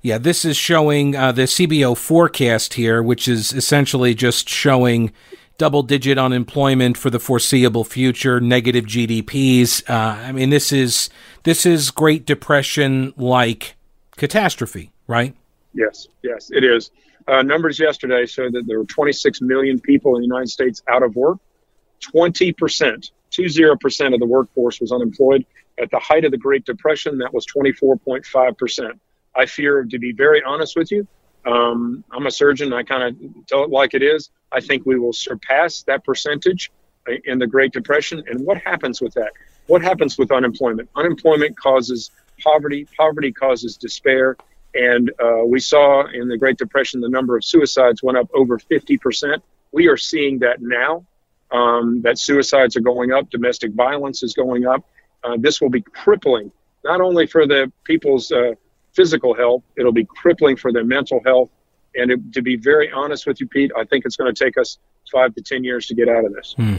yeah, 0.00 0.16
this 0.16 0.42
is 0.42 0.56
showing 0.56 1.14
uh, 1.14 1.32
the 1.32 1.42
CBO 1.42 1.94
forecast 1.94 2.74
here, 2.74 3.02
which 3.02 3.28
is 3.28 3.52
essentially 3.52 4.14
just 4.14 4.48
showing 4.48 5.12
double 5.58 5.82
digit 5.82 6.16
unemployment 6.16 6.96
for 6.96 7.10
the 7.10 7.20
foreseeable 7.20 7.84
future, 7.84 8.40
negative 8.40 8.86
GDPs. 8.86 9.82
Uh, 9.86 10.18
I 10.18 10.32
mean, 10.32 10.48
this 10.48 10.72
is 10.72 11.10
this 11.42 11.66
is 11.66 11.90
Great 11.90 12.24
Depression 12.24 13.12
like 13.18 13.74
catastrophe, 14.18 14.92
right? 15.06 15.34
Yes, 15.74 16.08
yes, 16.22 16.50
it 16.50 16.64
is. 16.64 16.90
Uh, 17.26 17.42
numbers 17.42 17.78
yesterday 17.78 18.26
showed 18.26 18.52
that 18.52 18.66
there 18.66 18.78
were 18.78 18.86
26 18.86 19.40
million 19.40 19.80
people 19.80 20.16
in 20.16 20.22
the 20.22 20.26
United 20.26 20.48
States 20.48 20.82
out 20.88 21.02
of 21.02 21.14
work. 21.14 21.38
20 22.00 22.52
percent, 22.52 23.10
two 23.30 23.48
zero 23.48 23.76
percent 23.76 24.14
of 24.14 24.20
the 24.20 24.26
workforce 24.26 24.80
was 24.80 24.92
unemployed. 24.92 25.44
At 25.80 25.90
the 25.90 25.98
height 25.98 26.24
of 26.24 26.30
the 26.30 26.38
Great 26.38 26.64
Depression, 26.64 27.18
that 27.18 27.32
was 27.32 27.46
24.5 27.46 28.58
percent. 28.58 29.00
I 29.34 29.46
fear, 29.46 29.84
to 29.84 29.98
be 29.98 30.12
very 30.12 30.42
honest 30.42 30.76
with 30.76 30.90
you, 30.90 31.06
um, 31.44 32.04
I'm 32.10 32.26
a 32.26 32.30
surgeon. 32.30 32.72
I 32.72 32.82
kind 32.82 33.02
of 33.02 33.46
tell 33.46 33.64
it 33.64 33.70
like 33.70 33.94
it 33.94 34.02
is. 34.02 34.30
I 34.52 34.60
think 34.60 34.86
we 34.86 34.98
will 34.98 35.12
surpass 35.12 35.82
that 35.82 36.04
percentage 36.04 36.70
in 37.24 37.38
the 37.38 37.46
Great 37.46 37.72
Depression. 37.72 38.22
And 38.26 38.44
what 38.44 38.58
happens 38.58 39.00
with 39.00 39.14
that? 39.14 39.32
What 39.66 39.82
happens 39.82 40.18
with 40.18 40.32
unemployment? 40.32 40.88
Unemployment 40.96 41.56
causes 41.56 42.10
poverty. 42.42 42.86
Poverty 42.96 43.32
causes 43.32 43.76
despair. 43.76 44.36
And 44.74 45.10
uh, 45.22 45.44
we 45.44 45.60
saw 45.60 46.06
in 46.06 46.28
the 46.28 46.36
Great 46.36 46.58
Depression 46.58 47.00
the 47.00 47.08
number 47.08 47.36
of 47.36 47.44
suicides 47.44 48.02
went 48.02 48.18
up 48.18 48.28
over 48.34 48.58
50%. 48.58 49.40
We 49.72 49.88
are 49.88 49.96
seeing 49.96 50.40
that 50.40 50.60
now. 50.60 51.04
Um, 51.50 52.02
that 52.02 52.18
suicides 52.18 52.76
are 52.76 52.82
going 52.82 53.10
up, 53.10 53.30
domestic 53.30 53.72
violence 53.72 54.22
is 54.22 54.34
going 54.34 54.66
up. 54.66 54.84
Uh, 55.24 55.36
this 55.38 55.62
will 55.62 55.70
be 55.70 55.80
crippling, 55.80 56.52
not 56.84 57.00
only 57.00 57.26
for 57.26 57.46
the 57.46 57.72
people's 57.84 58.30
uh, 58.30 58.52
physical 58.92 59.34
health, 59.34 59.62
it'll 59.76 59.92
be 59.92 60.04
crippling 60.04 60.56
for 60.56 60.72
their 60.72 60.84
mental 60.84 61.20
health. 61.24 61.50
And 61.94 62.10
it, 62.10 62.32
to 62.34 62.42
be 62.42 62.56
very 62.56 62.90
honest 62.92 63.26
with 63.26 63.40
you, 63.40 63.48
Pete, 63.48 63.72
I 63.76 63.84
think 63.84 64.04
it's 64.04 64.16
going 64.16 64.32
to 64.32 64.44
take 64.44 64.58
us 64.58 64.78
five 65.10 65.34
to 65.34 65.42
10 65.42 65.64
years 65.64 65.86
to 65.86 65.94
get 65.94 66.08
out 66.08 66.24
of 66.24 66.34
this. 66.34 66.54
Hmm. 66.56 66.76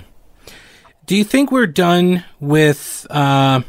Do 1.06 1.16
you 1.16 1.24
think 1.24 1.52
we're 1.52 1.68
done 1.68 2.24
with 2.40 3.08
uh, 3.10 3.62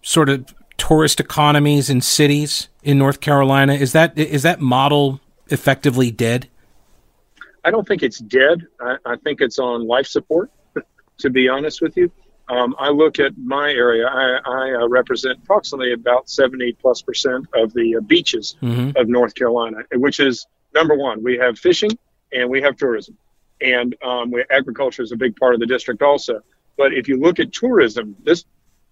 sort 0.00 0.30
of 0.30 0.46
tourist 0.82 1.20
economies 1.20 1.88
in 1.88 2.00
cities 2.00 2.66
in 2.82 2.98
North 2.98 3.20
Carolina? 3.20 3.74
Is 3.74 3.92
that 3.92 4.18
is 4.18 4.42
that 4.42 4.60
model 4.60 5.20
effectively 5.46 6.10
dead? 6.10 6.48
I 7.64 7.70
don't 7.70 7.86
think 7.86 8.02
it's 8.02 8.18
dead. 8.18 8.66
I, 8.80 8.96
I 9.06 9.16
think 9.16 9.40
it's 9.40 9.60
on 9.60 9.86
life 9.86 10.08
support. 10.08 10.50
to 11.18 11.30
be 11.30 11.48
honest 11.48 11.80
with 11.82 11.96
you, 11.96 12.10
um, 12.48 12.74
I 12.80 12.88
look 12.88 13.20
at 13.20 13.38
my 13.38 13.70
area. 13.70 14.08
I, 14.08 14.40
I 14.44 14.82
uh, 14.82 14.88
represent 14.88 15.38
approximately 15.44 15.92
about 15.92 16.28
70 16.28 16.72
plus 16.80 17.00
percent 17.00 17.46
of 17.54 17.72
the 17.74 17.98
uh, 17.98 18.00
beaches 18.00 18.56
mm-hmm. 18.60 18.96
of 18.96 19.08
North 19.08 19.36
Carolina, 19.36 19.78
which 19.94 20.18
is 20.18 20.48
number 20.74 20.96
one. 20.96 21.22
We 21.22 21.38
have 21.38 21.60
fishing 21.60 21.96
and 22.32 22.50
we 22.50 22.60
have 22.60 22.76
tourism, 22.76 23.16
and 23.60 23.94
um, 24.02 24.32
we, 24.32 24.44
agriculture 24.50 25.02
is 25.02 25.12
a 25.12 25.16
big 25.16 25.36
part 25.36 25.54
of 25.54 25.60
the 25.60 25.66
district 25.66 26.02
also. 26.02 26.40
But 26.76 26.92
if 26.92 27.06
you 27.06 27.20
look 27.20 27.38
at 27.38 27.52
tourism, 27.52 28.16
this 28.24 28.44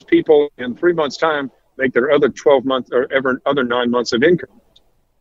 people 0.07 0.53
in 0.57 0.77
three 0.77 0.93
months' 0.93 1.17
time 1.17 1.51
make 1.81 1.93
their 1.93 2.11
other 2.13 2.29
12 2.29 2.65
months 2.65 2.91
or 2.93 3.11
ever 3.13 3.41
other 3.47 3.65
nine 3.65 3.91
months 3.91 4.13
of 4.13 4.23
income. 4.23 4.61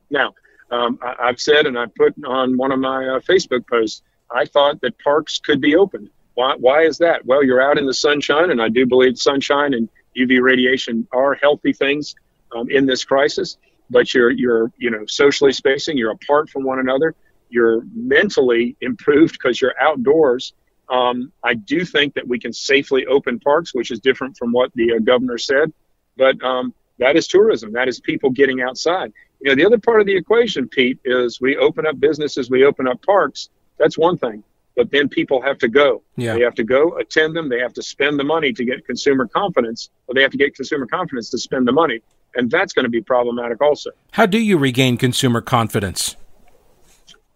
Now, 0.10 0.34
um, 0.72 1.00
I, 1.02 1.28
have 1.28 1.40
said 1.40 1.66
and 1.66 1.78
I 1.78 1.86
put 1.88 2.14
on 2.26 2.58
one 2.58 2.72
of 2.72 2.80
my 2.80 3.08
uh, 3.08 3.20
Facebook 3.20 3.68
posts, 3.68 4.04
I 4.30 4.46
thought 4.46 4.82
that 4.82 5.00
parks 5.00 5.40
could 5.40 5.62
be 5.62 5.76
opened. 5.76 6.10
Why, 6.36 6.56
why 6.58 6.84
is 6.84 7.00
that? 7.00 7.26
Well, 7.26 7.44
you're 7.44 7.62
out 7.62 7.78
in 7.78 7.86
the 7.86 7.94
sunshine, 7.94 8.52
and 8.52 8.62
I 8.62 8.70
do 8.70 8.86
believe 8.86 9.18
sunshine 9.18 9.74
and 9.74 9.90
UV 10.16 10.42
radiation 10.42 11.08
are 11.12 11.34
healthy 11.36 11.74
things 11.74 12.16
um, 12.56 12.70
in 12.70 12.86
this 12.86 13.04
crisis. 13.04 13.58
But 13.90 14.14
you're 14.14 14.30
you're 14.30 14.72
you 14.78 14.92
know 14.92 15.06
socially 15.08 15.52
spacing. 15.52 15.98
You're 15.98 16.12
apart 16.12 16.50
from 16.50 16.64
one 16.64 16.80
another. 16.80 17.16
You're 17.50 17.82
mentally 17.96 18.78
improved 18.82 19.34
because 19.34 19.60
you're 19.60 19.74
outdoors. 19.82 20.54
Um, 20.90 21.32
I 21.44 21.56
do 21.56 21.86
think 21.86 22.14
that 22.14 22.28
we 22.28 22.40
can 22.40 22.54
safely 22.54 23.06
open 23.08 23.40
parks, 23.40 23.74
which 23.74 23.90
is 23.90 24.00
different 24.00 24.38
from 24.38 24.52
what 24.52 24.72
the 24.76 24.94
uh, 24.94 25.00
governor 25.00 25.40
said. 25.40 25.74
But 26.20 26.44
um, 26.44 26.74
that 27.00 27.16
is 27.16 27.28
tourism. 27.28 27.72
That 27.72 27.88
is 27.88 28.00
people 28.02 28.30
getting 28.30 28.62
outside. 28.62 29.14
You 29.40 29.50
know, 29.50 29.56
the 29.56 29.66
other 29.66 29.78
part 29.78 30.02
of 30.02 30.06
the 30.06 30.16
equation, 30.16 30.68
Pete, 30.68 31.00
is 31.06 31.40
we 31.40 31.56
open 31.56 31.88
up 31.88 31.98
businesses, 32.00 32.50
we 32.50 32.66
open 32.66 32.88
up 32.88 33.02
parks. 33.04 33.50
That's 33.78 33.98
one 33.98 34.18
thing. 34.18 34.44
But 34.76 34.92
then 34.92 35.08
people 35.08 35.42
have 35.42 35.58
to 35.60 35.70
go. 35.70 36.04
Yeah. 36.18 36.36
They 36.36 36.42
have 36.42 36.56
to 36.56 36.64
go 36.64 36.98
attend 36.98 37.36
them. 37.36 37.48
They 37.48 37.60
have 37.60 37.74
to 37.74 37.82
spend 37.82 38.20
the 38.20 38.26
money 38.26 38.52
to 38.52 38.66
get 38.66 38.86
consumer 38.86 39.28
confidence, 39.28 39.90
or 40.08 40.14
they 40.14 40.22
have 40.22 40.32
to 40.32 40.38
get 40.38 40.56
consumer 40.56 40.86
confidence 40.86 41.30
to 41.32 41.38
spend 41.38 41.66
the 41.68 41.72
money. 41.72 42.02
And 42.36 42.52
that's 42.52 42.74
going 42.74 42.84
to 42.84 42.90
be 42.90 43.02
problematic 43.02 43.62
also. 43.62 43.92
How 44.12 44.26
do 44.26 44.38
you 44.38 44.58
regain 44.58 44.98
consumer 44.98 45.42
confidence? 45.42 46.18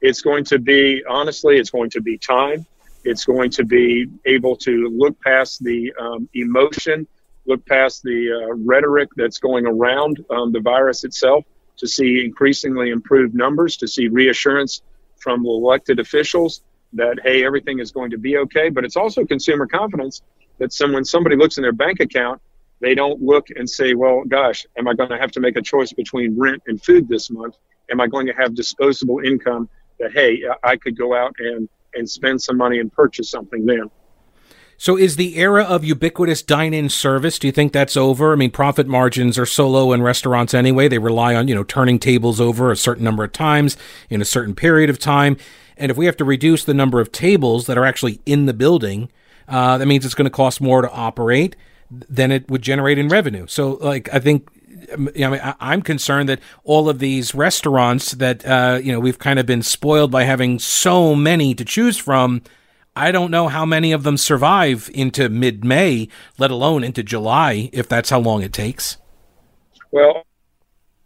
It's 0.02 0.22
going 0.22 0.44
to 0.46 0.60
be, 0.60 1.04
honestly, 1.10 1.58
it's 1.58 1.70
going 1.70 1.90
to 1.92 2.02
be 2.02 2.18
time. 2.18 2.66
It's 3.06 3.24
going 3.24 3.52
to 3.52 3.64
be 3.64 4.08
able 4.26 4.58
to 4.58 4.90
look 4.90 5.20
past 5.22 5.64
the 5.64 5.94
um, 6.00 6.30
emotion 6.34 7.08
look 7.46 7.66
past 7.66 8.04
the 8.04 8.32
uh, 8.32 8.54
rhetoric 8.56 9.10
that's 9.16 9.38
going 9.40 9.66
around 9.66 10.24
um, 10.30 10.52
the 10.52 10.60
virus 10.60 11.04
itself 11.04 11.44
to 11.78 11.88
see 11.88 12.24
increasingly 12.24 12.90
improved 12.90 13.34
numbers, 13.34 13.78
to 13.78 13.88
see 13.88 14.08
reassurance 14.08 14.82
from 15.18 15.46
elected 15.46 16.00
officials 16.00 16.62
that, 16.94 17.20
hey, 17.24 17.44
everything 17.44 17.80
is 17.80 17.92
going 17.92 18.12
to 18.12 18.18
be 18.18 18.38
okay. 18.38 18.70
But 18.70 18.86
it's 18.86 18.96
also 18.96 19.26
consumer 19.26 19.66
confidence 19.66 20.22
that 20.60 20.72
some, 20.72 20.94
when 20.94 21.04
somebody 21.04 21.36
looks 21.36 21.58
in 21.58 21.64
their 21.64 21.72
bank 21.72 22.00
account, 22.00 22.42
they 22.80 22.96
don't 22.96 23.22
look 23.22 23.48
and 23.56 23.70
say, 23.70 23.94
well, 23.94 24.24
gosh, 24.28 24.66
am 24.78 24.88
I 24.88 24.94
going 24.94 25.10
to 25.10 25.18
have 25.18 25.32
to 25.32 25.40
make 25.40 25.56
a 25.58 25.62
choice 25.62 25.94
between 25.94 26.38
rent 26.38 26.62
and 26.68 26.84
food 26.84 27.08
this 27.08 27.32
month? 27.32 27.56
Am 27.90 28.00
I 28.00 28.08
going 28.08 28.28
to 28.28 28.34
have 28.34 28.56
disposable 28.56 29.20
income 29.20 29.70
that, 30.00 30.12
hey, 30.12 30.44
I 30.64 30.76
could 30.76 30.98
go 30.98 31.16
out 31.16 31.34
and, 31.40 31.70
and 31.96 32.10
spend 32.10 32.42
some 32.42 32.58
money 32.58 32.80
and 32.80 32.92
purchase 32.92 33.30
something 33.30 33.66
then? 33.66 33.90
So 34.78 34.98
is 34.98 35.16
the 35.16 35.38
era 35.38 35.64
of 35.64 35.84
ubiquitous 35.84 36.42
dine-in 36.42 36.90
service, 36.90 37.40
do 37.40 37.48
you 37.48 37.54
think 37.54 37.72
that's 37.72 37.96
over? 37.96 38.34
I 38.34 38.36
mean, 38.36 38.52
profit 38.52 38.88
margins 38.88 39.38
are 39.38 39.46
so 39.46 39.70
low 39.70 39.94
in 39.94 40.02
restaurants 40.02 40.54
anyway. 40.54 40.88
They 40.88 40.98
rely 40.98 41.36
on, 41.36 41.48
you 41.48 41.56
know, 41.56 41.64
turning 41.64 42.00
tables 42.00 42.42
over 42.42 42.72
a 42.72 42.76
certain 42.76 43.04
number 43.04 43.24
of 43.24 43.32
times 43.32 43.78
in 44.10 44.22
a 44.22 44.26
certain 44.26 44.56
period 44.56 44.90
of 44.90 45.00
time. 45.00 45.38
And 45.78 45.90
if 45.90 45.98
we 45.98 46.06
have 46.06 46.18
to 46.18 46.26
reduce 46.26 46.64
the 46.66 46.74
number 46.74 47.00
of 47.00 47.12
tables 47.12 47.66
that 47.68 47.78
are 47.78 47.86
actually 47.86 48.20
in 48.26 48.46
the 48.46 48.54
building, 48.54 49.10
uh, 49.48 49.78
that 49.78 49.86
means 49.86 50.06
it's 50.06 50.16
going 50.16 50.26
to 50.26 50.32
cost 50.32 50.62
more 50.62 50.82
to 50.82 50.92
operate 50.92 51.56
than 51.90 52.32
it 52.32 52.50
would 52.50 52.62
generate 52.62 52.98
in 52.98 53.08
revenue. 53.08 53.46
So, 53.48 53.74
like, 53.82 54.14
I 54.14 54.20
think 54.20 54.48
I 54.92 54.98
mean, 54.98 55.40
I'm 55.60 55.82
concerned 55.82 56.30
that 56.30 56.40
all 56.64 56.90
of 56.90 57.00
these 57.00 57.34
restaurants 57.34 58.12
that 58.14 58.46
uh, 58.46 58.80
you 58.82 58.92
know 58.92 59.00
we've 59.00 59.20
kind 59.20 59.40
of 59.40 59.46
been 59.46 59.62
spoiled 59.62 60.12
by 60.12 60.24
having 60.24 60.60
so 60.60 61.16
many 61.16 61.54
to 61.56 61.66
choose 61.66 61.98
from 61.98 62.42
I 62.96 63.12
don't 63.12 63.32
know 63.32 63.48
how 63.48 63.66
many 63.66 63.92
of 63.92 64.04
them 64.04 64.18
survive 64.18 64.90
into 64.94 65.30
mid 65.30 65.66
May, 65.66 66.10
let 66.38 66.52
alone 66.52 66.84
into 66.84 67.02
July, 67.02 67.70
if 67.74 67.90
that's 67.90 68.10
how 68.10 68.20
long 68.20 68.44
it 68.44 68.54
takes. 68.54 68.98
Well, 69.92 70.26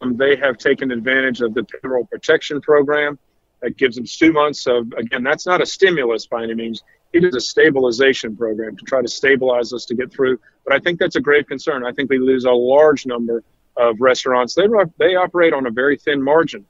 um, 0.02 0.18
they 0.18 0.36
have 0.36 0.58
taken 0.58 0.92
advantage 0.92 1.42
of 1.42 1.54
the 1.54 1.64
payroll 1.64 2.06
protection 2.06 2.62
program 2.62 3.18
that 3.62 3.78
gives 3.78 3.96
them 3.96 4.06
two 4.06 4.32
months 4.34 4.68
of, 4.68 4.92
again, 4.98 5.24
that's 5.24 5.46
not 5.46 5.62
a 5.62 5.66
stimulus 5.66 6.28
by 6.28 6.44
any 6.44 6.54
means. 6.54 6.84
It 7.14 7.24
is 7.24 7.34
a 7.36 7.40
stabilization 7.40 8.36
program 8.36 8.76
to 8.76 8.86
try 8.86 9.02
to 9.02 9.08
stabilize 9.08 9.72
us 9.74 9.86
to 9.86 9.96
get 9.96 10.12
through. 10.12 10.40
But 10.66 10.76
I 10.76 10.80
think 10.80 11.00
that's 11.00 11.16
a 11.16 11.22
grave 11.22 11.48
concern. 11.48 11.86
I 11.86 11.94
think 11.94 12.10
we 12.10 12.20
lose 12.20 12.44
a 12.46 12.52
large 12.52 13.06
number 13.06 13.44
of 13.78 13.96
restaurants. 14.00 14.56
They, 14.56 14.68
they 15.00 15.16
operate 15.16 15.54
on 15.54 15.66
a 15.66 15.72
very 15.72 15.98
thin 15.98 16.22
margin. 16.22 16.66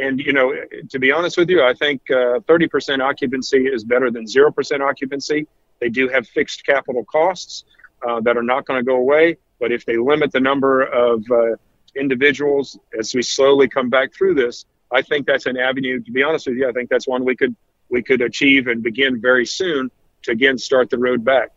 And 0.00 0.20
you 0.20 0.32
know, 0.32 0.54
to 0.90 0.98
be 0.98 1.12
honest 1.12 1.36
with 1.36 1.50
you, 1.50 1.62
I 1.62 1.74
think 1.74 2.02
uh, 2.10 2.40
30% 2.40 3.00
occupancy 3.00 3.66
is 3.66 3.84
better 3.84 4.10
than 4.10 4.24
0% 4.24 4.80
occupancy. 4.80 5.46
They 5.80 5.88
do 5.88 6.08
have 6.08 6.26
fixed 6.26 6.64
capital 6.64 7.04
costs 7.04 7.64
uh, 8.06 8.20
that 8.20 8.36
are 8.36 8.42
not 8.42 8.66
going 8.66 8.80
to 8.80 8.84
go 8.84 8.96
away, 8.96 9.36
but 9.60 9.72
if 9.72 9.84
they 9.84 9.96
limit 9.96 10.32
the 10.32 10.40
number 10.40 10.82
of 10.82 11.24
uh, 11.30 11.56
individuals 11.96 12.78
as 12.98 13.14
we 13.14 13.22
slowly 13.22 13.68
come 13.68 13.90
back 13.90 14.14
through 14.14 14.34
this, 14.34 14.64
I 14.90 15.02
think 15.02 15.26
that's 15.26 15.46
an 15.46 15.56
avenue. 15.56 16.00
To 16.00 16.12
be 16.12 16.22
honest 16.22 16.46
with 16.46 16.56
you, 16.56 16.68
I 16.68 16.72
think 16.72 16.88
that's 16.88 17.06
one 17.06 17.24
we 17.24 17.36
could 17.36 17.54
we 17.90 18.02
could 18.02 18.20
achieve 18.20 18.66
and 18.66 18.82
begin 18.82 19.20
very 19.20 19.46
soon 19.46 19.90
to 20.22 20.30
again 20.30 20.58
start 20.58 20.90
the 20.90 20.98
road 20.98 21.24
back. 21.24 21.50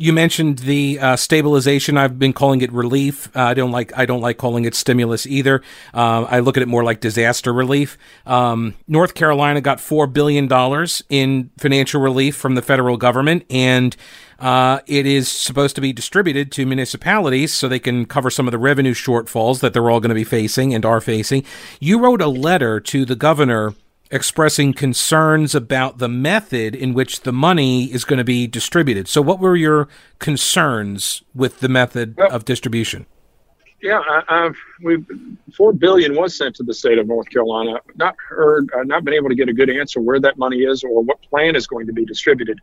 You 0.00 0.14
mentioned 0.14 0.60
the 0.60 0.98
uh, 0.98 1.16
stabilization. 1.16 1.98
I've 1.98 2.18
been 2.18 2.32
calling 2.32 2.62
it 2.62 2.72
relief. 2.72 3.28
Uh, 3.36 3.42
I 3.42 3.52
don't 3.52 3.70
like 3.70 3.92
I 3.98 4.06
don't 4.06 4.22
like 4.22 4.38
calling 4.38 4.64
it 4.64 4.74
stimulus 4.74 5.26
either. 5.26 5.60
Uh, 5.92 6.22
I 6.22 6.38
look 6.38 6.56
at 6.56 6.62
it 6.62 6.68
more 6.68 6.82
like 6.82 7.00
disaster 7.00 7.52
relief. 7.52 7.98
Um, 8.24 8.76
North 8.88 9.12
Carolina 9.12 9.60
got 9.60 9.78
four 9.78 10.06
billion 10.06 10.48
dollars 10.48 11.02
in 11.10 11.50
financial 11.58 12.00
relief 12.00 12.34
from 12.34 12.54
the 12.54 12.62
federal 12.62 12.96
government, 12.96 13.44
and 13.50 13.94
uh, 14.38 14.80
it 14.86 15.04
is 15.04 15.28
supposed 15.28 15.74
to 15.74 15.82
be 15.82 15.92
distributed 15.92 16.50
to 16.52 16.64
municipalities 16.64 17.52
so 17.52 17.68
they 17.68 17.78
can 17.78 18.06
cover 18.06 18.30
some 18.30 18.48
of 18.48 18.52
the 18.52 18.58
revenue 18.58 18.94
shortfalls 18.94 19.60
that 19.60 19.74
they're 19.74 19.90
all 19.90 20.00
going 20.00 20.08
to 20.08 20.14
be 20.14 20.24
facing 20.24 20.72
and 20.72 20.86
are 20.86 21.02
facing. 21.02 21.44
You 21.78 21.98
wrote 21.98 22.22
a 22.22 22.28
letter 22.28 22.80
to 22.80 23.04
the 23.04 23.16
governor 23.16 23.74
expressing 24.10 24.72
concerns 24.72 25.54
about 25.54 25.98
the 25.98 26.08
method 26.08 26.74
in 26.74 26.94
which 26.94 27.20
the 27.20 27.32
money 27.32 27.84
is 27.84 28.04
going 28.04 28.18
to 28.18 28.24
be 28.24 28.46
distributed. 28.46 29.08
So, 29.08 29.22
what 29.22 29.38
were 29.38 29.56
your 29.56 29.88
concerns 30.18 31.22
with 31.34 31.60
the 31.60 31.68
method 31.68 32.16
well, 32.16 32.30
of 32.30 32.44
distribution? 32.44 33.06
Yeah, 33.82 34.02
I, 34.06 34.50
we 34.82 35.02
four 35.56 35.72
billion 35.72 36.14
was 36.14 36.36
sent 36.36 36.54
to 36.56 36.62
the 36.62 36.74
state 36.74 36.98
of 36.98 37.06
North 37.06 37.30
Carolina. 37.30 37.80
Not 37.96 38.14
heard, 38.28 38.68
uh, 38.76 38.82
not 38.82 39.04
been 39.04 39.14
able 39.14 39.30
to 39.30 39.34
get 39.34 39.48
a 39.48 39.54
good 39.54 39.70
answer 39.70 40.00
where 40.00 40.20
that 40.20 40.36
money 40.36 40.58
is 40.58 40.84
or 40.84 41.02
what 41.02 41.22
plan 41.22 41.56
is 41.56 41.66
going 41.66 41.86
to 41.86 41.92
be 41.92 42.04
distributed. 42.04 42.58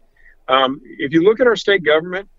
Um, 0.48 0.80
if 0.84 1.12
you 1.12 1.24
look 1.24 1.40
at 1.40 1.48
our 1.48 1.56
state 1.56 1.84
government, 1.84 2.30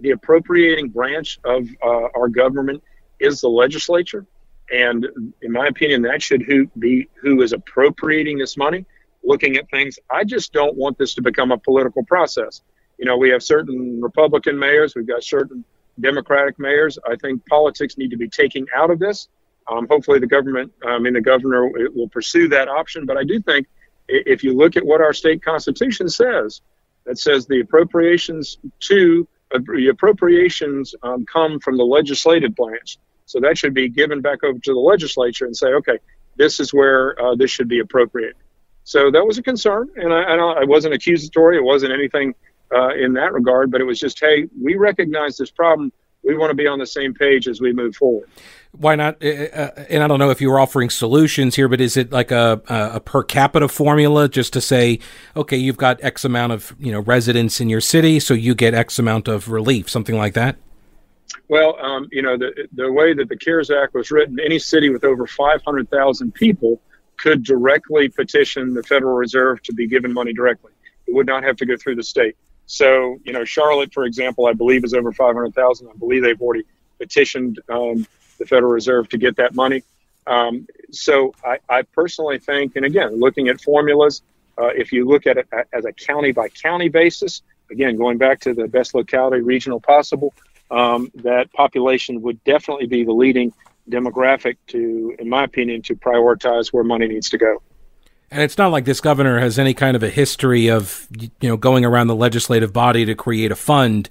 the 0.00 0.10
appropriating 0.10 0.88
branch 0.88 1.38
of 1.44 1.68
uh, 1.82 2.08
our 2.16 2.28
government 2.28 2.82
is 3.20 3.40
the 3.40 3.48
legislature. 3.48 4.26
And 4.72 5.06
in 5.42 5.52
my 5.52 5.68
opinion, 5.68 6.02
that 6.02 6.22
should 6.22 6.42
who 6.42 6.66
be 6.78 7.08
who 7.20 7.42
is 7.42 7.52
appropriating 7.52 8.38
this 8.38 8.56
money, 8.56 8.84
looking 9.24 9.56
at 9.56 9.70
things. 9.70 9.98
I 10.10 10.24
just 10.24 10.52
don't 10.52 10.76
want 10.76 10.98
this 10.98 11.14
to 11.14 11.22
become 11.22 11.52
a 11.52 11.58
political 11.58 12.04
process. 12.04 12.62
You 12.98 13.06
know, 13.06 13.16
we 13.16 13.30
have 13.30 13.42
certain 13.42 14.00
Republican 14.00 14.58
mayors, 14.58 14.94
we've 14.94 15.06
got 15.06 15.22
certain 15.22 15.64
Democratic 16.00 16.58
mayors. 16.58 16.98
I 17.08 17.16
think 17.16 17.44
politics 17.46 17.96
need 17.96 18.10
to 18.10 18.16
be 18.16 18.28
taken 18.28 18.66
out 18.76 18.90
of 18.90 18.98
this. 18.98 19.28
Um, 19.70 19.86
hopefully, 19.88 20.18
the 20.18 20.26
government, 20.26 20.72
I 20.86 20.98
mean, 20.98 21.12
the 21.12 21.20
governor 21.20 21.68
will 21.68 22.08
pursue 22.08 22.48
that 22.48 22.68
option. 22.68 23.06
But 23.06 23.16
I 23.16 23.24
do 23.24 23.40
think 23.40 23.66
if 24.08 24.42
you 24.42 24.54
look 24.54 24.76
at 24.76 24.84
what 24.84 25.00
our 25.00 25.12
state 25.12 25.42
constitution 25.42 26.08
says, 26.08 26.60
that 27.04 27.18
says 27.18 27.46
the 27.46 27.60
appropriations 27.60 28.58
to 28.80 29.26
the 29.50 29.88
appropriations 29.88 30.94
um, 31.02 31.24
come 31.24 31.58
from 31.60 31.76
the 31.76 31.84
legislative 31.84 32.54
branch. 32.54 32.98
So 33.28 33.40
that 33.40 33.58
should 33.58 33.74
be 33.74 33.90
given 33.90 34.22
back 34.22 34.42
over 34.42 34.58
to 34.58 34.72
the 34.72 34.80
legislature 34.80 35.44
and 35.44 35.54
say, 35.54 35.68
okay, 35.68 35.98
this 36.36 36.60
is 36.60 36.72
where 36.72 37.20
uh, 37.20 37.34
this 37.34 37.50
should 37.50 37.68
be 37.68 37.78
appropriate. 37.78 38.36
So 38.84 39.10
that 39.10 39.26
was 39.26 39.36
a 39.36 39.42
concern, 39.42 39.90
and 39.96 40.14
I, 40.14 40.22
I, 40.22 40.36
I 40.36 40.64
wasn't 40.64 40.94
accusatory. 40.94 41.58
It 41.58 41.62
wasn't 41.62 41.92
anything 41.92 42.34
uh, 42.74 42.94
in 42.94 43.12
that 43.14 43.34
regard, 43.34 43.70
but 43.70 43.82
it 43.82 43.84
was 43.84 44.00
just, 44.00 44.18
hey, 44.18 44.48
we 44.58 44.76
recognize 44.76 45.36
this 45.36 45.50
problem. 45.50 45.92
We 46.24 46.36
want 46.38 46.50
to 46.50 46.54
be 46.54 46.66
on 46.66 46.78
the 46.78 46.86
same 46.86 47.12
page 47.12 47.48
as 47.48 47.60
we 47.60 47.74
move 47.74 47.96
forward. 47.96 48.30
Why 48.72 48.96
not? 48.96 49.22
Uh, 49.22 49.70
and 49.90 50.02
I 50.02 50.08
don't 50.08 50.18
know 50.18 50.30
if 50.30 50.40
you 50.40 50.50
were 50.50 50.58
offering 50.58 50.88
solutions 50.88 51.54
here, 51.54 51.68
but 51.68 51.82
is 51.82 51.98
it 51.98 52.10
like 52.10 52.30
a, 52.30 52.62
a 52.66 53.00
per 53.00 53.22
capita 53.22 53.68
formula 53.68 54.26
just 54.26 54.54
to 54.54 54.62
say, 54.62 55.00
okay, 55.36 55.58
you've 55.58 55.76
got 55.76 56.02
X 56.02 56.24
amount 56.24 56.52
of 56.52 56.74
you 56.78 56.92
know 56.92 57.00
residents 57.00 57.60
in 57.60 57.68
your 57.68 57.82
city, 57.82 58.20
so 58.20 58.32
you 58.32 58.54
get 58.54 58.72
X 58.72 58.98
amount 58.98 59.28
of 59.28 59.50
relief, 59.50 59.90
something 59.90 60.16
like 60.16 60.32
that? 60.32 60.56
Well, 61.48 61.78
um, 61.80 62.08
you 62.10 62.22
know, 62.22 62.36
the, 62.36 62.68
the 62.72 62.90
way 62.90 63.14
that 63.14 63.28
the 63.28 63.36
CARES 63.36 63.70
Act 63.70 63.94
was 63.94 64.10
written, 64.10 64.38
any 64.40 64.58
city 64.58 64.90
with 64.90 65.04
over 65.04 65.26
500,000 65.26 66.34
people 66.34 66.80
could 67.16 67.42
directly 67.42 68.08
petition 68.08 68.74
the 68.74 68.82
Federal 68.82 69.14
Reserve 69.14 69.62
to 69.64 69.72
be 69.72 69.86
given 69.86 70.12
money 70.12 70.32
directly. 70.32 70.72
It 71.06 71.14
would 71.14 71.26
not 71.26 71.42
have 71.42 71.56
to 71.56 71.66
go 71.66 71.76
through 71.76 71.96
the 71.96 72.02
state. 72.02 72.36
So, 72.66 73.18
you 73.24 73.32
know, 73.32 73.44
Charlotte, 73.44 73.92
for 73.92 74.04
example, 74.04 74.46
I 74.46 74.52
believe 74.52 74.84
is 74.84 74.94
over 74.94 75.10
500,000. 75.10 75.88
I 75.88 75.96
believe 75.98 76.22
they've 76.22 76.40
already 76.40 76.64
petitioned 76.98 77.60
um, 77.68 78.06
the 78.38 78.44
Federal 78.46 78.70
Reserve 78.72 79.08
to 79.10 79.18
get 79.18 79.36
that 79.36 79.54
money. 79.54 79.82
Um, 80.26 80.66
so 80.90 81.34
I, 81.42 81.58
I, 81.68 81.82
personally 81.82 82.38
think, 82.38 82.76
and 82.76 82.84
again, 82.84 83.18
looking 83.18 83.48
at 83.48 83.62
formulas, 83.62 84.20
uh, 84.58 84.66
if 84.66 84.92
you 84.92 85.08
look 85.08 85.26
at 85.26 85.38
it 85.38 85.48
as 85.72 85.86
a 85.86 85.92
county 85.92 86.32
by 86.32 86.48
county 86.48 86.90
basis, 86.90 87.40
again, 87.70 87.96
going 87.96 88.18
back 88.18 88.40
to 88.40 88.52
the 88.52 88.68
best 88.68 88.94
locality 88.94 89.40
regional 89.40 89.80
possible, 89.80 90.34
um, 90.70 91.10
that 91.16 91.52
population 91.52 92.22
would 92.22 92.42
definitely 92.44 92.86
be 92.86 93.04
the 93.04 93.12
leading 93.12 93.52
demographic 93.88 94.56
to, 94.68 95.14
in 95.18 95.28
my 95.28 95.44
opinion, 95.44 95.82
to 95.82 95.94
prioritize 95.94 96.72
where 96.72 96.84
money 96.84 97.08
needs 97.08 97.30
to 97.30 97.38
go. 97.38 97.62
And 98.30 98.42
it's 98.42 98.58
not 98.58 98.70
like 98.70 98.84
this 98.84 99.00
governor 99.00 99.40
has 99.40 99.58
any 99.58 99.72
kind 99.72 99.96
of 99.96 100.02
a 100.02 100.10
history 100.10 100.68
of, 100.68 101.08
you 101.18 101.30
know, 101.48 101.56
going 101.56 101.84
around 101.84 102.08
the 102.08 102.14
legislative 102.14 102.72
body 102.72 103.06
to 103.06 103.14
create 103.14 103.50
a 103.50 103.56
fund 103.56 104.10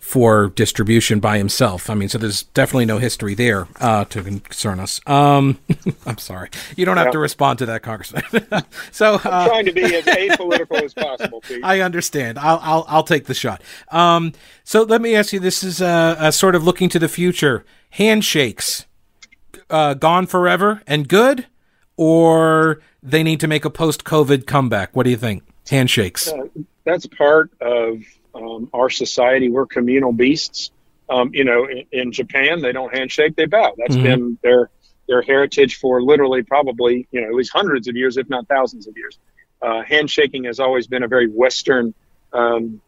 for 0.00 0.48
distribution 0.48 1.20
by 1.20 1.38
himself. 1.38 1.90
I 1.90 1.94
mean, 1.94 2.08
so 2.08 2.18
there's 2.18 2.42
definitely 2.42 2.86
no 2.86 2.98
history 2.98 3.34
there 3.34 3.68
uh, 3.80 4.06
to 4.06 4.22
concern 4.22 4.80
us. 4.80 5.00
Um, 5.06 5.60
I'm 6.06 6.18
sorry, 6.18 6.48
you 6.76 6.84
don't 6.84 6.96
have 6.96 7.12
to 7.12 7.18
respond 7.18 7.58
to 7.60 7.66
that, 7.66 7.82
Congressman. 7.82 8.24
so 8.90 9.14
uh, 9.14 9.20
I'm 9.24 9.48
trying 9.48 9.66
to 9.66 9.72
be 9.72 9.84
as 9.94 10.04
apolitical 10.06 10.82
as 10.82 10.94
possible. 10.94 11.44
I 11.62 11.80
understand. 11.80 12.38
I'll, 12.38 12.58
I'll 12.62 12.84
I'll 12.88 13.02
take 13.04 13.26
the 13.26 13.34
shot. 13.34 13.62
Um, 13.90 14.32
so 14.64 14.82
let 14.82 15.00
me 15.00 15.14
ask 15.14 15.32
you: 15.32 15.38
This 15.38 15.62
is 15.62 15.80
a, 15.80 16.16
a 16.18 16.32
sort 16.32 16.54
of 16.54 16.64
looking 16.64 16.88
to 16.88 16.98
the 16.98 17.08
future. 17.08 17.64
Handshakes 17.90 18.86
uh, 19.68 19.94
gone 19.94 20.26
forever 20.26 20.82
and 20.86 21.08
good, 21.08 21.46
or 21.96 22.80
they 23.02 23.22
need 23.22 23.40
to 23.40 23.48
make 23.48 23.64
a 23.64 23.70
post-COVID 23.70 24.46
comeback. 24.46 24.94
What 24.94 25.04
do 25.04 25.10
you 25.10 25.16
think? 25.16 25.42
Handshakes. 25.68 26.28
Uh, 26.28 26.46
that's 26.84 27.06
part 27.06 27.50
of 27.60 28.02
um, 28.34 28.70
our 28.72 28.90
society, 28.90 29.50
we're 29.50 29.66
communal 29.66 30.12
beasts. 30.12 30.70
Um, 31.08 31.30
you 31.34 31.44
know, 31.44 31.64
in, 31.64 31.84
in, 31.90 32.12
Japan, 32.12 32.62
they 32.62 32.72
don't 32.72 32.94
handshake; 32.94 33.34
they 33.36 33.46
bow. 33.46 33.74
That's 33.76 33.94
mm-hmm. 33.94 34.04
been 34.04 34.38
their 34.42 34.70
their 35.08 35.22
heritage 35.22 35.76
for 35.76 36.00
literally 36.00 36.42
probably 36.42 37.08
you 37.10 37.20
know 37.20 37.26
at 37.26 37.34
least 37.34 37.50
hundreds 37.52 37.88
of 37.88 37.96
years, 37.96 38.16
if 38.16 38.28
not 38.28 38.46
thousands 38.46 38.86
of 38.86 38.96
years. 38.96 39.18
Uh, 39.60 39.82
handshaking 39.82 40.44
has 40.44 40.60
always 40.60 40.86
been 40.86 41.02
a 41.02 41.08
very 41.08 41.28
Western 41.28 41.92
um, 42.32 42.80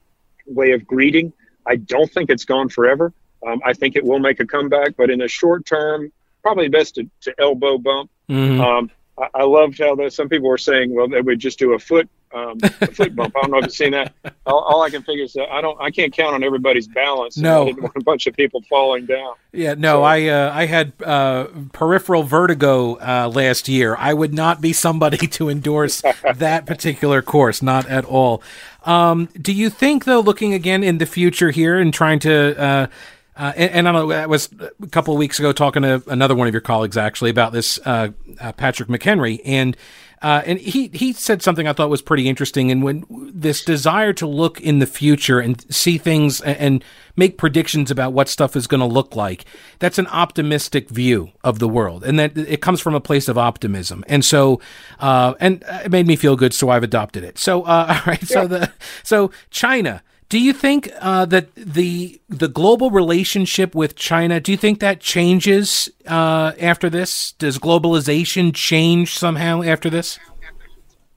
way 0.47 0.73
of 0.73 0.87
greeting. 0.87 1.33
I 1.67 1.77
don't 1.77 2.11
think 2.11 2.31
it's 2.31 2.45
gone 2.45 2.69
forever. 2.69 3.13
Um, 3.47 3.61
I 3.65 3.73
think 3.73 3.97
it 3.97 4.05
will 4.05 4.21
make 4.21 4.41
a 4.41 4.47
comeback, 4.47 4.97
but 4.97 5.11
in 5.11 5.19
the 5.19 5.29
short 5.29 5.67
term, 5.67 6.13
probably 6.43 6.69
best 6.69 6.95
to, 6.95 7.11
to 7.23 7.35
elbow 7.39 7.79
bump. 7.79 8.11
Mm-hmm. 8.29 8.61
Um, 8.61 8.91
I, 9.19 9.41
I 9.41 9.43
loved 9.45 9.79
how 9.79 9.95
the, 9.97 10.11
some 10.11 10.29
people 10.29 10.49
were 10.49 10.59
saying, 10.59 10.95
well, 10.95 11.09
they 11.09 11.21
would 11.21 11.39
just 11.39 11.59
do 11.59 11.75
a 11.75 11.79
foot 11.79 12.09
um, 12.35 12.59
a 12.63 12.87
foot 12.87 13.15
bump. 13.15 13.37
I 13.37 13.43
don't 13.43 13.51
know 13.51 13.59
if 13.59 13.65
you've 13.65 13.73
seen 13.73 13.93
that. 13.93 14.15
All, 14.47 14.61
all, 14.61 14.83
I 14.83 14.91
can 14.91 15.03
figure 15.03 15.25
is 15.25 15.33
that 15.35 15.51
I 15.51 15.61
don't, 15.61 15.81
I 15.81 15.91
can't 15.91 16.13
count 16.13 16.35
on 16.35 16.43
everybody's 16.43 16.89
balance. 16.89 17.37
No, 17.37 17.69
a 17.69 18.01
bunch 18.03 18.27
of 18.27 18.35
people 18.35 18.63
falling 18.69 19.07
down. 19.07 19.35
Yeah, 19.53 19.75
no, 19.75 19.97
so, 19.97 20.03
I 20.03 20.27
uh, 20.29 20.53
I 20.55 20.67
had 20.67 20.93
uh, 21.03 21.47
peripheral 21.73 22.23
vertigo 22.23 22.97
uh, 22.97 23.31
last 23.33 23.69
year. 23.69 23.97
I 23.97 24.15
would 24.15 24.35
not 24.35 24.61
be 24.61 24.73
somebody 24.73 25.27
to 25.29 25.49
endorse 25.49 26.03
that 26.35 26.67
particular 26.67 27.23
course, 27.23 27.63
not 27.63 27.87
at 27.87 28.05
all. 28.05 28.43
Um, 28.85 29.29
do 29.41 29.53
you 29.53 29.71
think, 29.71 30.05
though, 30.05 30.21
looking 30.21 30.55
again 30.55 30.83
in 30.83 30.99
the 30.99 31.07
future 31.07 31.51
here 31.51 31.79
and 31.79 31.95
trying 31.95 32.19
to 32.21 32.61
uh, 32.61 32.87
uh, 33.35 33.53
and, 33.57 33.71
and, 33.71 33.89
I 33.89 33.93
know 33.93 34.11
I 34.11 34.27
was 34.27 34.51
a 34.83 34.87
couple 34.89 35.15
of 35.15 35.19
weeks 35.19 35.39
ago 35.39 35.53
talking 35.53 35.83
to 35.83 36.03
another 36.07 36.35
one 36.35 36.49
of 36.49 36.55
your 36.55 36.61
colleagues 36.61 36.99
actually 36.99 37.31
about 37.31 37.53
this, 37.53 37.79
uh, 37.87 38.11
uh, 38.39 38.53
Patrick 38.53 38.91
McHenry, 38.91 39.41
and 39.45 39.75
uh, 40.23 40.43
and 40.47 40.59
he 40.59 40.89
he 40.89 41.13
said 41.13 41.43
something 41.43 41.67
I 41.67 41.73
thought 41.73 41.91
was 41.91 42.01
pretty 42.01 42.29
interesting. 42.29 42.71
And 42.71 42.83
when 42.83 43.05
this 43.33 43.65
desire 43.65 44.13
to 44.15 44.27
look 44.27 44.61
in 44.61 44.79
the 44.79 44.87
future 44.87 45.41
and 45.41 45.61
see 45.73 45.99
things 45.99 46.41
and, 46.41 46.57
and 46.59 46.85
make 47.17 47.37
predictions 47.37 47.91
about 47.91 48.13
what 48.13 48.29
stuff 48.29 48.55
is 48.55 48.67
going 48.67 48.81
to 48.81 48.87
look 48.87 49.17
like, 49.17 49.45
that's 49.81 49.99
an 49.99 50.07
optimistic 50.07 50.89
view 50.89 51.33
of 51.43 51.59
the 51.59 51.69
world, 51.69 52.05
and 52.05 52.19
that 52.19 52.37
it 52.37 52.63
comes 52.63 52.81
from 52.81 52.95
a 52.95 53.01
place 53.01 53.29
of 53.29 53.37
optimism. 53.37 54.05
And 54.07 54.25
so, 54.25 54.61
uh, 55.01 55.35
and 55.41 55.65
it 55.85 55.91
made 55.91 56.07
me 56.07 56.17
feel 56.17 56.37
good, 56.37 56.55
so 56.55 56.71
I've 56.71 56.85
adopted 56.85 57.25
it. 57.25 57.37
So, 57.39 57.63
uh, 57.65 58.01
all 58.07 58.13
right, 58.13 58.23
so 58.23 58.47
the 58.47 58.73
so 59.03 59.33
China 59.51 60.03
do 60.29 60.39
you 60.39 60.53
think 60.53 60.91
uh, 61.01 61.27
that 61.27 61.55
the 61.55 62.21
the 62.29 62.49
global 62.49 62.91
relationship 62.91 63.75
with 63.75 63.97
China? 63.97 64.41
Do 64.41 64.51
you 64.53 64.59
think 64.59 64.81
that 64.81 65.01
changes 65.01 65.91
uh, 66.07 66.53
after 66.59 66.89
this? 66.89 67.33
Does 67.33 67.59
globalization 67.59 68.55
change 68.55 69.17
somehow 69.17 69.63
after 69.63 69.91
this? 69.91 70.19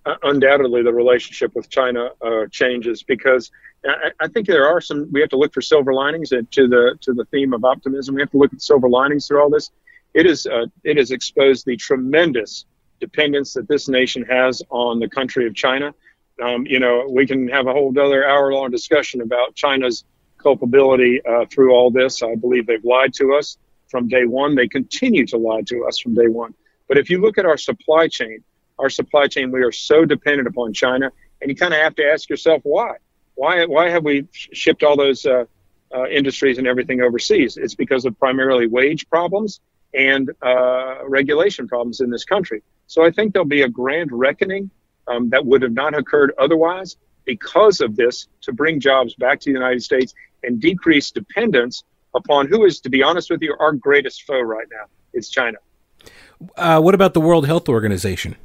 Uh, 0.06 0.16
undoubtedly, 0.24 0.84
the 0.84 0.94
relationship 0.94 1.56
with 1.56 1.70
China 1.70 2.10
uh, 2.22 2.46
changes 2.52 3.02
because 3.02 3.52
I, 3.88 4.12
I, 4.20 4.28
think 4.28 4.48
there 4.48 4.68
are 4.68 4.80
some. 4.82 5.10
We 5.12 5.20
have 5.22 5.30
to 5.30 5.38
look 5.38 5.54
for 5.54 5.62
silver 5.62 5.94
linings 5.94 6.30
to 6.30 6.46
the 6.68 6.98
to 7.02 7.14
the 7.14 7.26
theme 7.26 7.54
of 7.54 7.64
optimism. 7.64 8.16
We 8.16 8.22
have 8.22 8.32
to 8.32 8.38
look 8.38 8.54
at 8.54 8.62
silver 8.62 8.90
linings 8.90 9.28
through 9.28 9.42
all 9.42 9.50
this. 9.50 9.72
It 10.14 10.26
is 10.26 10.46
uh, 10.46 10.66
it 10.84 10.98
has 10.98 11.12
exposed 11.12 11.66
the 11.66 11.76
tremendous 11.76 12.66
dependence 13.00 13.54
that 13.54 13.68
this 13.68 13.88
nation 13.88 14.24
has 14.24 14.62
on 14.70 15.00
the 15.00 15.10
country 15.10 15.48
of 15.48 15.56
China. 15.56 15.94
Um, 16.44 16.66
you 16.66 16.80
know, 16.80 17.08
we 17.10 17.26
can 17.26 17.48
have 17.48 17.68
a 17.68 17.72
whole 17.74 17.98
other 17.98 18.28
hour 18.28 18.52
long 18.54 18.72
discussion 18.72 19.22
about 19.22 19.56
China's 19.56 20.04
culpability 20.38 21.22
uh, 21.26 21.46
through 21.50 21.74
all 21.74 21.92
this. 21.92 22.22
I 22.22 22.36
believe 22.36 22.68
they've 22.68 22.84
lied 22.84 23.14
to 23.16 23.36
us 23.36 23.58
from 23.90 24.08
day 24.08 24.26
one. 24.26 24.56
They 24.56 24.68
continue 24.68 25.26
to 25.28 25.38
lie 25.38 25.62
to 25.68 25.86
us 25.86 26.00
from 26.00 26.14
day 26.14 26.28
one. 26.28 26.54
But 26.88 26.98
if 26.98 27.10
you 27.10 27.22
look 27.22 27.38
at 27.38 27.46
our 27.46 27.58
supply 27.58 28.08
chain, 28.08 28.44
our 28.78 28.90
supply 28.90 29.28
chain, 29.28 29.52
we 29.52 29.64
are 29.64 29.72
so 29.72 30.06
dependent 30.06 30.48
upon 30.48 30.74
China, 30.74 31.12
and 31.42 31.50
you 31.50 31.56
kind 31.56 31.74
of 31.74 31.80
have 31.80 31.96
to 31.96 32.06
ask 32.06 32.30
yourself 32.30 32.62
why. 32.64 32.98
Why 33.36 33.66
why 33.66 33.90
have 33.90 34.04
we 34.04 34.28
shipped 34.32 34.84
all 34.84 34.98
those 34.98 35.26
uh, 35.26 35.46
uh, 35.96 36.08
industries 36.08 36.58
and 36.58 36.68
everything 36.68 37.02
overseas? 37.02 37.58
It's 37.58 37.76
because 37.76 38.06
of 38.06 38.18
primarily 38.20 38.68
wage 38.68 39.10
problems 39.10 39.62
and 39.94 40.30
uh, 40.42 41.08
regulation 41.08 41.68
problems 41.68 42.02
in 42.02 42.10
this 42.10 42.26
country. 42.26 42.62
So 42.88 43.04
I 43.04 43.12
think 43.12 43.34
there'll 43.34 43.48
be 43.48 43.62
a 43.62 43.70
grand 43.70 44.12
reckoning 44.12 44.70
um, 45.08 45.30
that 45.30 45.46
would 45.46 45.62
have 45.62 45.74
not 45.74 45.94
occurred 45.94 46.34
otherwise 46.38 46.98
because 47.26 47.82
of 47.82 47.96
this 47.96 48.28
to 48.42 48.54
bring 48.54 48.80
jobs 48.80 49.16
back 49.16 49.40
to 49.42 49.50
the 49.50 49.54
United 49.54 49.84
States 49.84 50.14
and 50.44 50.60
decrease 50.60 51.12
dependence 51.12 51.84
upon 52.14 52.48
who 52.48 52.66
is, 52.66 52.80
to 52.82 52.90
be 52.90 53.04
honest 53.04 53.30
with 53.30 53.42
you, 53.42 53.56
our 53.60 53.74
greatest 53.74 54.24
foe 54.24 54.40
right 54.40 54.68
now. 54.72 54.86
It's 55.14 55.30
China. 55.30 55.58
Uh, 56.56 56.80
what 56.82 56.96
about 56.96 57.14
the 57.14 57.22
World 57.22 57.46
Health 57.46 57.68
Organization? 57.68 58.36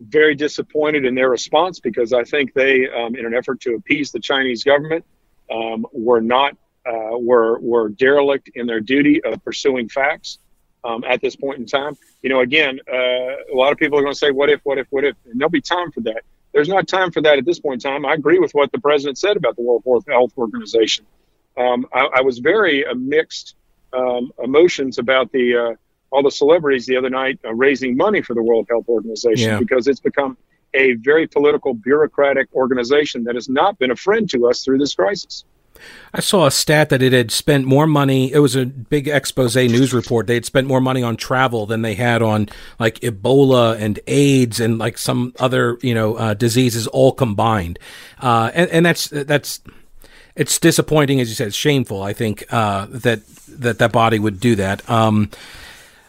Very 0.00 0.34
disappointed 0.34 1.04
in 1.04 1.14
their 1.14 1.30
response 1.30 1.80
because 1.80 2.12
I 2.12 2.24
think 2.24 2.52
they, 2.52 2.88
um, 2.90 3.14
in 3.14 3.24
an 3.24 3.34
effort 3.34 3.60
to 3.62 3.74
appease 3.74 4.12
the 4.12 4.20
Chinese 4.20 4.64
government, 4.64 5.04
um, 5.50 5.86
were 5.92 6.20
not 6.20 6.56
uh, 6.86 7.16
were 7.16 7.58
were 7.60 7.88
derelict 7.88 8.50
in 8.54 8.66
their 8.66 8.80
duty 8.80 9.22
of 9.24 9.42
pursuing 9.42 9.88
facts 9.88 10.38
um, 10.84 11.02
at 11.04 11.20
this 11.20 11.34
point 11.34 11.58
in 11.58 11.66
time. 11.66 11.96
You 12.22 12.30
know, 12.30 12.40
again, 12.40 12.78
uh, 12.90 12.96
a 12.96 13.54
lot 13.54 13.72
of 13.72 13.78
people 13.78 13.98
are 13.98 14.02
going 14.02 14.12
to 14.12 14.18
say, 14.18 14.30
"What 14.30 14.50
if? 14.50 14.60
What 14.64 14.78
if? 14.78 14.86
What 14.90 15.04
if?" 15.04 15.16
And 15.24 15.40
there'll 15.40 15.50
be 15.50 15.60
time 15.60 15.90
for 15.90 16.00
that. 16.02 16.22
There's 16.52 16.68
not 16.68 16.86
time 16.86 17.10
for 17.10 17.20
that 17.22 17.38
at 17.38 17.44
this 17.44 17.58
point 17.58 17.84
in 17.84 17.90
time. 17.90 18.06
I 18.06 18.14
agree 18.14 18.38
with 18.38 18.52
what 18.52 18.70
the 18.70 18.78
president 18.78 19.18
said 19.18 19.36
about 19.36 19.56
the 19.56 19.62
World 19.62 20.04
Health 20.08 20.32
Organization. 20.38 21.04
Um, 21.56 21.86
I, 21.92 22.08
I, 22.16 22.20
was 22.20 22.38
very 22.38 22.84
uh, 22.84 22.94
mixed 22.94 23.54
um, 23.92 24.32
emotions 24.42 24.98
about 24.98 25.32
the 25.32 25.56
uh, 25.56 25.74
all 26.10 26.22
the 26.22 26.30
celebrities 26.30 26.86
the 26.86 26.96
other 26.96 27.10
night 27.10 27.40
uh, 27.44 27.54
raising 27.54 27.96
money 27.96 28.22
for 28.22 28.34
the 28.34 28.42
World 28.42 28.66
Health 28.70 28.88
Organization 28.88 29.50
yeah. 29.50 29.58
because 29.58 29.86
it's 29.88 30.00
become 30.00 30.36
a 30.74 30.94
very 30.94 31.26
political, 31.26 31.74
bureaucratic 31.74 32.52
organization 32.54 33.24
that 33.24 33.36
has 33.36 33.48
not 33.48 33.78
been 33.78 33.90
a 33.90 33.96
friend 33.96 34.28
to 34.30 34.48
us 34.48 34.64
through 34.64 34.78
this 34.78 34.94
crisis. 34.94 35.44
I 36.12 36.20
saw 36.20 36.46
a 36.46 36.50
stat 36.50 36.90
that 36.90 37.02
it 37.02 37.12
had 37.12 37.30
spent 37.30 37.64
more 37.64 37.86
money. 37.86 38.32
It 38.32 38.38
was 38.38 38.54
a 38.54 38.66
big 38.66 39.08
expose 39.08 39.56
news 39.56 39.92
report. 39.92 40.26
They 40.26 40.34
had 40.34 40.44
spent 40.44 40.68
more 40.68 40.80
money 40.80 41.02
on 41.02 41.16
travel 41.16 41.66
than 41.66 41.82
they 41.82 41.94
had 41.94 42.22
on 42.22 42.48
like 42.78 43.00
Ebola 43.00 43.78
and 43.78 43.98
AIDS 44.06 44.60
and 44.60 44.78
like 44.78 44.96
some 44.96 45.34
other 45.40 45.78
you 45.82 45.94
know 45.94 46.14
uh, 46.14 46.34
diseases 46.34 46.86
all 46.86 47.12
combined. 47.12 47.78
Uh, 48.20 48.50
and, 48.54 48.70
and 48.70 48.86
that's 48.86 49.08
that's 49.08 49.60
it's 50.36 50.58
disappointing, 50.58 51.20
as 51.20 51.28
you 51.28 51.34
said, 51.34 51.54
shameful. 51.54 52.02
I 52.02 52.12
think 52.12 52.44
uh, 52.50 52.86
that 52.90 53.26
that 53.48 53.78
that 53.78 53.92
body 53.92 54.18
would 54.18 54.38
do 54.38 54.54
that. 54.56 54.88
Um, 54.88 55.30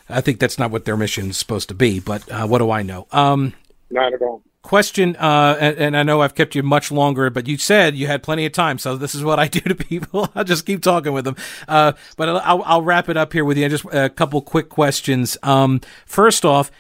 I 0.08 0.22
think 0.22 0.40
that's 0.40 0.60
not 0.60 0.70
what 0.70 0.86
their 0.86 0.98
mission 0.98 1.32
is 1.32 1.38
supposed 1.38 1.70
to 1.70 1.76
be. 1.76 2.00
But 2.00 2.30
uh, 2.32 2.48
what 2.48 2.60
do 2.60 2.70
I 2.70 2.84
know? 2.84 3.08
Um, 3.12 3.54
not 3.90 4.14
at 4.14 4.22
all 4.22 4.44
question, 4.66 5.16
uh, 5.18 5.56
and, 5.60 5.78
and, 5.78 5.98
I 5.98 6.02
know 6.02 6.22
I've 6.22 6.34
kept 6.34 6.56
you 6.56 6.64
much 6.64 6.92
longer, 6.92 7.30
but 7.30 7.48
you 7.48 7.56
said 7.58 7.96
you 7.96 8.08
had 8.08 8.24
plenty 8.24 8.48
of 8.48 8.52
time, 8.52 8.80
so 8.80 8.98
this 8.98 9.14
is 9.14 9.24
what 9.24 9.40
I 9.40 9.48
do 9.58 9.60
to 9.62 9.76
people. 9.76 10.30
I'll 10.36 10.44
just 10.44 10.66
keep 10.66 10.82
talking 10.82 11.14
with 11.14 11.24
them. 11.24 11.36
Uh, 11.68 11.94
but 12.18 12.30
I'll, 12.30 12.64
I'll, 12.64 12.82
wrap 12.82 13.08
it 13.08 13.16
up 13.16 13.32
here 13.32 13.46
with 13.46 13.58
you. 13.58 13.70
Just 13.70 13.86
a 13.92 14.10
couple 14.10 14.42
quick 14.42 14.70
questions. 14.70 15.38
Um, 15.44 15.82
first 16.08 16.44
off, 16.46 16.72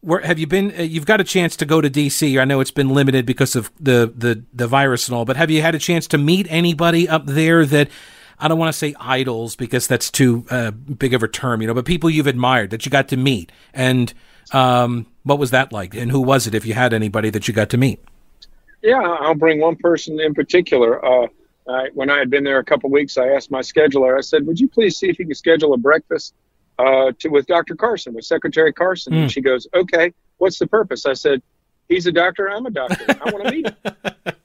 where, 0.00 0.20
have 0.20 0.38
you 0.38 0.46
been? 0.46 0.72
Uh, 0.78 0.82
you've 0.82 1.04
got 1.04 1.20
a 1.20 1.24
chance 1.24 1.56
to 1.56 1.66
go 1.66 1.80
to 1.80 1.90
DC. 1.90 2.40
I 2.40 2.44
know 2.44 2.60
it's 2.60 2.70
been 2.70 2.90
limited 2.90 3.26
because 3.26 3.56
of 3.56 3.72
the, 3.80 4.12
the 4.16 4.44
the 4.54 4.68
virus 4.68 5.08
and 5.08 5.16
all, 5.16 5.24
but 5.24 5.36
have 5.36 5.50
you 5.50 5.62
had 5.62 5.74
a 5.74 5.80
chance 5.80 6.06
to 6.08 6.18
meet 6.18 6.46
anybody 6.48 7.08
up 7.08 7.26
there 7.26 7.66
that? 7.66 7.88
I 8.38 8.48
don't 8.48 8.58
want 8.58 8.72
to 8.72 8.78
say 8.78 8.92
idols 8.98 9.54
because 9.54 9.86
that's 9.86 10.10
too 10.10 10.44
uh, 10.50 10.72
big 10.72 11.14
of 11.14 11.22
a 11.22 11.28
term, 11.28 11.60
you 11.60 11.68
know, 11.68 11.74
but 11.74 11.84
people 11.84 12.10
you've 12.10 12.26
admired 12.26 12.70
that 12.70 12.84
you 12.84 12.90
got 12.90 13.06
to 13.08 13.16
meet 13.16 13.52
and 13.72 14.12
um, 14.50 15.06
what 15.24 15.38
was 15.38 15.50
that 15.50 15.72
like? 15.72 15.94
And 15.94 16.10
who 16.10 16.20
was 16.20 16.46
it, 16.46 16.54
if 16.54 16.66
you 16.66 16.74
had 16.74 16.92
anybody 16.92 17.30
that 17.30 17.48
you 17.48 17.54
got 17.54 17.70
to 17.70 17.78
meet? 17.78 18.02
Yeah, 18.82 19.00
I'll 19.00 19.34
bring 19.34 19.60
one 19.60 19.76
person 19.76 20.20
in 20.20 20.34
particular. 20.34 21.04
Uh, 21.04 21.28
I, 21.68 21.88
when 21.94 22.10
I 22.10 22.18
had 22.18 22.30
been 22.30 22.44
there 22.44 22.58
a 22.58 22.64
couple 22.64 22.88
of 22.88 22.92
weeks, 22.92 23.16
I 23.16 23.28
asked 23.28 23.50
my 23.50 23.60
scheduler, 23.60 24.18
I 24.18 24.20
said, 24.20 24.46
Would 24.46 24.58
you 24.58 24.68
please 24.68 24.96
see 24.96 25.08
if 25.08 25.18
you 25.18 25.26
can 25.26 25.34
schedule 25.34 25.72
a 25.74 25.78
breakfast 25.78 26.34
uh, 26.78 27.12
to, 27.20 27.28
with 27.28 27.46
Dr. 27.46 27.76
Carson, 27.76 28.14
with 28.14 28.24
Secretary 28.24 28.72
Carson? 28.72 29.12
Mm. 29.12 29.16
And 29.16 29.24
hmm. 29.24 29.28
she 29.28 29.40
goes, 29.40 29.66
Okay, 29.74 30.12
what's 30.38 30.58
the 30.58 30.66
purpose? 30.66 31.06
I 31.06 31.12
said, 31.12 31.42
He's 31.88 32.06
a 32.06 32.12
doctor, 32.12 32.50
I'm 32.50 32.66
a 32.66 32.70
doctor. 32.70 33.04
I 33.08 33.30
want 33.30 33.44
to 33.44 33.50
meet 33.50 33.66
him. 33.66 33.76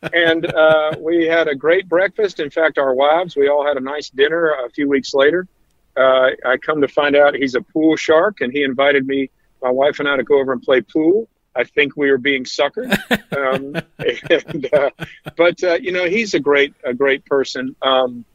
and 0.13 0.45
uh, 0.53 0.91
we 0.99 1.25
had 1.25 1.47
a 1.47 1.55
great 1.55 1.87
breakfast. 1.87 2.39
In 2.39 2.49
fact, 2.49 2.77
our 2.77 2.93
wives, 2.93 3.35
we 3.35 3.47
all 3.47 3.65
had 3.65 3.77
a 3.77 3.79
nice 3.79 4.09
dinner 4.09 4.53
a 4.65 4.69
few 4.69 4.89
weeks 4.89 5.13
later. 5.13 5.47
Uh, 5.95 6.31
I 6.45 6.57
come 6.57 6.81
to 6.81 6.87
find 6.87 7.15
out 7.15 7.35
he's 7.35 7.55
a 7.55 7.61
pool 7.61 7.95
shark, 7.95 8.41
and 8.41 8.51
he 8.51 8.63
invited 8.63 9.07
me 9.07 9.31
my 9.61 9.69
wife 9.69 9.99
and 9.99 10.07
I 10.07 10.15
to 10.17 10.23
go 10.23 10.39
over 10.39 10.51
and 10.51 10.61
play 10.61 10.81
pool. 10.81 11.27
I 11.55 11.63
think 11.63 11.97
we 11.97 12.11
were 12.11 12.17
being 12.17 12.43
suckered. 12.43 12.97
Um, 13.37 13.75
and, 14.29 14.73
uh, 14.73 14.89
but 15.35 15.61
uh, 15.63 15.75
you 15.75 15.91
know, 15.91 16.05
he's 16.05 16.33
a 16.33 16.39
great, 16.39 16.73
a 16.83 16.93
great 16.93 17.23
person. 17.25 17.75
Um, 17.81 18.25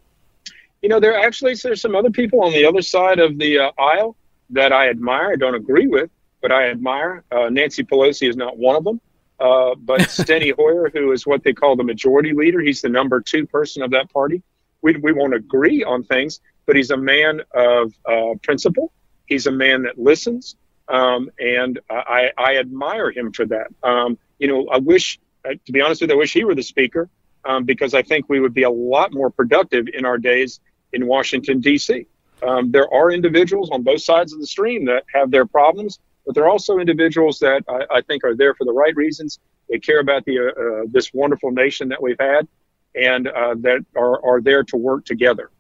you 0.80 0.88
know, 0.88 1.00
there 1.00 1.18
actually 1.18 1.54
there's 1.54 1.80
some 1.80 1.96
other 1.96 2.10
people 2.10 2.42
on 2.42 2.52
the 2.52 2.66
other 2.66 2.82
side 2.82 3.18
of 3.18 3.38
the 3.38 3.58
uh, 3.58 3.70
aisle 3.78 4.16
that 4.50 4.72
I 4.72 4.90
admire. 4.90 5.32
I 5.32 5.36
don't 5.36 5.54
agree 5.54 5.86
with, 5.86 6.10
but 6.40 6.52
I 6.52 6.68
admire. 6.68 7.24
Uh, 7.32 7.48
Nancy 7.48 7.82
Pelosi 7.82 8.28
is 8.28 8.36
not 8.36 8.58
one 8.58 8.76
of 8.76 8.84
them. 8.84 9.00
Uh, 9.40 9.74
but 9.76 10.00
Steny 10.02 10.54
Hoyer, 10.54 10.90
who 10.92 11.10
is 11.12 11.26
what 11.26 11.42
they 11.42 11.52
call 11.52 11.74
the 11.74 11.84
majority 11.84 12.32
leader, 12.32 12.60
he's 12.60 12.82
the 12.82 12.88
number 12.88 13.20
two 13.20 13.46
person 13.46 13.82
of 13.82 13.90
that 13.90 14.12
party. 14.12 14.42
We, 14.82 14.96
we 14.96 15.12
won't 15.12 15.34
agree 15.34 15.82
on 15.82 16.04
things, 16.04 16.40
but 16.66 16.76
he's 16.76 16.90
a 16.90 16.96
man 16.96 17.40
of 17.54 17.92
uh, 18.06 18.34
principle. 18.42 18.92
He's 19.26 19.46
a 19.46 19.52
man 19.52 19.82
that 19.82 19.98
listens. 19.98 20.56
Um, 20.92 21.30
and 21.38 21.80
I, 21.90 22.30
I, 22.36 22.58
admire 22.58 23.10
him 23.10 23.32
for 23.32 23.46
that. 23.46 23.68
Um, 23.82 24.18
you 24.38 24.46
know, 24.46 24.68
I 24.68 24.76
wish, 24.76 25.18
uh, 25.42 25.54
to 25.64 25.72
be 25.72 25.80
honest 25.80 26.02
with 26.02 26.10
you, 26.10 26.16
I 26.16 26.18
wish 26.18 26.34
he 26.34 26.44
were 26.44 26.54
the 26.54 26.62
speaker 26.62 27.08
um, 27.46 27.64
because 27.64 27.94
I 27.94 28.02
think 28.02 28.28
we 28.28 28.40
would 28.40 28.52
be 28.52 28.64
a 28.64 28.70
lot 28.70 29.14
more 29.14 29.30
productive 29.30 29.86
in 29.88 30.04
our 30.04 30.18
days 30.18 30.60
in 30.92 31.06
Washington, 31.06 31.60
D.C. 31.60 32.06
Um, 32.42 32.70
there 32.70 32.92
are 32.92 33.10
individuals 33.10 33.70
on 33.70 33.82
both 33.82 34.02
sides 34.02 34.34
of 34.34 34.40
the 34.40 34.46
stream 34.46 34.84
that 34.84 35.04
have 35.14 35.30
their 35.30 35.46
problems, 35.46 35.98
but 36.26 36.34
there 36.34 36.44
are 36.44 36.50
also 36.50 36.78
individuals 36.78 37.38
that 37.38 37.62
I, 37.68 37.98
I 37.98 38.00
think 38.02 38.22
are 38.24 38.36
there 38.36 38.54
for 38.54 38.64
the 38.64 38.72
right 38.72 38.94
reasons. 38.94 39.38
They 39.70 39.78
care 39.78 40.00
about 40.00 40.26
the 40.26 40.38
uh, 40.38 40.42
uh, 40.42 40.84
this 40.90 41.14
wonderful 41.14 41.52
nation 41.52 41.88
that 41.88 42.02
we've 42.02 42.20
had, 42.20 42.46
and 42.94 43.28
uh, 43.28 43.54
that 43.60 43.84
are, 43.96 44.24
are 44.24 44.40
there 44.42 44.62
to 44.64 44.76
work 44.76 45.06
together. 45.06 45.50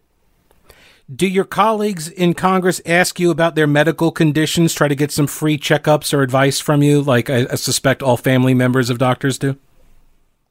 Do 1.14 1.26
your 1.26 1.44
colleagues 1.44 2.08
in 2.08 2.34
Congress 2.34 2.80
ask 2.86 3.18
you 3.18 3.30
about 3.30 3.54
their 3.54 3.66
medical 3.66 4.10
conditions, 4.10 4.72
try 4.72 4.88
to 4.88 4.94
get 4.94 5.10
some 5.10 5.26
free 5.26 5.58
checkups 5.58 6.14
or 6.14 6.22
advice 6.22 6.60
from 6.60 6.82
you, 6.82 7.02
like 7.02 7.28
I, 7.28 7.46
I 7.50 7.54
suspect 7.56 8.02
all 8.02 8.16
family 8.16 8.54
members 8.54 8.88
of 8.88 8.98
doctors 8.98 9.38
do? 9.38 9.56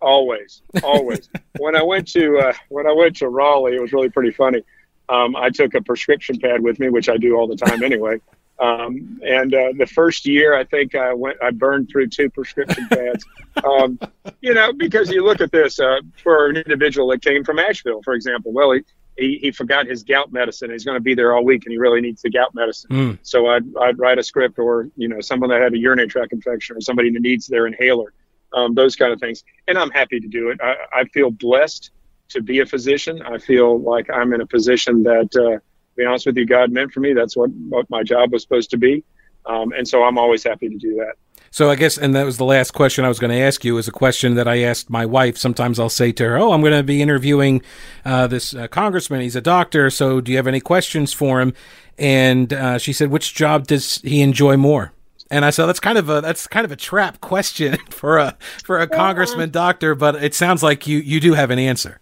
Always, 0.02 0.62
always. 0.84 1.30
when 1.58 1.76
I 1.76 1.84
went 1.84 2.08
to 2.10 2.38
uh, 2.40 2.54
when 2.70 2.88
I 2.88 2.92
went 2.92 3.16
to 3.18 3.30
Raleigh, 3.30 3.76
it 3.76 3.82
was 3.82 3.94
really 3.94 4.10
pretty 4.10 4.32
funny. 4.32 4.64
Um, 5.10 5.36
I 5.36 5.50
took 5.50 5.74
a 5.74 5.82
prescription 5.82 6.40
pad 6.40 6.62
with 6.62 6.80
me, 6.80 6.90
which 6.90 7.10
I 7.10 7.18
do 7.18 7.36
all 7.36 7.48
the 7.48 7.56
time 7.56 7.84
anyway. 7.84 8.20
Um, 8.62 9.20
and 9.26 9.56
uh, 9.56 9.70
the 9.76 9.88
first 9.88 10.28
year, 10.28 10.54
I 10.54 10.64
think 10.66 10.94
I 10.94 11.16
went, 11.16 11.38
I 11.42 11.50
burned 11.50 11.90
through 11.90 12.10
two 12.10 12.30
prescription 12.30 12.88
pads. 12.90 13.26
Um, 13.66 14.00
you 14.42 14.54
know, 14.54 14.72
because 14.72 15.10
you 15.10 15.26
look 15.26 15.42
at 15.42 15.52
this 15.52 15.80
uh, 15.80 16.02
for 16.22 16.48
an 16.48 16.58
individual 16.58 17.08
that 17.08 17.24
came 17.24 17.44
from 17.44 17.58
Asheville, 17.58 18.04
for 18.04 18.14
example. 18.14 18.52
Well, 18.52 18.74
he, 18.74 18.82
he, 19.22 19.38
he 19.42 19.52
forgot 19.52 19.86
his 19.86 20.04
gout 20.04 20.32
medicine. 20.32 20.72
He's 20.72 20.84
going 20.84 20.98
to 20.98 21.02
be 21.02 21.16
there 21.16 21.34
all 21.34 21.46
week, 21.46 21.66
and 21.66 21.72
he 21.72 21.78
really 21.78 22.02
needs 22.02 22.22
the 22.22 22.30
gout 22.30 22.54
medicine. 22.54 22.90
Mm. 22.92 23.18
So 23.22 23.48
I'd, 23.48 23.64
I'd 23.80 24.00
write 24.00 24.20
a 24.20 24.24
script, 24.24 24.60
or 24.60 24.90
you 24.96 25.08
know, 25.08 25.22
someone 25.22 25.50
that 25.52 25.62
had 25.62 25.74
a 25.74 25.78
urinary 25.78 26.08
tract 26.08 26.34
infection, 26.34 26.76
or 26.76 26.82
somebody 26.82 27.12
that 27.12 27.22
needs 27.22 27.48
their 27.48 27.68
inhaler, 27.68 28.14
um, 28.54 28.74
those 28.74 28.96
kind 28.96 29.14
of 29.14 29.20
things. 29.20 29.44
And 29.68 29.78
I'm 29.78 29.92
happy 29.92 30.20
to 30.20 30.28
do 30.28 30.50
it. 30.50 30.60
I, 30.62 31.02
I 31.02 31.04
feel 31.06 31.32
blessed 31.32 31.92
to 32.30 32.42
be 32.42 32.60
a 32.60 32.66
physician. 32.66 33.22
I 33.22 33.38
feel 33.38 33.80
like 33.80 34.10
I'm 34.10 34.34
in 34.34 34.42
a 34.42 34.48
position 34.48 35.04
that, 35.04 35.30
uh, 35.36 35.58
to 35.58 35.62
be 35.96 36.06
honest 36.06 36.26
with 36.26 36.38
you, 36.38 36.46
God 36.46 36.72
meant 36.72 36.92
for 36.92 37.00
me. 37.00 37.14
That's 37.14 37.38
what 37.38 37.52
what 37.70 37.90
my 37.90 38.04
job 38.04 38.32
was 38.34 38.42
supposed 38.42 38.72
to 38.72 38.78
be, 38.78 39.04
um, 39.46 39.72
and 39.74 39.88
so 39.88 40.04
I'm 40.04 40.18
always 40.18 40.44
happy 40.44 40.70
to 40.70 40.78
do 40.78 40.96
that. 40.96 41.16
So 41.54 41.70
I 41.70 41.76
guess, 41.76 41.98
and 41.98 42.16
that 42.16 42.26
was 42.26 42.38
the 42.38 42.46
last 42.46 42.72
question 42.72 43.04
I 43.04 43.10
was 43.10 43.20
going 43.20 43.30
to 43.30 43.38
ask 43.38 43.66
you. 43.66 43.78
Is 43.78 43.88
a 43.88 43.92
question 43.92 44.36
that 44.36 44.48
I 44.48 44.60
asked 44.60 44.90
my 44.90 45.06
wife. 45.06 45.38
Sometimes 45.38 45.80
I'll 45.80 45.90
say 45.90 46.14
to 46.14 46.24
her, 46.24 46.38
"Oh, 46.38 46.54
I'm 46.54 46.62
going 46.62 46.72
to 46.74 46.82
be 46.82 47.02
interviewing 47.02 47.62
uh, 48.06 48.28
this 48.28 48.56
uh, 48.56 48.70
congressman. 48.70 49.20
He's 49.20 49.36
a 49.36 49.42
doctor. 49.42 49.90
So 49.90 50.22
do 50.22 50.32
you 50.32 50.38
have 50.38 50.48
any 50.48 50.62
questions 50.62 51.12
for 51.12 51.42
him?" 51.42 51.54
And 51.98 52.54
uh, 52.54 52.78
she 52.78 52.94
said, 52.94 53.12
"Which 53.12 53.34
job 53.34 53.68
does 53.68 53.98
he 53.98 54.22
enjoy 54.22 54.56
more?" 54.56 54.94
And 55.30 55.44
I 55.44 55.50
said, 55.50 55.66
"That's 55.66 55.82
kind 55.82 55.98
of 55.98 56.10
a 56.10 56.22
that's 56.22 56.48
kind 56.48 56.64
of 56.64 56.72
a 56.72 56.78
trap 56.78 57.20
question 57.20 57.78
for 57.90 58.18
a 58.18 58.38
for 58.64 58.80
a 58.80 58.88
congressman 58.88 59.50
doctor." 59.50 59.94
But 59.94 60.24
it 60.24 60.34
sounds 60.34 60.64
like 60.64 60.88
you 60.88 61.00
you 61.00 61.20
do 61.20 61.34
have 61.34 61.52
an 61.52 61.60
answer. 61.60 62.00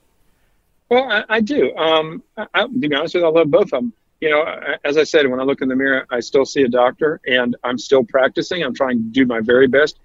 Well, 0.89 1.09
I, 1.09 1.23
I 1.27 1.41
do. 1.41 1.75
Um, 1.75 2.21
I, 2.37 2.63
to 2.63 2.67
be 2.67 2.93
honest 2.93 3.15
with 3.15 3.21
you, 3.21 3.27
I 3.27 3.31
love 3.31 3.49
both 3.49 3.65
of 3.65 3.69
them. 3.71 3.93
You 4.19 4.29
know, 4.29 4.43
as 4.83 4.97
I 4.97 5.03
said, 5.03 5.27
when 5.27 5.39
I 5.39 5.43
look 5.43 5.61
in 5.61 5.69
the 5.69 5.75
mirror, 5.75 6.05
I 6.11 6.19
still 6.19 6.45
see 6.45 6.63
a 6.63 6.67
doctor, 6.67 7.21
and 7.25 7.55
I'm 7.63 7.77
still 7.77 8.03
practicing. 8.03 8.63
I'm 8.63 8.75
trying 8.75 8.97
to 8.97 9.09
do 9.09 9.25
my 9.25 9.39
very 9.39 9.67
best. 9.67 9.99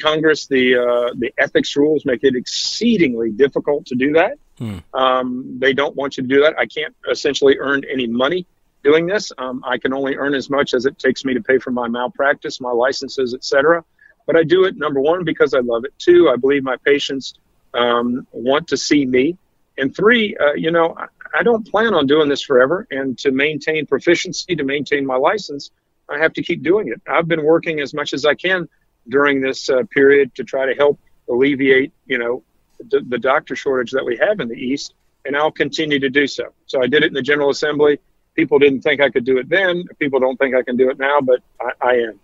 Congress, 0.00 0.46
the 0.46 0.76
uh, 0.76 1.14
the 1.16 1.32
ethics 1.38 1.76
rules 1.76 2.04
make 2.04 2.24
it 2.24 2.34
exceedingly 2.34 3.30
difficult 3.30 3.86
to 3.86 3.94
do 3.94 4.12
that. 4.12 4.38
Hmm. 4.58 4.78
Um, 4.92 5.58
they 5.58 5.72
don't 5.72 5.94
want 5.94 6.16
you 6.16 6.24
to 6.24 6.28
do 6.28 6.42
that. 6.42 6.58
I 6.58 6.66
can't 6.66 6.94
essentially 7.10 7.58
earn 7.58 7.82
any 7.90 8.06
money 8.06 8.46
doing 8.82 9.06
this. 9.06 9.32
Um, 9.38 9.62
I 9.64 9.78
can 9.78 9.92
only 9.92 10.16
earn 10.16 10.34
as 10.34 10.50
much 10.50 10.74
as 10.74 10.86
it 10.86 10.98
takes 10.98 11.24
me 11.24 11.34
to 11.34 11.42
pay 11.42 11.58
for 11.58 11.70
my 11.70 11.88
malpractice, 11.88 12.60
my 12.60 12.72
licenses, 12.72 13.34
etc. 13.34 13.84
But 14.26 14.36
I 14.36 14.42
do 14.42 14.64
it 14.64 14.76
number 14.76 15.00
one 15.00 15.24
because 15.24 15.54
I 15.54 15.60
love 15.60 15.84
it. 15.84 15.92
Two, 15.98 16.28
I 16.28 16.36
believe 16.36 16.62
my 16.62 16.76
patients 16.84 17.34
um, 17.74 18.26
want 18.32 18.68
to 18.68 18.76
see 18.76 19.06
me, 19.06 19.36
and 19.76 19.94
three, 19.94 20.36
uh, 20.36 20.54
you 20.54 20.70
know, 20.70 20.96
I, 21.34 21.42
don't 21.42 21.66
plan 21.68 21.94
on 21.94 22.06
doing 22.06 22.28
this 22.28 22.42
forever. 22.42 22.86
And 22.90 23.18
to 23.18 23.30
maintain 23.30 23.86
proficiency, 23.86 24.56
to 24.56 24.64
maintain 24.64 25.06
my 25.06 25.16
license, 25.16 25.70
I 26.08 26.18
have 26.18 26.32
to 26.34 26.42
keep 26.42 26.62
doing 26.62 26.88
it. 26.88 27.00
I've 27.08 27.28
been 27.28 27.44
working 27.44 27.80
as 27.80 27.94
much 27.94 28.12
as 28.12 28.24
I 28.24 28.34
can 28.34 28.68
during 29.08 29.40
this 29.40 29.70
uh, 29.70 29.82
period 29.90 30.34
to 30.36 30.44
try 30.44 30.66
to 30.66 30.74
help 30.74 30.98
alleviate, 31.28 31.92
you 32.06 32.18
know, 32.18 32.42
the, 32.90 33.00
the 33.00 33.18
doctor 33.18 33.56
shortage 33.56 33.90
that 33.92 34.04
we 34.04 34.16
have 34.16 34.40
in 34.40 34.48
the 34.48 34.56
East, 34.56 34.94
and 35.24 35.36
I'll 35.36 35.50
continue 35.50 35.98
to 35.98 36.10
do 36.10 36.26
so. 36.26 36.52
So 36.66 36.82
I 36.82 36.86
did 36.86 37.02
it 37.02 37.08
in 37.08 37.14
the 37.14 37.22
General 37.22 37.50
Assembly. 37.50 37.98
People 38.34 38.58
didn't 38.58 38.82
think 38.82 39.00
I 39.00 39.10
could 39.10 39.24
do 39.24 39.38
it 39.38 39.48
then. 39.48 39.84
People 39.98 40.20
don't 40.20 40.36
think 40.36 40.54
I 40.54 40.62
can 40.62 40.76
do 40.76 40.90
it 40.90 40.98
now, 40.98 41.20
but 41.20 41.42
I, 41.60 41.72
I 41.80 41.92
am. 41.94 42.20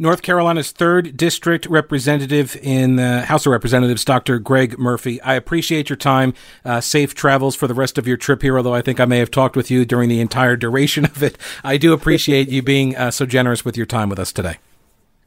North 0.00 0.22
Carolina's 0.22 0.70
third 0.70 1.14
district 1.14 1.66
representative 1.66 2.56
in 2.62 2.96
the 2.96 3.20
House 3.20 3.44
of 3.44 3.52
Representatives, 3.52 4.02
Dr. 4.02 4.38
Greg 4.38 4.78
Murphy. 4.78 5.20
I 5.20 5.34
appreciate 5.34 5.90
your 5.90 5.98
time. 5.98 6.32
Uh, 6.64 6.80
safe 6.80 7.14
travels 7.14 7.54
for 7.54 7.66
the 7.66 7.74
rest 7.74 7.98
of 7.98 8.08
your 8.08 8.16
trip 8.16 8.40
here, 8.40 8.56
although 8.56 8.74
I 8.74 8.80
think 8.80 8.98
I 8.98 9.04
may 9.04 9.18
have 9.18 9.30
talked 9.30 9.56
with 9.56 9.70
you 9.70 9.84
during 9.84 10.08
the 10.08 10.20
entire 10.20 10.56
duration 10.56 11.04
of 11.16 11.22
it. 11.22 11.36
I 11.62 11.76
do 11.76 11.92
appreciate 11.92 12.48
you 12.48 12.62
being 12.62 12.96
uh, 12.96 13.10
so 13.10 13.26
generous 13.26 13.62
with 13.62 13.76
your 13.76 13.84
time 13.84 14.08
with 14.08 14.18
us 14.18 14.32
today. 14.32 14.56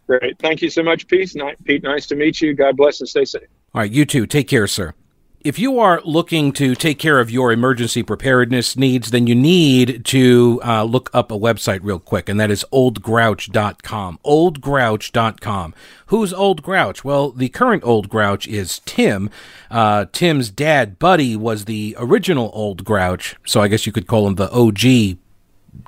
Great. 0.07 0.39
Thank 0.39 0.63
you 0.63 0.71
so 0.71 0.82
much, 0.82 1.07
Pete. 1.07 1.36
Pete, 1.65 1.84
nice 1.84 2.07
to 2.07 2.15
meet 2.15 2.41
you. 2.41 2.55
God 2.55 2.76
bless 2.76 2.99
and 2.99 3.07
stay 3.07 3.26
safe. 3.26 3.43
All 3.76 3.82
right, 3.82 3.91
you 3.91 4.05
too. 4.05 4.26
Take 4.26 4.47
care, 4.47 4.65
sir. 4.65 4.95
If 5.44 5.60
you 5.60 5.78
are 5.78 6.02
looking 6.06 6.54
to 6.54 6.74
take 6.74 7.00
care 7.00 7.20
of 7.20 7.30
your 7.30 7.52
emergency 7.52 8.02
preparedness 8.02 8.78
needs, 8.78 9.12
then 9.12 9.28
you 9.28 9.36
need 9.36 10.06
to 10.06 10.62
uh, 10.64 10.84
look 10.86 11.10
up 11.14 11.32
a 11.32 11.38
website 11.38 11.82
real 11.84 12.00
quick, 12.00 12.30
and 12.30 12.39
that 12.39 12.50
is 12.50 12.64
oldgrouch.com. 12.72 14.20
Oldgrouch.com. 14.24 15.74
Who's 16.06 16.32
Old 16.32 16.64
Grouch? 16.64 17.04
Well, 17.04 17.32
the 17.32 17.50
current 17.50 17.84
Old 17.84 18.08
Grouch 18.08 18.48
is 18.48 18.80
Tim. 18.86 19.30
Uh, 19.70 20.06
Tim's 20.14 20.50
dad, 20.50 20.98
Buddy, 20.98 21.36
was 21.36 21.66
the 21.66 21.94
original 22.00 22.50
Old 22.54 22.86
Grouch, 22.86 23.36
so 23.46 23.60
I 23.60 23.68
guess 23.68 23.86
you 23.86 23.91
could 23.91 24.08
call 24.08 24.26
him 24.26 24.36
the 24.36 24.50
OG 24.50 25.18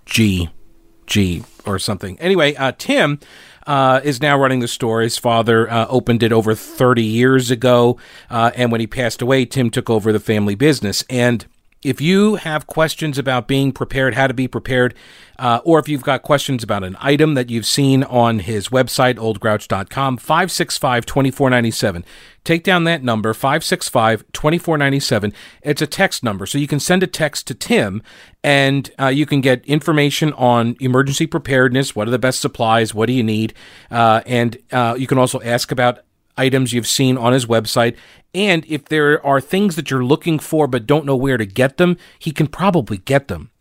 G 0.05 0.49
G 1.07 1.43
or 1.65 1.79
something. 1.79 2.19
Anyway, 2.19 2.55
uh, 2.55 2.73
Tim 2.77 3.19
uh, 3.65 4.01
is 4.03 4.21
now 4.21 4.37
running 4.37 4.59
the 4.59 4.67
store. 4.67 5.01
His 5.01 5.17
father 5.17 5.69
uh, 5.69 5.87
opened 5.89 6.23
it 6.23 6.31
over 6.31 6.55
30 6.55 7.03
years 7.03 7.51
ago, 7.51 7.97
uh, 8.29 8.51
and 8.55 8.71
when 8.71 8.81
he 8.81 8.87
passed 8.87 9.21
away, 9.21 9.45
Tim 9.45 9.69
took 9.69 9.89
over 9.89 10.11
the 10.11 10.19
family 10.19 10.55
business. 10.55 11.03
And 11.09 11.45
if 11.85 12.01
you 12.01 12.35
have 12.35 12.65
questions 12.65 13.17
about 13.19 13.47
being 13.47 13.71
prepared, 13.71 14.15
how 14.15 14.25
to 14.25 14.33
be 14.33 14.47
prepared, 14.47 14.95
uh, 15.37 15.59
or 15.63 15.77
if 15.77 15.87
you've 15.87 16.03
got 16.03 16.23
questions 16.23 16.63
about 16.63 16.83
an 16.83 16.97
item 16.99 17.35
that 17.35 17.49
you've 17.49 17.65
seen 17.65 18.03
on 18.03 18.39
his 18.39 18.69
website, 18.69 19.15
oldgrouch.com, 19.15 20.17
565 20.17 21.05
2497. 21.05 22.03
Take 22.43 22.63
down 22.63 22.83
that 22.85 23.03
number, 23.03 23.33
565 23.33 24.23
2497. 24.31 25.33
It's 25.61 25.81
a 25.81 25.87
text 25.87 26.23
number, 26.23 26.45
so 26.45 26.57
you 26.57 26.67
can 26.67 26.79
send 26.79 27.03
a 27.03 27.07
text 27.07 27.47
to 27.47 27.53
Tim 27.53 28.01
and 28.43 28.91
uh, 28.99 29.07
you 29.07 29.25
can 29.25 29.41
get 29.41 29.65
information 29.65 30.31
on 30.33 30.75
emergency 30.79 31.25
preparedness. 31.25 31.95
What 31.95 32.07
are 32.07 32.11
the 32.11 32.19
best 32.19 32.39
supplies? 32.39 32.93
What 32.93 33.07
do 33.07 33.13
you 33.13 33.23
need? 33.23 33.53
Uh, 33.89 34.21
and 34.25 34.57
uh, 34.71 34.95
you 34.97 35.07
can 35.07 35.17
also 35.17 35.41
ask 35.41 35.71
about 35.71 36.04
items 36.37 36.73
you've 36.73 36.87
seen 36.87 37.17
on 37.17 37.33
his 37.33 37.45
website. 37.45 37.95
And 38.33 38.65
if 38.67 38.85
there 38.85 39.25
are 39.25 39.39
things 39.39 39.75
that 39.75 39.89
you're 39.89 40.03
looking 40.03 40.39
for 40.39 40.67
but 40.67 40.85
don't 40.85 41.05
know 41.05 41.15
where 41.15 41.37
to 41.37 41.45
get 41.45 41.77
them, 41.77 41.97
he 42.19 42.31
can 42.31 42.47
probably 42.47 42.97
get 42.97 43.27
them. 43.27 43.51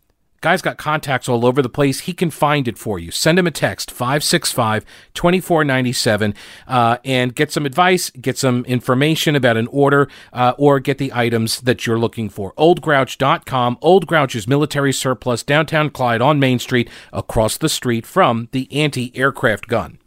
Guy's 0.45 0.61
got 0.61 0.77
contacts 0.77 1.27
all 1.27 1.43
over 1.43 1.63
the 1.63 1.69
place. 1.69 2.01
He 2.01 2.13
can 2.13 2.29
find 2.29 2.67
it 2.67 2.77
for 2.77 2.99
you. 2.99 3.09
Send 3.09 3.39
him 3.39 3.47
a 3.47 3.51
text, 3.51 3.89
565 3.89 4.85
2497, 5.15 6.35
uh, 6.67 6.97
and 7.03 7.33
get 7.33 7.51
some 7.51 7.65
advice, 7.65 8.11
get 8.11 8.37
some 8.37 8.63
information 8.65 9.35
about 9.35 9.57
an 9.57 9.65
order, 9.71 10.07
uh, 10.33 10.53
or 10.59 10.79
get 10.79 10.99
the 10.99 11.11
items 11.13 11.61
that 11.61 11.87
you're 11.87 11.97
looking 11.97 12.29
for. 12.29 12.53
OldGrouch.com. 12.59 13.79
Old 13.81 14.05
Grouch's 14.05 14.47
military 14.47 14.93
surplus, 14.93 15.41
downtown 15.41 15.89
Clyde 15.89 16.21
on 16.21 16.37
Main 16.39 16.59
Street, 16.59 16.91
across 17.11 17.57
the 17.57 17.67
street 17.67 18.05
from 18.05 18.47
the 18.51 18.71
anti 18.71 19.11
aircraft 19.17 19.67
gun. 19.67 19.97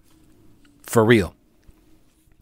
For 0.84 1.04
real. 1.04 1.34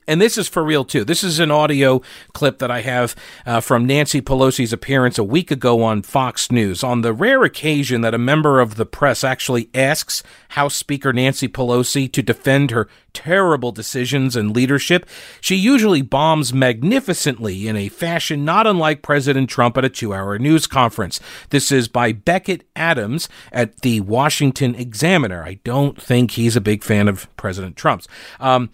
And 0.06 0.20
this 0.20 0.38
is 0.38 0.48
for 0.48 0.62
real 0.62 0.84
too. 0.84 1.04
This 1.04 1.24
is 1.24 1.40
an 1.40 1.50
audio 1.50 2.00
clip 2.32 2.58
that 2.58 2.70
I 2.70 2.82
have 2.82 3.16
uh, 3.44 3.60
from 3.60 3.86
Nancy 3.86 4.20
Pelosi's 4.22 4.72
appearance 4.72 5.18
a 5.18 5.24
week 5.24 5.50
ago 5.50 5.82
on 5.82 6.02
Fox 6.02 6.50
News. 6.52 6.84
On 6.84 7.00
the 7.00 7.12
rare 7.12 7.42
occasion 7.42 8.02
that 8.02 8.14
a 8.14 8.18
member 8.18 8.60
of 8.60 8.76
the 8.76 8.86
press 8.86 9.24
actually 9.24 9.68
asks 9.74 10.22
House 10.50 10.76
Speaker 10.76 11.12
Nancy 11.12 11.48
Pelosi 11.48 12.10
to 12.12 12.22
defend 12.22 12.70
her 12.70 12.88
terrible 13.12 13.72
decisions 13.72 14.36
and 14.36 14.54
leadership, 14.54 15.06
she 15.40 15.56
usually 15.56 16.02
bombs 16.02 16.52
magnificently 16.52 17.66
in 17.66 17.76
a 17.76 17.88
fashion 17.88 18.44
not 18.44 18.66
unlike 18.66 19.02
President 19.02 19.50
Trump 19.50 19.76
at 19.76 19.84
a 19.84 19.88
two 19.88 20.14
hour 20.14 20.38
news 20.38 20.66
conference. 20.66 21.18
This 21.50 21.72
is 21.72 21.88
by 21.88 22.12
Becket 22.12 22.64
Adams 22.76 23.28
at 23.50 23.80
the 23.80 24.00
Washington 24.02 24.74
Examiner. 24.74 25.42
I 25.42 25.54
don't 25.64 26.00
think 26.00 26.32
he's 26.32 26.54
a 26.54 26.60
big 26.60 26.84
fan 26.84 27.08
of 27.08 27.34
President 27.36 27.76
Trump's. 27.76 28.06
Um, 28.38 28.70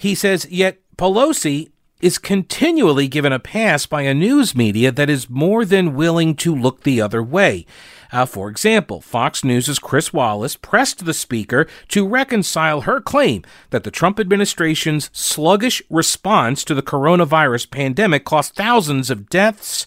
he 0.00 0.14
says, 0.14 0.46
yet 0.50 0.78
Pelosi 0.96 1.70
is 2.00 2.16
continually 2.16 3.06
given 3.06 3.34
a 3.34 3.38
pass 3.38 3.84
by 3.84 4.00
a 4.00 4.14
news 4.14 4.56
media 4.56 4.90
that 4.90 5.10
is 5.10 5.28
more 5.28 5.66
than 5.66 5.94
willing 5.94 6.34
to 6.34 6.54
look 6.54 6.84
the 6.84 7.02
other 7.02 7.22
way. 7.22 7.66
Uh, 8.10 8.24
for 8.24 8.48
example, 8.48 9.02
Fox 9.02 9.44
News' 9.44 9.78
Chris 9.78 10.10
Wallace 10.10 10.56
pressed 10.56 11.04
the 11.04 11.12
speaker 11.12 11.66
to 11.88 12.08
reconcile 12.08 12.80
her 12.82 13.02
claim 13.02 13.44
that 13.68 13.84
the 13.84 13.90
Trump 13.90 14.18
administration's 14.18 15.10
sluggish 15.12 15.82
response 15.90 16.64
to 16.64 16.74
the 16.74 16.82
coronavirus 16.82 17.70
pandemic 17.70 18.24
cost 18.24 18.54
thousands 18.54 19.10
of 19.10 19.28
deaths. 19.28 19.86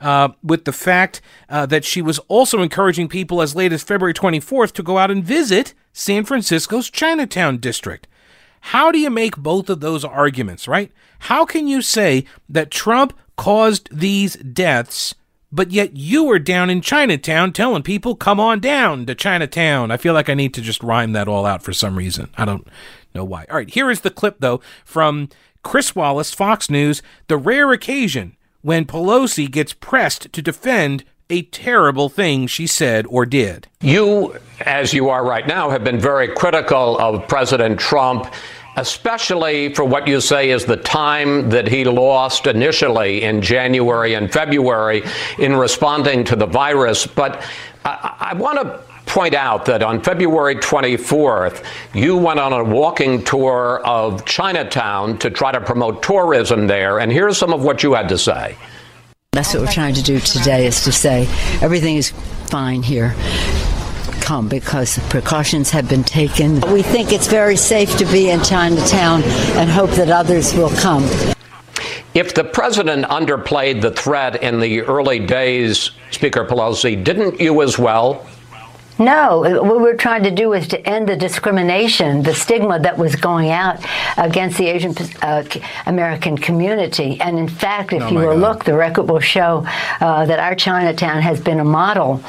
Uh, 0.00 0.30
with 0.42 0.64
the 0.64 0.72
fact 0.72 1.20
uh, 1.48 1.64
that 1.64 1.84
she 1.84 2.02
was 2.02 2.18
also 2.26 2.60
encouraging 2.60 3.06
people 3.06 3.40
as 3.40 3.54
late 3.54 3.72
as 3.72 3.84
February 3.84 4.12
24th 4.12 4.72
to 4.72 4.82
go 4.82 4.98
out 4.98 5.12
and 5.12 5.22
visit 5.22 5.74
San 5.92 6.24
Francisco's 6.24 6.90
Chinatown 6.90 7.58
district. 7.58 8.08
How 8.66 8.92
do 8.92 8.98
you 8.98 9.10
make 9.10 9.36
both 9.36 9.68
of 9.68 9.80
those 9.80 10.04
arguments, 10.04 10.68
right? 10.68 10.92
How 11.18 11.44
can 11.44 11.66
you 11.66 11.82
say 11.82 12.24
that 12.48 12.70
Trump 12.70 13.12
caused 13.36 13.88
these 13.92 14.36
deaths, 14.36 15.14
but 15.50 15.72
yet 15.72 15.96
you 15.96 16.24
were 16.24 16.38
down 16.38 16.70
in 16.70 16.80
Chinatown 16.80 17.52
telling 17.52 17.82
people, 17.82 18.14
come 18.14 18.38
on 18.38 18.60
down 18.60 19.04
to 19.06 19.14
Chinatown? 19.16 19.90
I 19.90 19.96
feel 19.96 20.14
like 20.14 20.28
I 20.28 20.34
need 20.34 20.54
to 20.54 20.60
just 20.62 20.82
rhyme 20.82 21.12
that 21.12 21.28
all 21.28 21.44
out 21.44 21.62
for 21.62 21.72
some 21.72 21.98
reason. 21.98 22.30
I 22.36 22.44
don't 22.44 22.66
know 23.14 23.24
why. 23.24 23.46
All 23.50 23.56
right, 23.56 23.68
here 23.68 23.90
is 23.90 24.00
the 24.02 24.10
clip, 24.10 24.36
though, 24.38 24.60
from 24.84 25.28
Chris 25.62 25.96
Wallace, 25.96 26.32
Fox 26.32 26.70
News, 26.70 27.02
the 27.26 27.36
rare 27.36 27.72
occasion 27.72 28.36
when 28.62 28.84
Pelosi 28.84 29.50
gets 29.50 29.72
pressed 29.72 30.32
to 30.32 30.40
defend 30.40 31.04
a 31.28 31.42
terrible 31.42 32.08
thing 32.08 32.46
she 32.46 32.66
said 32.66 33.06
or 33.08 33.26
did. 33.26 33.66
You, 33.80 34.36
as 34.66 34.92
you 34.92 35.08
are 35.08 35.24
right 35.24 35.46
now, 35.46 35.70
have 35.70 35.84
been 35.84 35.98
very 35.98 36.28
critical 36.28 36.98
of 36.98 37.26
President 37.28 37.78
Trump 37.78 38.32
especially 38.76 39.74
for 39.74 39.84
what 39.84 40.08
you 40.08 40.20
say 40.20 40.50
is 40.50 40.64
the 40.64 40.76
time 40.78 41.50
that 41.50 41.68
he 41.68 41.84
lost 41.84 42.46
initially 42.46 43.22
in 43.22 43.42
January 43.42 44.14
and 44.14 44.32
February 44.32 45.02
in 45.38 45.54
responding 45.54 46.24
to 46.24 46.36
the 46.36 46.46
virus. 46.46 47.06
But 47.06 47.44
I, 47.84 48.30
I 48.32 48.34
want 48.34 48.60
to 48.60 48.80
point 49.04 49.34
out 49.34 49.66
that 49.66 49.82
on 49.82 50.00
February 50.02 50.56
24th, 50.56 51.64
you 51.92 52.16
went 52.16 52.40
on 52.40 52.52
a 52.52 52.64
walking 52.64 53.22
tour 53.24 53.82
of 53.84 54.24
Chinatown 54.24 55.18
to 55.18 55.28
try 55.28 55.52
to 55.52 55.60
promote 55.60 56.02
tourism 56.02 56.66
there. 56.66 56.98
And 57.00 57.12
here's 57.12 57.36
some 57.36 57.52
of 57.52 57.62
what 57.62 57.82
you 57.82 57.92
had 57.92 58.08
to 58.08 58.16
say. 58.16 58.56
That's 59.32 59.52
what 59.54 59.62
we're 59.62 59.72
trying 59.72 59.94
to 59.94 60.02
do 60.02 60.20
today 60.20 60.66
is 60.66 60.84
to 60.84 60.92
say 60.92 61.26
everything 61.60 61.96
is 61.96 62.10
fine 62.46 62.82
here. 62.82 63.14
Come 64.32 64.48
because 64.48 64.98
precautions 65.10 65.68
have 65.72 65.90
been 65.90 66.04
taken. 66.04 66.62
We 66.72 66.80
think 66.80 67.12
it's 67.12 67.26
very 67.26 67.54
safe 67.54 67.94
to 67.98 68.06
be 68.06 68.30
in 68.30 68.42
Chinatown 68.42 69.22
and 69.58 69.68
hope 69.68 69.90
that 69.90 70.08
others 70.08 70.54
will 70.54 70.70
come. 70.70 71.02
If 72.14 72.32
the 72.32 72.42
president 72.42 73.04
underplayed 73.08 73.82
the 73.82 73.90
threat 73.90 74.42
in 74.42 74.58
the 74.58 74.80
early 74.84 75.18
days, 75.18 75.90
Speaker 76.12 76.46
Pelosi, 76.46 77.04
didn't 77.04 77.40
you 77.40 77.60
as 77.60 77.78
well? 77.78 78.26
No, 78.98 79.40
what 79.62 79.80
we're 79.80 79.96
trying 79.96 80.22
to 80.24 80.30
do 80.30 80.52
is 80.52 80.68
to 80.68 80.88
end 80.88 81.08
the 81.08 81.16
discrimination, 81.16 82.22
the 82.22 82.34
stigma 82.34 82.78
that 82.80 82.98
was 82.98 83.16
going 83.16 83.50
out 83.50 83.84
against 84.16 84.58
the 84.58 84.66
Asian 84.66 84.94
uh, 85.22 85.44
American 85.86 86.36
community. 86.36 87.20
And 87.20 87.38
in 87.38 87.48
fact, 87.48 87.92
if 87.92 88.02
oh 88.02 88.08
you 88.08 88.18
will 88.18 88.38
God. 88.38 88.38
look, 88.38 88.64
the 88.64 88.74
record 88.74 89.08
will 89.08 89.20
show 89.20 89.64
uh, 90.00 90.26
that 90.26 90.38
our 90.38 90.54
Chinatown 90.54 91.22
has 91.22 91.40
been 91.40 91.60
a 91.60 91.64
model 91.64 92.22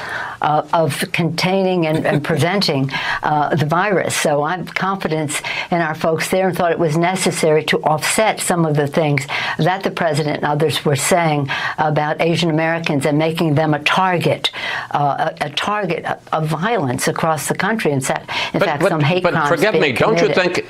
uh, 0.44 0.68
of 0.74 1.12
containing 1.14 1.88
and, 1.88 2.06
and 2.06 2.24
preventing 2.32 2.92
uh, 3.24 3.56
the 3.56 3.66
virus. 3.66 4.16
So 4.16 4.44
I 4.44 4.58
have 4.58 4.74
confidence 4.76 5.42
in 5.72 5.82
our 5.82 5.96
folks 5.96 6.30
there 6.30 6.50
and 6.50 6.58
thought 6.58 6.72
it 6.72 6.80
was 6.80 6.98
necessary 6.98 7.64
to 7.66 7.82
offset 7.84 8.40
some 8.40 8.66
of 8.66 8.76
the 8.76 8.88
things 8.88 9.26
that 9.58 9.84
the 9.84 9.92
president 9.92 10.38
and 10.38 10.46
others 10.46 10.84
were 10.86 10.98
saying 10.98 11.50
about 11.78 12.22
Asian 12.22 12.50
Americans 12.50 13.06
and 13.06 13.18
making 13.18 13.56
them 13.56 13.74
a 13.74 13.80
target, 13.80 14.52
uh, 14.92 15.32
a, 15.40 15.46
a, 15.46 15.50
target 15.50 16.06
of 16.32 16.53
violence 16.58 17.08
across 17.08 17.48
the 17.48 17.56
country. 17.56 17.92
In 17.92 18.02
fact, 18.02 18.30
in 18.54 18.60
but, 18.60 18.66
fact 18.66 18.82
but, 18.82 18.90
some 18.90 19.02
hate 19.02 19.24
but 19.24 19.34
crimes. 19.34 19.50
But 19.50 19.56
forgive 19.58 19.82
me, 19.82 19.92
don't 19.92 20.16
committed. 20.18 20.36
you 20.36 20.44
think? 20.44 20.70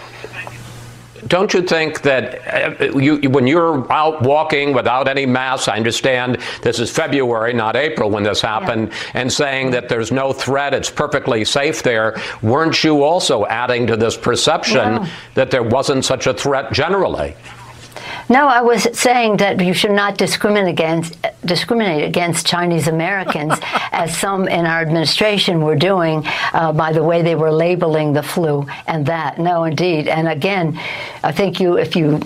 don't 1.28 1.54
you 1.54 1.62
think 1.62 2.02
that 2.02 2.82
uh, 2.82 2.98
you, 2.98 3.30
when 3.30 3.48
you're 3.48 3.92
out 3.92 4.22
walking 4.22 4.74
without 4.74 5.08
any 5.08 5.26
mask, 5.26 5.70
I 5.70 5.78
understand 5.78 6.38
this 6.62 6.80
is 6.80 6.92
February, 6.92 7.54
not 7.54 7.76
April, 7.76 8.10
when 8.10 8.24
this 8.24 8.42
happened, 8.42 8.90
yeah. 8.90 9.22
and 9.22 9.32
saying 9.32 9.72
that 9.72 9.90
there's 9.90 10.12
no 10.12 10.34
threat, 10.34 10.74
it's 10.74 10.90
perfectly 10.90 11.46
safe 11.46 11.84
there, 11.84 12.20
weren't 12.42 12.84
you 12.84 13.04
also 13.04 13.46
adding 13.46 13.88
to 13.88 13.96
this 13.96 14.18
perception 14.18 15.08
that 15.36 15.52
there 15.52 15.64
wasn't 15.64 16.04
such 16.04 16.28
a 16.28 16.34
threat 16.34 16.72
generally? 16.74 17.36
No, 18.30 18.47
I 18.47 18.61
was 18.61 18.88
saying 18.97 19.38
that 19.38 19.59
you 19.59 19.74
should 19.74 19.91
not 19.91 20.17
discriminate 20.17 20.69
against 20.69 21.17
discriminate 21.45 22.03
against 22.05 22.47
Chinese 22.47 22.88
Americans, 22.88 23.53
as 23.91 24.17
some 24.17 24.47
in 24.47 24.65
our 24.65 24.82
administration 24.82 25.61
were 25.61 25.76
doing 25.76 26.24
uh, 26.53 26.71
by 26.71 26.93
the 26.93 27.03
way 27.03 27.21
they 27.21 27.36
were 27.36 27.51
labeling 27.51 28.13
the 28.13 28.24
flu 28.24 28.65
and 28.88 29.05
that. 29.05 29.39
No, 29.39 29.65
indeed. 29.65 30.07
And 30.07 30.28
again, 30.28 30.80
I 31.24 31.32
think 31.32 31.59
you 31.59 31.78
if 31.78 31.95
you 31.95 32.21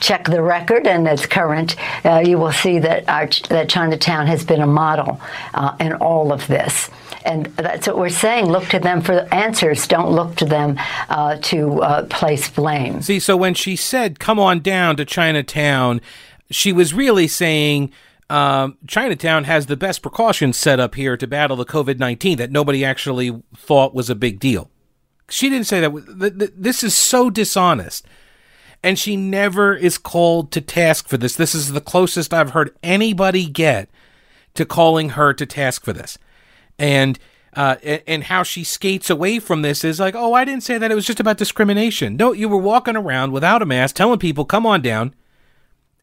check 0.00 0.24
the 0.24 0.42
record 0.42 0.86
and 0.86 1.06
it's 1.06 1.26
current, 1.26 1.76
uh, 2.04 2.22
you 2.24 2.38
will 2.38 2.52
see 2.52 2.78
that 2.78 3.08
our, 3.08 3.28
that 3.48 3.68
Chinatown 3.68 4.26
has 4.26 4.44
been 4.44 4.60
a 4.60 4.66
model 4.66 5.20
uh, 5.54 5.76
in 5.80 5.92
all 5.94 6.32
of 6.32 6.46
this. 6.46 6.90
And 7.24 7.46
that's 7.56 7.86
what 7.86 7.98
we're 7.98 8.08
saying. 8.08 8.46
Look 8.46 8.68
to 8.68 8.78
them 8.78 9.00
for 9.02 9.26
answers. 9.34 9.86
Don't 9.86 10.10
look 10.10 10.36
to 10.36 10.44
them 10.44 10.78
uh, 11.08 11.36
to 11.42 11.82
uh, 11.82 12.04
place 12.04 12.48
blame. 12.48 13.02
See, 13.02 13.20
so 13.20 13.36
when 13.36 13.54
she 13.54 13.76
said, 13.76 14.18
come 14.18 14.38
on 14.38 14.60
down 14.60 14.96
to 14.96 15.04
Chinatown, 15.04 16.00
she 16.50 16.72
was 16.72 16.94
really 16.94 17.28
saying, 17.28 17.92
um, 18.30 18.76
Chinatown 18.86 19.44
has 19.44 19.66
the 19.66 19.76
best 19.76 20.02
precautions 20.02 20.56
set 20.56 20.78
up 20.78 20.94
here 20.94 21.16
to 21.16 21.26
battle 21.26 21.56
the 21.56 21.64
COVID 21.64 21.98
19 21.98 22.38
that 22.38 22.50
nobody 22.50 22.84
actually 22.84 23.42
thought 23.56 23.94
was 23.94 24.10
a 24.10 24.14
big 24.14 24.38
deal. 24.38 24.70
She 25.30 25.50
didn't 25.50 25.66
say 25.66 25.80
that. 25.80 26.52
This 26.56 26.82
is 26.82 26.94
so 26.94 27.30
dishonest. 27.30 28.06
And 28.82 28.96
she 28.98 29.16
never 29.16 29.74
is 29.74 29.98
called 29.98 30.52
to 30.52 30.60
task 30.60 31.08
for 31.08 31.16
this. 31.16 31.34
This 31.34 31.54
is 31.54 31.72
the 31.72 31.80
closest 31.80 32.32
I've 32.32 32.50
heard 32.50 32.76
anybody 32.82 33.46
get 33.46 33.88
to 34.54 34.64
calling 34.64 35.10
her 35.10 35.34
to 35.34 35.44
task 35.44 35.84
for 35.84 35.92
this 35.92 36.16
and 36.78 37.18
uh, 37.54 37.76
and 38.06 38.24
how 38.24 38.42
she 38.42 38.62
skates 38.62 39.10
away 39.10 39.38
from 39.38 39.62
this 39.62 39.82
is 39.82 39.98
like, 39.98 40.14
oh, 40.14 40.34
I 40.34 40.44
didn't 40.44 40.62
say 40.62 40.78
that. 40.78 40.90
It 40.90 40.94
was 40.94 41.06
just 41.06 41.18
about 41.18 41.38
discrimination. 41.38 42.16
No, 42.16 42.32
you 42.32 42.48
were 42.48 42.56
walking 42.56 42.96
around 42.96 43.32
without 43.32 43.62
a 43.62 43.66
mask, 43.66 43.96
telling 43.96 44.18
people, 44.18 44.44
come 44.44 44.64
on 44.66 44.80
down 44.80 45.14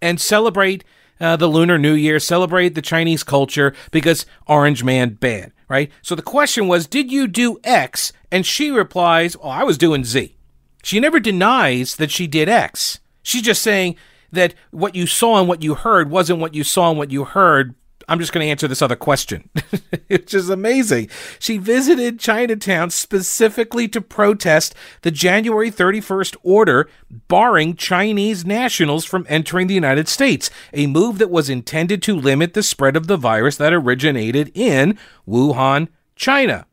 and 0.01 0.19
celebrate 0.19 0.83
uh, 1.19 1.37
the 1.37 1.47
Lunar 1.47 1.77
New 1.77 1.93
Year, 1.93 2.19
celebrate 2.19 2.75
the 2.75 2.81
Chinese 2.81 3.23
culture 3.23 3.73
because 3.91 4.25
Orange 4.47 4.83
Man 4.83 5.11
bad, 5.11 5.53
right? 5.69 5.91
So 6.01 6.13
the 6.13 6.21
question 6.21 6.67
was, 6.67 6.87
did 6.87 7.11
you 7.11 7.27
do 7.27 7.59
X? 7.63 8.11
And 8.31 8.45
she 8.45 8.69
replies, 8.69 9.37
oh, 9.41 9.49
I 9.49 9.63
was 9.63 9.77
doing 9.77 10.03
Z. 10.03 10.35
She 10.83 10.99
never 10.99 11.19
denies 11.19 11.95
that 11.95 12.11
she 12.11 12.27
did 12.27 12.49
X. 12.49 12.99
She's 13.23 13.43
just 13.43 13.61
saying 13.61 13.95
that 14.31 14.53
what 14.71 14.93
you 14.95 15.07
saw 15.07 15.39
and 15.39 15.47
what 15.47 15.63
you 15.63 15.75
heard 15.75 16.09
wasn't 16.09 16.39
what 16.39 16.53
you 16.53 16.63
saw 16.63 16.89
and 16.89 16.97
what 16.97 17.11
you 17.11 17.23
heard 17.23 17.75
I'm 18.07 18.19
just 18.19 18.31
going 18.31 18.45
to 18.45 18.51
answer 18.51 18.67
this 18.67 18.81
other 18.81 18.95
question, 18.95 19.49
which 20.07 20.33
is 20.33 20.49
amazing. 20.49 21.09
She 21.39 21.57
visited 21.57 22.19
Chinatown 22.19 22.89
specifically 22.89 23.87
to 23.89 24.01
protest 24.01 24.75
the 25.01 25.11
January 25.11 25.71
31st 25.71 26.37
order 26.43 26.89
barring 27.27 27.75
Chinese 27.75 28.45
nationals 28.45 29.05
from 29.05 29.25
entering 29.27 29.67
the 29.67 29.73
United 29.73 30.07
States, 30.07 30.49
a 30.73 30.87
move 30.87 31.17
that 31.17 31.31
was 31.31 31.49
intended 31.49 32.01
to 32.03 32.15
limit 32.15 32.53
the 32.53 32.63
spread 32.63 32.95
of 32.95 33.07
the 33.07 33.17
virus 33.17 33.57
that 33.57 33.73
originated 33.73 34.51
in 34.53 34.97
Wuhan, 35.27 35.87
China. 36.15 36.67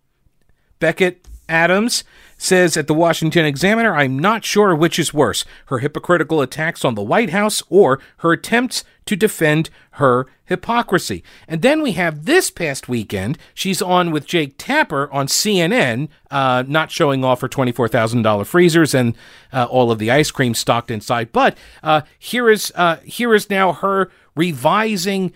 Becket 0.78 1.26
Adams 1.48 2.04
says 2.38 2.76
at 2.76 2.88
the 2.88 2.94
Washington 2.94 3.44
Examiner, 3.44 3.94
I'm 3.94 4.18
not 4.18 4.44
sure 4.44 4.74
which 4.74 4.98
is 4.98 5.14
worse 5.14 5.44
her 5.66 5.78
hypocritical 5.78 6.40
attacks 6.40 6.84
on 6.84 6.94
the 6.94 7.02
White 7.02 7.30
House 7.30 7.62
or 7.68 8.00
her 8.18 8.32
attempts 8.32 8.84
to 9.06 9.16
defend 9.16 9.70
her 9.92 10.26
hypocrisy. 10.44 11.22
And 11.48 11.62
then 11.62 11.82
we 11.82 11.92
have 11.92 12.24
this 12.24 12.50
past 12.50 12.88
weekend, 12.88 13.38
she's 13.54 13.82
on 13.82 14.10
with 14.10 14.26
Jake 14.26 14.54
Tapper 14.58 15.10
on 15.12 15.26
CNN, 15.26 16.08
uh, 16.30 16.64
not 16.66 16.90
showing 16.90 17.24
off 17.24 17.40
her 17.40 17.48
$24,000 17.48 18.46
freezers 18.46 18.94
and 18.94 19.14
uh, 19.52 19.64
all 19.64 19.90
of 19.90 19.98
the 19.98 20.10
ice 20.10 20.30
cream 20.30 20.54
stocked 20.54 20.90
inside. 20.90 21.32
But 21.32 21.56
uh, 21.82 22.02
here 22.18 22.48
is 22.50 22.72
uh, 22.74 22.96
here 23.04 23.34
is 23.34 23.50
now 23.50 23.72
her 23.72 24.10
revising 24.34 25.32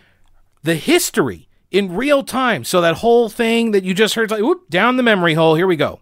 the 0.62 0.75
history 0.75 1.49
in 1.71 1.95
real 1.95 2.23
time. 2.23 2.64
So 2.64 2.81
that 2.81 2.97
whole 2.97 3.29
thing 3.29 3.73
that 3.73 3.85
you 3.85 3.95
just 3.95 4.14
heard, 4.14 4.31
like, 4.31 4.43
whoop, 4.43 4.69
down 4.71 4.97
the 4.97 5.03
memory 5.03 5.35
hole. 5.35 5.55
Here 5.55 5.67
we 5.67 5.77
go. 5.77 6.01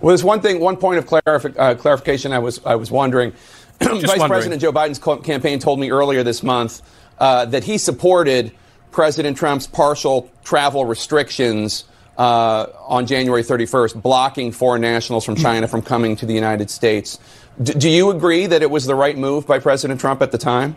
Well, 0.00 0.08
there's 0.08 0.24
one 0.24 0.42
thing, 0.42 0.60
one 0.60 0.76
point 0.76 0.98
of 0.98 1.06
clarifi- 1.06 1.58
uh, 1.58 1.74
clarification 1.74 2.32
I 2.32 2.38
was, 2.38 2.60
I 2.64 2.74
was 2.74 2.90
wondering. 2.90 3.32
Vice 3.80 4.06
wondering. 4.06 4.28
President 4.28 4.62
Joe 4.62 4.72
Biden's 4.72 5.24
campaign 5.24 5.58
told 5.58 5.78
me 5.78 5.90
earlier 5.90 6.22
this 6.22 6.42
month 6.42 6.82
uh, 7.18 7.44
that 7.46 7.64
he 7.64 7.78
supported 7.78 8.52
President 8.90 9.36
Trump's 9.36 9.66
partial 9.66 10.30
travel 10.44 10.84
restrictions 10.84 11.84
uh, 12.16 12.66
on 12.86 13.06
January 13.06 13.42
31st, 13.42 14.00
blocking 14.00 14.50
foreign 14.50 14.80
nationals 14.80 15.24
from 15.24 15.36
China 15.36 15.68
from 15.68 15.82
coming 15.82 16.16
to 16.16 16.26
the 16.26 16.32
United 16.32 16.70
States. 16.70 17.18
D- 17.62 17.74
do 17.74 17.90
you 17.90 18.10
agree 18.10 18.46
that 18.46 18.62
it 18.62 18.70
was 18.70 18.86
the 18.86 18.94
right 18.94 19.16
move 19.16 19.46
by 19.46 19.58
President 19.58 20.00
Trump 20.00 20.22
at 20.22 20.32
the 20.32 20.38
time? 20.38 20.76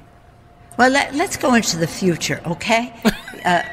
Well, 0.77 0.89
let, 0.91 1.13
us 1.15 1.37
go 1.37 1.53
into 1.53 1.77
the 1.77 1.87
future, 1.87 2.41
okay? 2.45 2.93
Uh, 3.45 3.63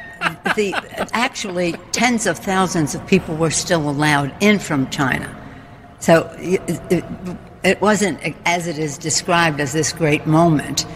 the, 0.55 0.73
actually, 1.13 1.73
tens 1.91 2.29
of 2.29 2.39
thousands 2.39 2.95
of 2.95 3.05
people 3.09 3.35
were 3.35 3.51
still 3.51 3.91
allowed 3.91 4.33
in 4.41 4.61
from 4.61 4.89
China. 4.91 5.29
So 5.99 6.31
it, 7.67 7.81
wasn't 7.81 8.21
as 8.45 8.67
it 8.67 8.79
is 8.79 8.99
described 8.99 9.61
as 9.61 9.73
this 9.73 9.93
great 9.93 10.27
moment. 10.27 10.87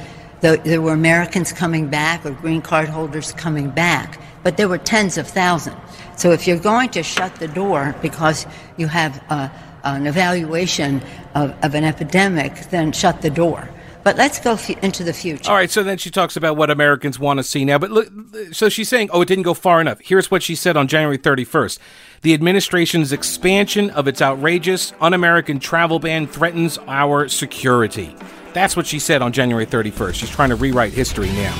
There 0.41 0.81
were 0.81 0.95
Americans 0.95 1.53
coming 1.53 1.89
back 1.89 2.25
or 2.25 2.31
green 2.31 2.63
card 2.63 2.89
holders 2.89 3.33
coming 3.33 3.71
back, 3.71 4.19
but 4.43 4.57
there 4.57 4.69
were 4.69 4.79
tens 4.79 5.19
of 5.19 5.29
thousands. 5.29 5.77
So 6.17 6.31
if 6.33 6.47
you're 6.47 6.59
going 6.59 6.91
to 6.91 7.03
shut 7.03 7.35
the 7.37 7.49
door 7.49 7.95
because 8.01 8.47
you 8.79 8.87
have 8.87 9.23
a, 9.31 9.51
an 9.85 10.07
evaluation 10.07 11.03
of, 11.35 11.55
of 11.63 11.75
an 11.75 11.85
epidemic, 11.85 12.55
then 12.71 12.93
shut 12.93 13.21
the 13.21 13.31
door. 13.31 13.69
But 14.03 14.17
let's 14.17 14.39
go 14.39 14.53
f- 14.53 14.71
into 14.83 15.05
the 15.05 15.13
future. 15.13 15.51
All 15.51 15.57
right. 15.57 15.71
So 15.71 15.83
then 15.83 15.99
she 15.99 16.11
talks 16.11 16.37
about 16.37 16.57
what 16.57 16.71
Americans 16.71 17.19
want 17.19 17.39
to 17.39 17.45
see 17.45 17.65
now. 17.65 17.79
But 17.79 17.91
look, 17.91 18.09
so 18.53 18.69
she's 18.69 18.89
saying, 18.89 19.11
oh, 19.13 19.21
it 19.21 19.29
didn't 19.29 19.45
go 19.45 19.55
far 19.55 19.81
enough. 19.81 20.01
Here's 20.01 20.31
what 20.31 20.43
she 20.43 20.55
said 20.55 20.77
on 20.77 20.89
January 20.89 21.19
31st 21.19 21.79
The 22.23 22.35
administration's 22.35 23.13
expansion 23.13 23.91
of 23.91 24.09
its 24.09 24.23
outrageous, 24.23 24.93
un 25.01 25.15
American 25.15 25.59
travel 25.61 25.99
ban 25.99 26.27
threatens 26.27 26.79
our 26.87 27.29
security. 27.29 28.15
That's 28.53 28.77
what 28.77 28.87
she 28.87 28.99
said 28.99 29.23
on 29.23 29.33
January 29.33 29.67
31st. 29.67 30.15
She's 30.15 30.31
trying 30.31 30.51
to 30.51 30.57
rewrite 30.57 30.93
history 30.93 31.29
now. 31.29 31.55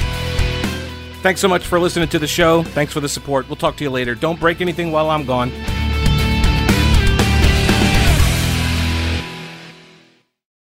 Thanks 1.23 1.41
so 1.41 1.49
much 1.49 1.67
for 1.67 1.79
listening 1.79 2.09
to 2.09 2.19
the 2.19 2.27
show. 2.27 2.63
Thanks 2.63 2.93
for 2.93 3.01
the 3.01 3.09
support. 3.09 3.47
We'll 3.49 3.57
talk 3.57 3.77
to 3.77 3.85
you 3.85 3.91
later. 3.91 4.15
Don't 4.15 4.41
break 4.41 4.63
anything 4.63 4.91
while 4.91 5.11
I'm 5.11 5.27
gone. 5.27 5.53